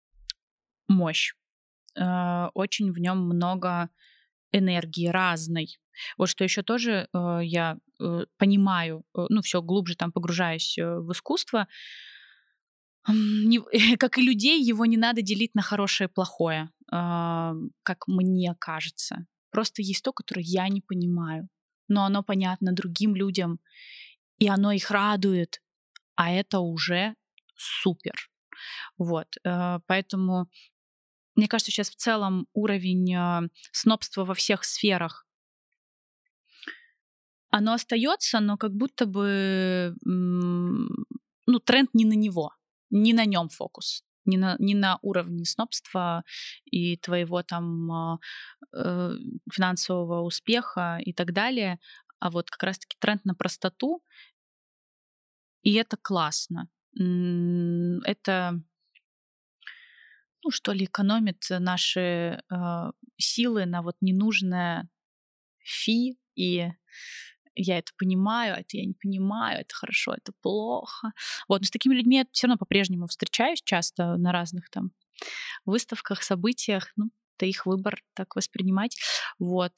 [0.88, 1.34] —мощь.
[1.96, 3.90] Очень в нем много
[4.52, 5.80] энергии разной.
[6.18, 11.68] Вот что еще тоже э, я э, понимаю, ну, все глубже там погружаюсь в искусство,
[14.00, 17.54] как и людей, его не надо делить на хорошее и плохое, э,
[17.84, 19.26] как мне кажется.
[19.52, 21.48] Просто есть то, которое я не понимаю,
[21.88, 23.60] но оно понятно другим людям,
[24.40, 25.62] и оно их радует,
[26.16, 27.16] а это уже
[27.56, 28.30] супер.
[28.98, 30.50] Вот, э, поэтому
[31.36, 35.26] мне кажется, сейчас в целом уровень э, снобства во всех сферах
[37.50, 42.57] оно остается, но как будто бы ну, тренд не на него
[42.90, 46.24] не на нем фокус не на, не на уровне снобства
[46.66, 48.20] и твоего там а,
[48.76, 49.12] э,
[49.52, 51.80] финансового успеха и так далее,
[52.20, 54.04] а вот как раз-таки тренд на простоту,
[55.64, 56.70] и это классно.
[56.96, 58.62] Это,
[60.44, 62.00] ну что ли, экономит наши
[62.50, 64.90] э, силы на вот ненужное
[65.60, 66.72] фи и
[67.58, 71.12] я это понимаю, а это я не понимаю, это хорошо, это плохо.
[71.48, 74.92] Вот, но с такими людьми я все равно по-прежнему встречаюсь часто на разных там
[75.66, 76.92] выставках, событиях.
[76.96, 78.98] Ну, это их выбор так воспринимать.
[79.40, 79.74] Вот.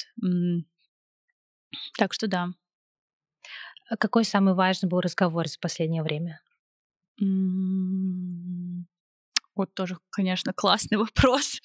[1.97, 2.49] Так что да.
[3.99, 6.41] Какой самый важный был разговор за последнее время?
[9.59, 11.59] Вот тоже, конечно, классный вопрос.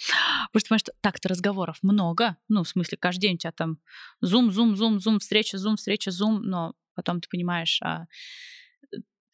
[0.52, 2.36] Потому что так-то разговоров много.
[2.48, 3.78] Ну, в смысле, каждый день у тебя там
[4.20, 6.42] зум, зум, зум, зум, встреча, зум, встреча, зум.
[6.42, 8.06] Но потом ты понимаешь, а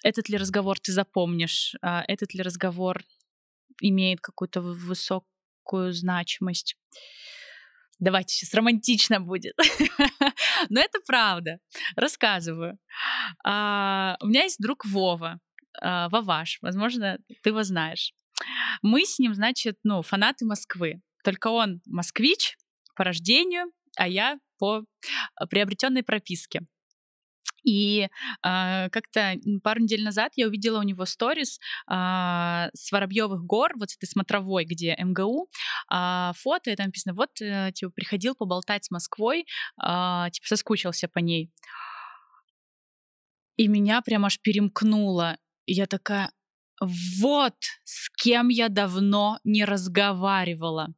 [0.05, 3.03] этот ли разговор ты запомнишь, а этот ли разговор
[3.81, 6.77] имеет какую-то высокую значимость.
[7.99, 9.57] Давайте сейчас романтично будет.
[10.69, 11.61] Но это правда.
[11.97, 12.79] Рассказываю.
[13.43, 15.41] А, у меня есть друг Вова.
[15.81, 18.13] А, Ваваш, возможно, ты его знаешь.
[18.83, 21.01] Мы с ним, значит, ну, фанаты Москвы.
[21.25, 22.57] Только он москвич
[22.95, 24.85] по рождению, а я по
[25.37, 26.63] а, приобретенной прописке.
[27.63, 28.09] И
[28.43, 31.59] э, как-то пару недель назад я увидела у него сторис
[31.91, 35.49] э, с Воробьевых гор, вот с этой смотровой, где МГУ,
[35.93, 41.09] э, фото, и там написано, вот, э, типа, приходил поболтать с Москвой, э, типа, соскучился
[41.09, 41.51] по ней.
[43.57, 45.37] И меня прям аж перемкнуло.
[45.67, 46.33] И я такая,
[46.81, 50.89] вот с кем я давно не разговаривала.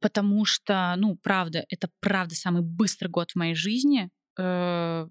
[0.00, 4.10] Потому что, ну, правда, это правда самый быстрый год в моей жизни.
[4.38, 5.06] Э,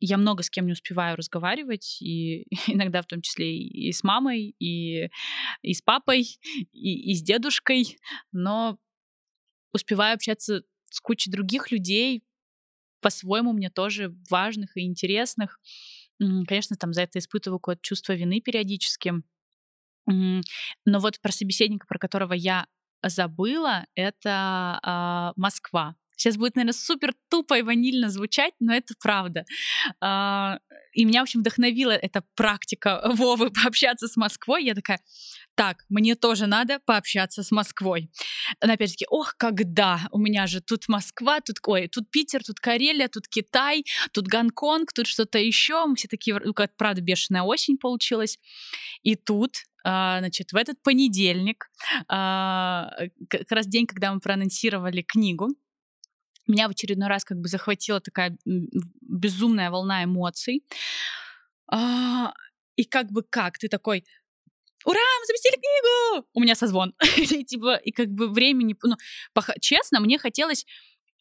[0.00, 4.54] я много с кем не успеваю разговаривать, и иногда в том числе и с мамой,
[4.58, 5.08] и,
[5.62, 6.38] и с папой,
[6.72, 7.98] и, и с дедушкой,
[8.32, 8.78] но
[9.72, 12.22] успеваю общаться с кучей других людей,
[13.00, 15.60] по-своему мне тоже важных и интересных.
[16.46, 19.14] Конечно, там за это испытываю какое-то чувство вины периодически.
[20.06, 22.66] Но вот про собеседника, про которого я
[23.04, 24.80] забыла, это
[25.36, 25.94] э, Москва.
[26.18, 29.44] Сейчас будет, наверное, супер тупо и ванильно звучать, но это правда.
[30.02, 30.58] Э,
[30.92, 34.64] и меня, в общем, вдохновила эта практика Вовы пообщаться с Москвой.
[34.64, 35.00] Я такая,
[35.54, 38.10] так, мне тоже надо пообщаться с Москвой.
[38.60, 40.08] Но опять-таки, ох, когда?
[40.10, 44.92] У меня же тут Москва, тут, ой, тут Питер, тут Карелия, тут Китай, тут Гонконг,
[44.92, 45.86] тут что-то еще.
[45.86, 48.40] Мы все такие, ну, как правда, бешеная осень получилась.
[49.04, 49.52] И тут
[49.84, 51.70] а, значит, в этот понедельник,
[52.08, 52.90] а,
[53.30, 55.50] как раз день, когда мы проанонсировали книгу,
[56.48, 60.64] меня в очередной раз как бы захватила такая безумная волна эмоций.
[61.70, 62.32] А,
[62.76, 64.04] и как бы как, ты такой,
[64.84, 66.26] ура, мы запустили книгу!
[66.34, 66.94] У меня созвон.
[67.16, 68.96] и, типа, и как бы времени, ну,
[69.60, 70.64] честно, мне хотелось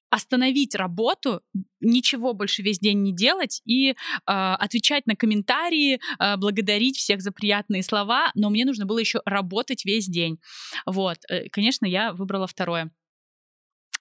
[0.10, 1.41] остановить работу,
[1.82, 3.95] ничего больше весь день не делать и э,
[4.26, 9.84] отвечать на комментарии, э, благодарить всех за приятные слова, но мне нужно было еще работать
[9.86, 10.40] весь день.
[10.86, 12.91] Вот, э, конечно, я выбрала второе.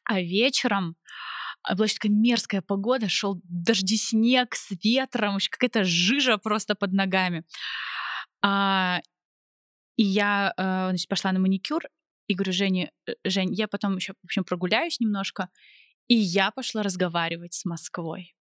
[0.08, 0.96] А вечером
[1.74, 7.44] была такая мерзкая погода, шел дожди, снег с ветром, какая-то жижа просто под ногами.
[8.42, 9.00] А,
[9.96, 11.82] и я э, значит, пошла на маникюр
[12.28, 15.48] и говорю Жене, «Э, Жень, я потом еще, в общем, прогуляюсь немножко,
[16.06, 18.36] и я пошла разговаривать с Москвой.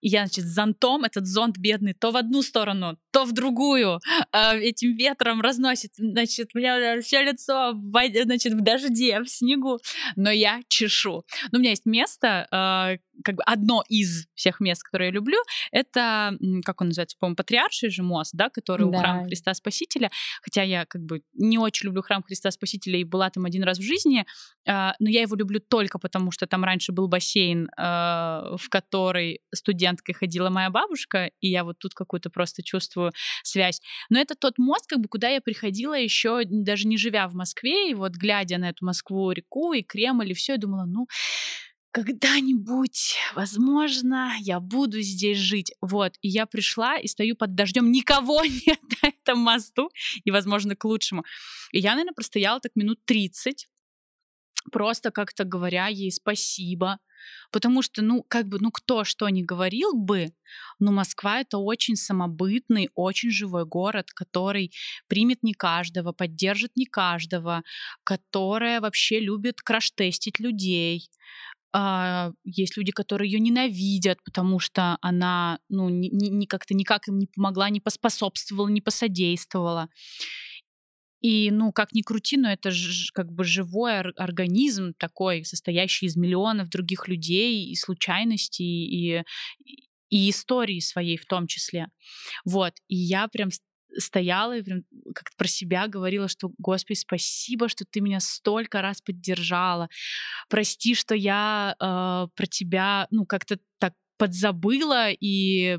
[0.00, 4.00] Я, значит, с зонтом, этот зонт бедный, то в одну сторону, то в другую,
[4.32, 9.78] э, этим ветром разносит, значит, у меня все лицо, в, значит, в дожде, в снегу,
[10.16, 11.22] но я чешу.
[11.52, 15.38] Но у меня есть место, э, как бы одно из всех мест, которые я люблю,
[15.70, 18.98] это, как он называется, по-моему, Патриарший же мост, да, который да.
[18.98, 20.10] у Храма Христа Спасителя,
[20.42, 23.78] хотя я как бы не очень люблю Храм Христа Спасителя и была там один раз
[23.78, 24.24] в жизни,
[24.66, 29.40] э, но я его люблю только потому, что там раньше был бассейн, э, в который
[29.72, 33.12] студенткой ходила моя бабушка, и я вот тут какую-то просто чувствую
[33.42, 33.80] связь.
[34.10, 37.90] Но это тот мост, как бы, куда я приходила еще даже не живя в Москве,
[37.90, 41.06] и вот глядя на эту Москву-реку и Кремль, и все, я думала, ну,
[41.90, 45.72] когда-нибудь, возможно, я буду здесь жить.
[45.80, 49.90] Вот, и я пришла и стою под дождем, никого нет на этом мосту,
[50.24, 51.24] и, возможно, к лучшему.
[51.72, 53.68] И я, наверное, простояла так минут 30,
[54.70, 56.98] просто как-то говоря ей спасибо,
[57.50, 60.32] потому что, ну, как бы, ну, кто что ни говорил бы,
[60.78, 64.72] но Москва— это очень самобытный, очень живой город, который
[65.08, 67.62] примет не каждого, поддержит не каждого,
[68.04, 71.08] которая вообще любит краш-тестить людей,
[71.74, 77.18] а, есть люди, которые ее ненавидят, потому что она, ну, ни, ни, как-то никак им
[77.18, 79.88] не помогла, не поспособствовала, не посодействовала.
[81.22, 86.16] И, ну, как ни крути, но это же как бы живой организм такой, состоящий из
[86.16, 89.22] миллионов других людей и случайностей, и,
[90.10, 91.86] и истории своей в том числе.
[92.44, 92.74] Вот.
[92.88, 93.50] И я прям
[93.96, 99.88] стояла и как-то про себя говорила, что, Господи, спасибо, что ты меня столько раз поддержала.
[100.48, 105.78] Прости, что я э, про тебя, ну, как-то так подзабыла и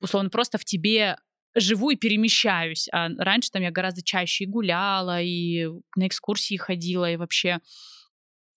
[0.00, 1.16] условно просто в тебе
[1.56, 2.88] живу и перемещаюсь.
[2.92, 5.66] А раньше там я гораздо чаще и гуляла, и
[5.96, 7.60] на экскурсии ходила, и вообще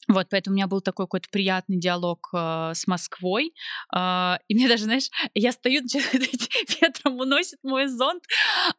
[0.10, 3.54] вот, поэтому у меня был такой какой-то приятный диалог э, с Москвой.
[3.96, 5.84] Э, и мне даже, знаешь, я стою,
[6.82, 8.24] ветром уносит мой зонт.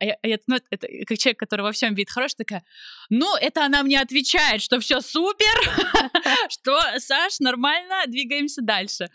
[0.00, 2.64] А я, а я, ну, это как человек, который во всем видит хороший, такая,
[3.10, 5.54] ну, это она мне отвечает, что все супер,
[6.50, 9.08] что, Саш, нормально, двигаемся дальше.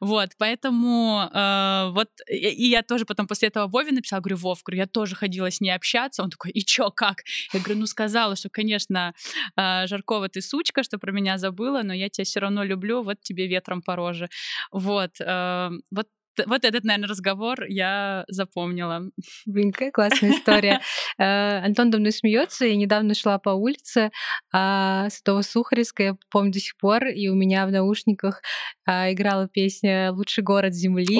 [0.00, 4.82] Вот, поэтому э, вот, и я тоже потом после этого Вове написала, говорю, Вов, говорю,
[4.82, 6.22] я тоже ходила с ней общаться.
[6.22, 7.22] Он такой, и чё, как?
[7.54, 9.14] Я говорю, ну, сказала, что, конечно,
[9.56, 13.02] э, Жаркова, ты сучка, что про меня забыл было, но я тебя все равно люблю,
[13.02, 14.28] вот тебе ветром по роже.
[14.72, 16.06] Вот, э, вот
[16.46, 19.10] вот этот, наверное, разговор я запомнила.
[19.46, 20.80] Блин, какая классная история.
[21.18, 22.64] Э, Антон давно смеется.
[22.64, 24.10] Я недавно шла по улице
[24.52, 28.42] а, Святого Сухаревска, я помню до сих пор, и у меня в наушниках
[28.86, 31.14] а, играла песня «Лучший город земли».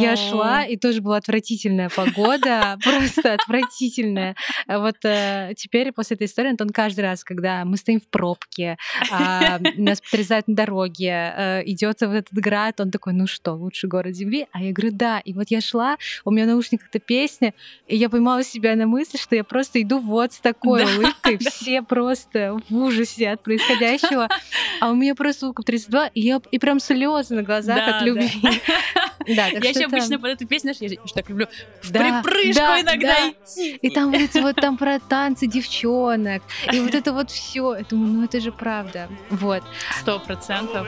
[0.00, 4.36] Я шла, и тоже была отвратительная погода, просто отвратительная.
[4.66, 8.76] Вот э, теперь после этой истории Антон каждый раз, когда мы стоим в пробке,
[9.10, 13.88] а, нас потрясают на дороге, э, идет в этот град, он такой, ну что, лучший
[13.88, 14.29] город земли?
[14.30, 14.46] Любви?
[14.52, 15.20] А я говорю, да.
[15.20, 17.54] И вот я шла, у меня в наушниках эта песня,
[17.86, 21.38] и я поймала себя на мысли, что я просто иду вот с такой да, улыбкой,
[21.38, 21.50] да.
[21.50, 24.28] все просто в ужасе от происходящего,
[24.80, 28.02] а у меня просто улыбка 32, и, я, и прям слезы на глазах да, от
[28.04, 28.30] любви.
[28.42, 28.50] Да.
[29.26, 29.84] Да, я еще это...
[29.86, 31.46] обычно под эту песню, знаешь, я так люблю
[31.82, 33.30] в да, припрыжку да, иногда да.
[33.30, 33.76] идти.
[33.76, 36.42] И там вот, вот там про танцы девчонок,
[36.72, 37.76] и вот это вот все.
[37.76, 39.08] Я думаю, ну это же правда.
[39.30, 39.62] Вот.
[40.00, 40.86] Сто процентов.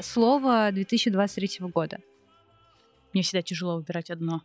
[0.00, 1.98] Слово 2023 года?
[3.12, 4.42] Мне всегда тяжело выбирать одно.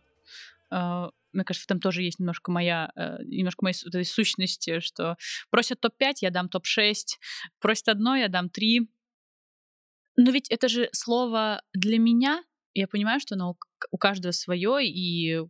[0.70, 5.16] А, мне кажется, там тоже есть немножко моя, э, немножко моей сущности, что
[5.50, 7.18] просят топ-5, я дам топ-6,
[7.60, 8.90] просят одно, я дам три.
[10.16, 13.56] Но ведь это же слово для меня, я понимаю, что оно
[13.90, 15.42] у каждого свое, и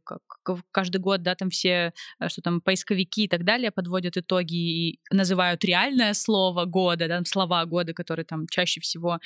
[0.72, 5.00] каждый год, да, там все, э, что там поисковики и так далее подводят итоги и
[5.10, 9.18] называют реальное слово года, да, слова года, которые там чаще всего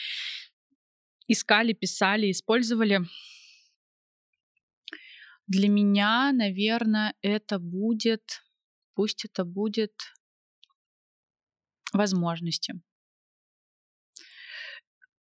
[1.28, 3.00] искали, писали, использовали.
[5.46, 8.42] Для меня, наверное, это будет,
[8.94, 9.92] пусть это будет
[11.92, 12.74] Возможности.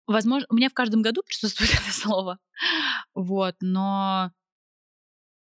[0.07, 2.39] Возможно, у меня в каждом году присутствует это слово.
[3.13, 4.31] Вот, но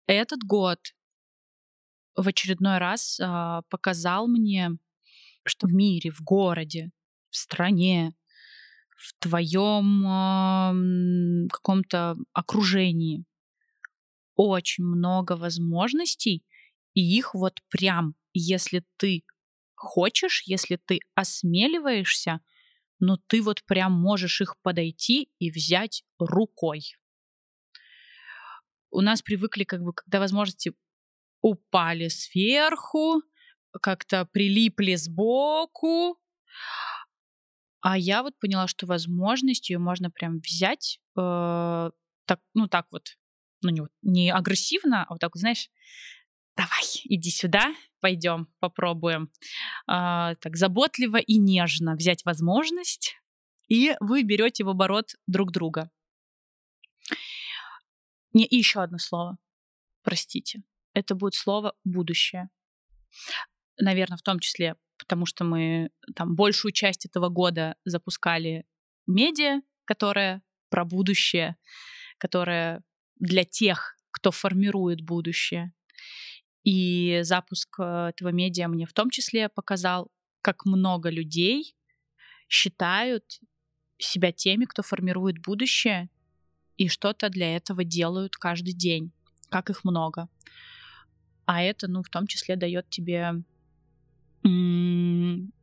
[0.07, 0.79] этот год
[2.15, 4.71] в очередной раз э, показал мне,
[5.45, 6.91] что в мире, в городе,
[7.29, 8.13] в стране,
[9.03, 13.25] в твоем э, каком-то окружении
[14.35, 16.43] очень много возможностей,
[16.93, 19.23] и их вот прям, если ты
[19.75, 22.39] хочешь, если ты осмеливаешься,
[22.99, 26.95] но ты вот прям можешь их подойти и взять рукой.
[28.89, 30.73] У нас привыкли, как бы, когда возможности
[31.41, 33.21] упали сверху,
[33.81, 36.17] как-то прилипли сбоку,
[37.83, 41.91] а я вот поняла, что возможность ее можно прям взять, э,
[42.25, 43.17] так, ну так вот,
[43.61, 45.69] ну не, не агрессивно, а вот так знаешь,
[46.55, 49.29] давай, иди сюда, пойдем, попробуем.
[49.85, 53.17] А, так заботливо и нежно взять возможность,
[53.67, 55.91] и вы берете в оборот друг друга.
[58.31, 59.37] Не, и еще одно слово.
[60.03, 60.63] Простите.
[60.93, 62.49] Это будет слово будущее.
[63.77, 68.65] Наверное, в том числе, потому что мы там большую часть этого года запускали
[69.05, 71.57] медиа, которая про будущее,
[72.17, 72.81] которая
[73.19, 75.73] для тех, кто формирует будущее.
[76.63, 80.09] И запуск э, этого медиа мне в том числе показал,
[80.41, 81.75] как много людей
[82.47, 83.25] считают
[83.97, 86.09] себя теми, кто формирует будущее,
[86.77, 89.11] и что-то для этого делают каждый день,
[89.49, 90.29] как их много.
[91.45, 93.43] А это, ну, в том числе дает тебе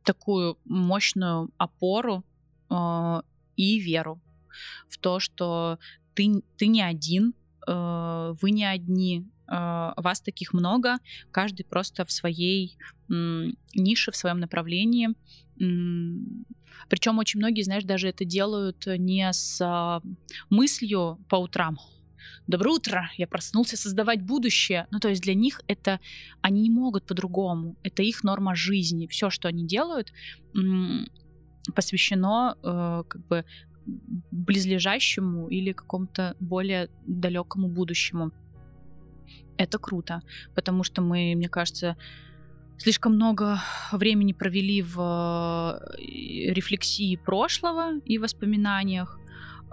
[0.03, 2.23] такую мощную опору
[2.69, 3.21] э-
[3.55, 4.19] и веру
[4.87, 5.77] в то, что
[6.13, 7.33] ты, ты не один,
[7.67, 10.97] э- вы не одни, а, вас таких много,
[11.31, 12.77] каждый просто в своей
[13.09, 15.09] нише, в своем направлении.
[16.87, 20.01] Причем очень многие, знаешь, даже это делают не с а,
[20.49, 21.77] мыслью по утрам.
[22.47, 24.87] Доброе утро, я проснулся создавать будущее.
[24.91, 25.99] Ну, то есть для них это,
[26.41, 27.75] они не могут по-другому.
[27.83, 29.07] Это их норма жизни.
[29.07, 30.13] Все, что они делают,
[31.75, 33.45] посвящено э, как бы
[34.31, 38.31] близлежащему или какому-то более далекому будущему
[39.61, 40.21] это круто,
[40.55, 41.95] потому что мы, мне кажется,
[42.77, 43.59] слишком много
[43.91, 49.19] времени провели в э, рефлексии прошлого и воспоминаниях.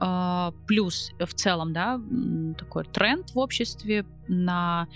[0.00, 2.00] А, плюс в целом, да,
[2.56, 4.86] такой тренд в обществе на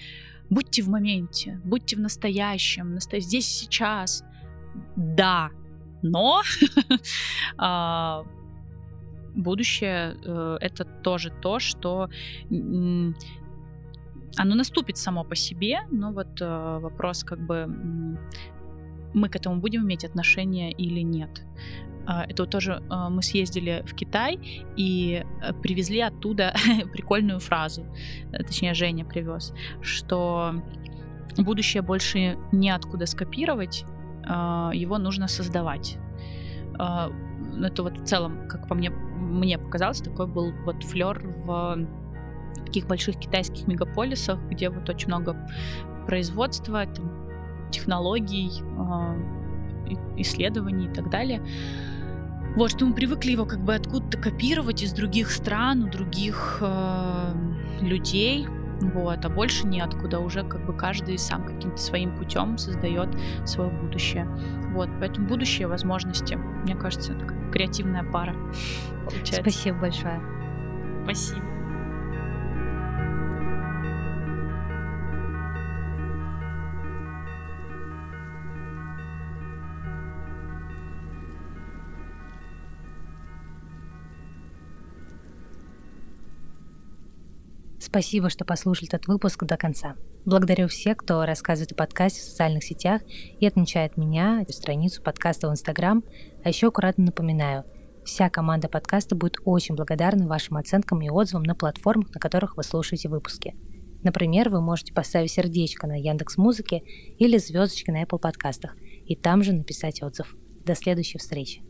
[0.48, 4.24] будьте в моменте, будьте в настоящем, здесь сейчас.
[4.96, 5.50] Да,
[6.02, 6.42] но
[7.58, 8.24] а,
[9.34, 12.08] будущее э, это тоже то, что
[14.36, 17.66] оно наступит само по себе, но вот э, вопрос как бы
[19.14, 21.42] мы к этому будем иметь отношение или нет.
[22.06, 24.38] Э, это вот тоже э, мы съездили в Китай
[24.76, 26.54] и э, привезли оттуда
[26.92, 27.86] прикольную фразу,
[28.32, 30.54] э, точнее Женя привез, что
[31.36, 33.84] будущее больше неоткуда скопировать,
[34.24, 35.96] э, его нужно создавать.
[36.78, 37.10] Э,
[37.62, 41.78] это вот в целом, как по мне, мне показалось, такой был вот флер в
[42.66, 45.36] таких больших китайских мегаполисах, где вот очень много
[46.06, 48.50] производства, там, технологий,
[50.16, 51.42] исследований и так далее.
[52.56, 57.34] Вот, что мы привыкли его как бы откуда-то копировать из других стран, у других э,
[57.80, 58.46] людей,
[58.80, 63.08] вот, а больше неоткуда, уже как бы каждый сам каким-то своим путем создает
[63.46, 64.26] свое будущее.
[64.72, 68.34] Вот, поэтому будущее возможности, мне кажется, такая креативная пара
[69.04, 69.40] получается.
[69.40, 70.20] Спасибо большое.
[71.04, 71.51] Спасибо.
[87.92, 89.96] Спасибо, что послушали этот выпуск до конца.
[90.24, 93.02] Благодарю всех, кто рассказывает о подкасте в социальных сетях
[93.38, 96.02] и отмечает меня, страницу подкаста в Инстаграм.
[96.42, 97.64] А еще аккуратно напоминаю,
[98.02, 102.62] вся команда подкаста будет очень благодарна вашим оценкам и отзывам на платформах, на которых вы
[102.62, 103.56] слушаете выпуски.
[104.02, 106.84] Например, вы можете поставить сердечко на Яндекс Музыке
[107.18, 108.74] или звездочки на Apple подкастах
[109.04, 110.34] и там же написать отзыв.
[110.64, 111.60] До следующей встречи.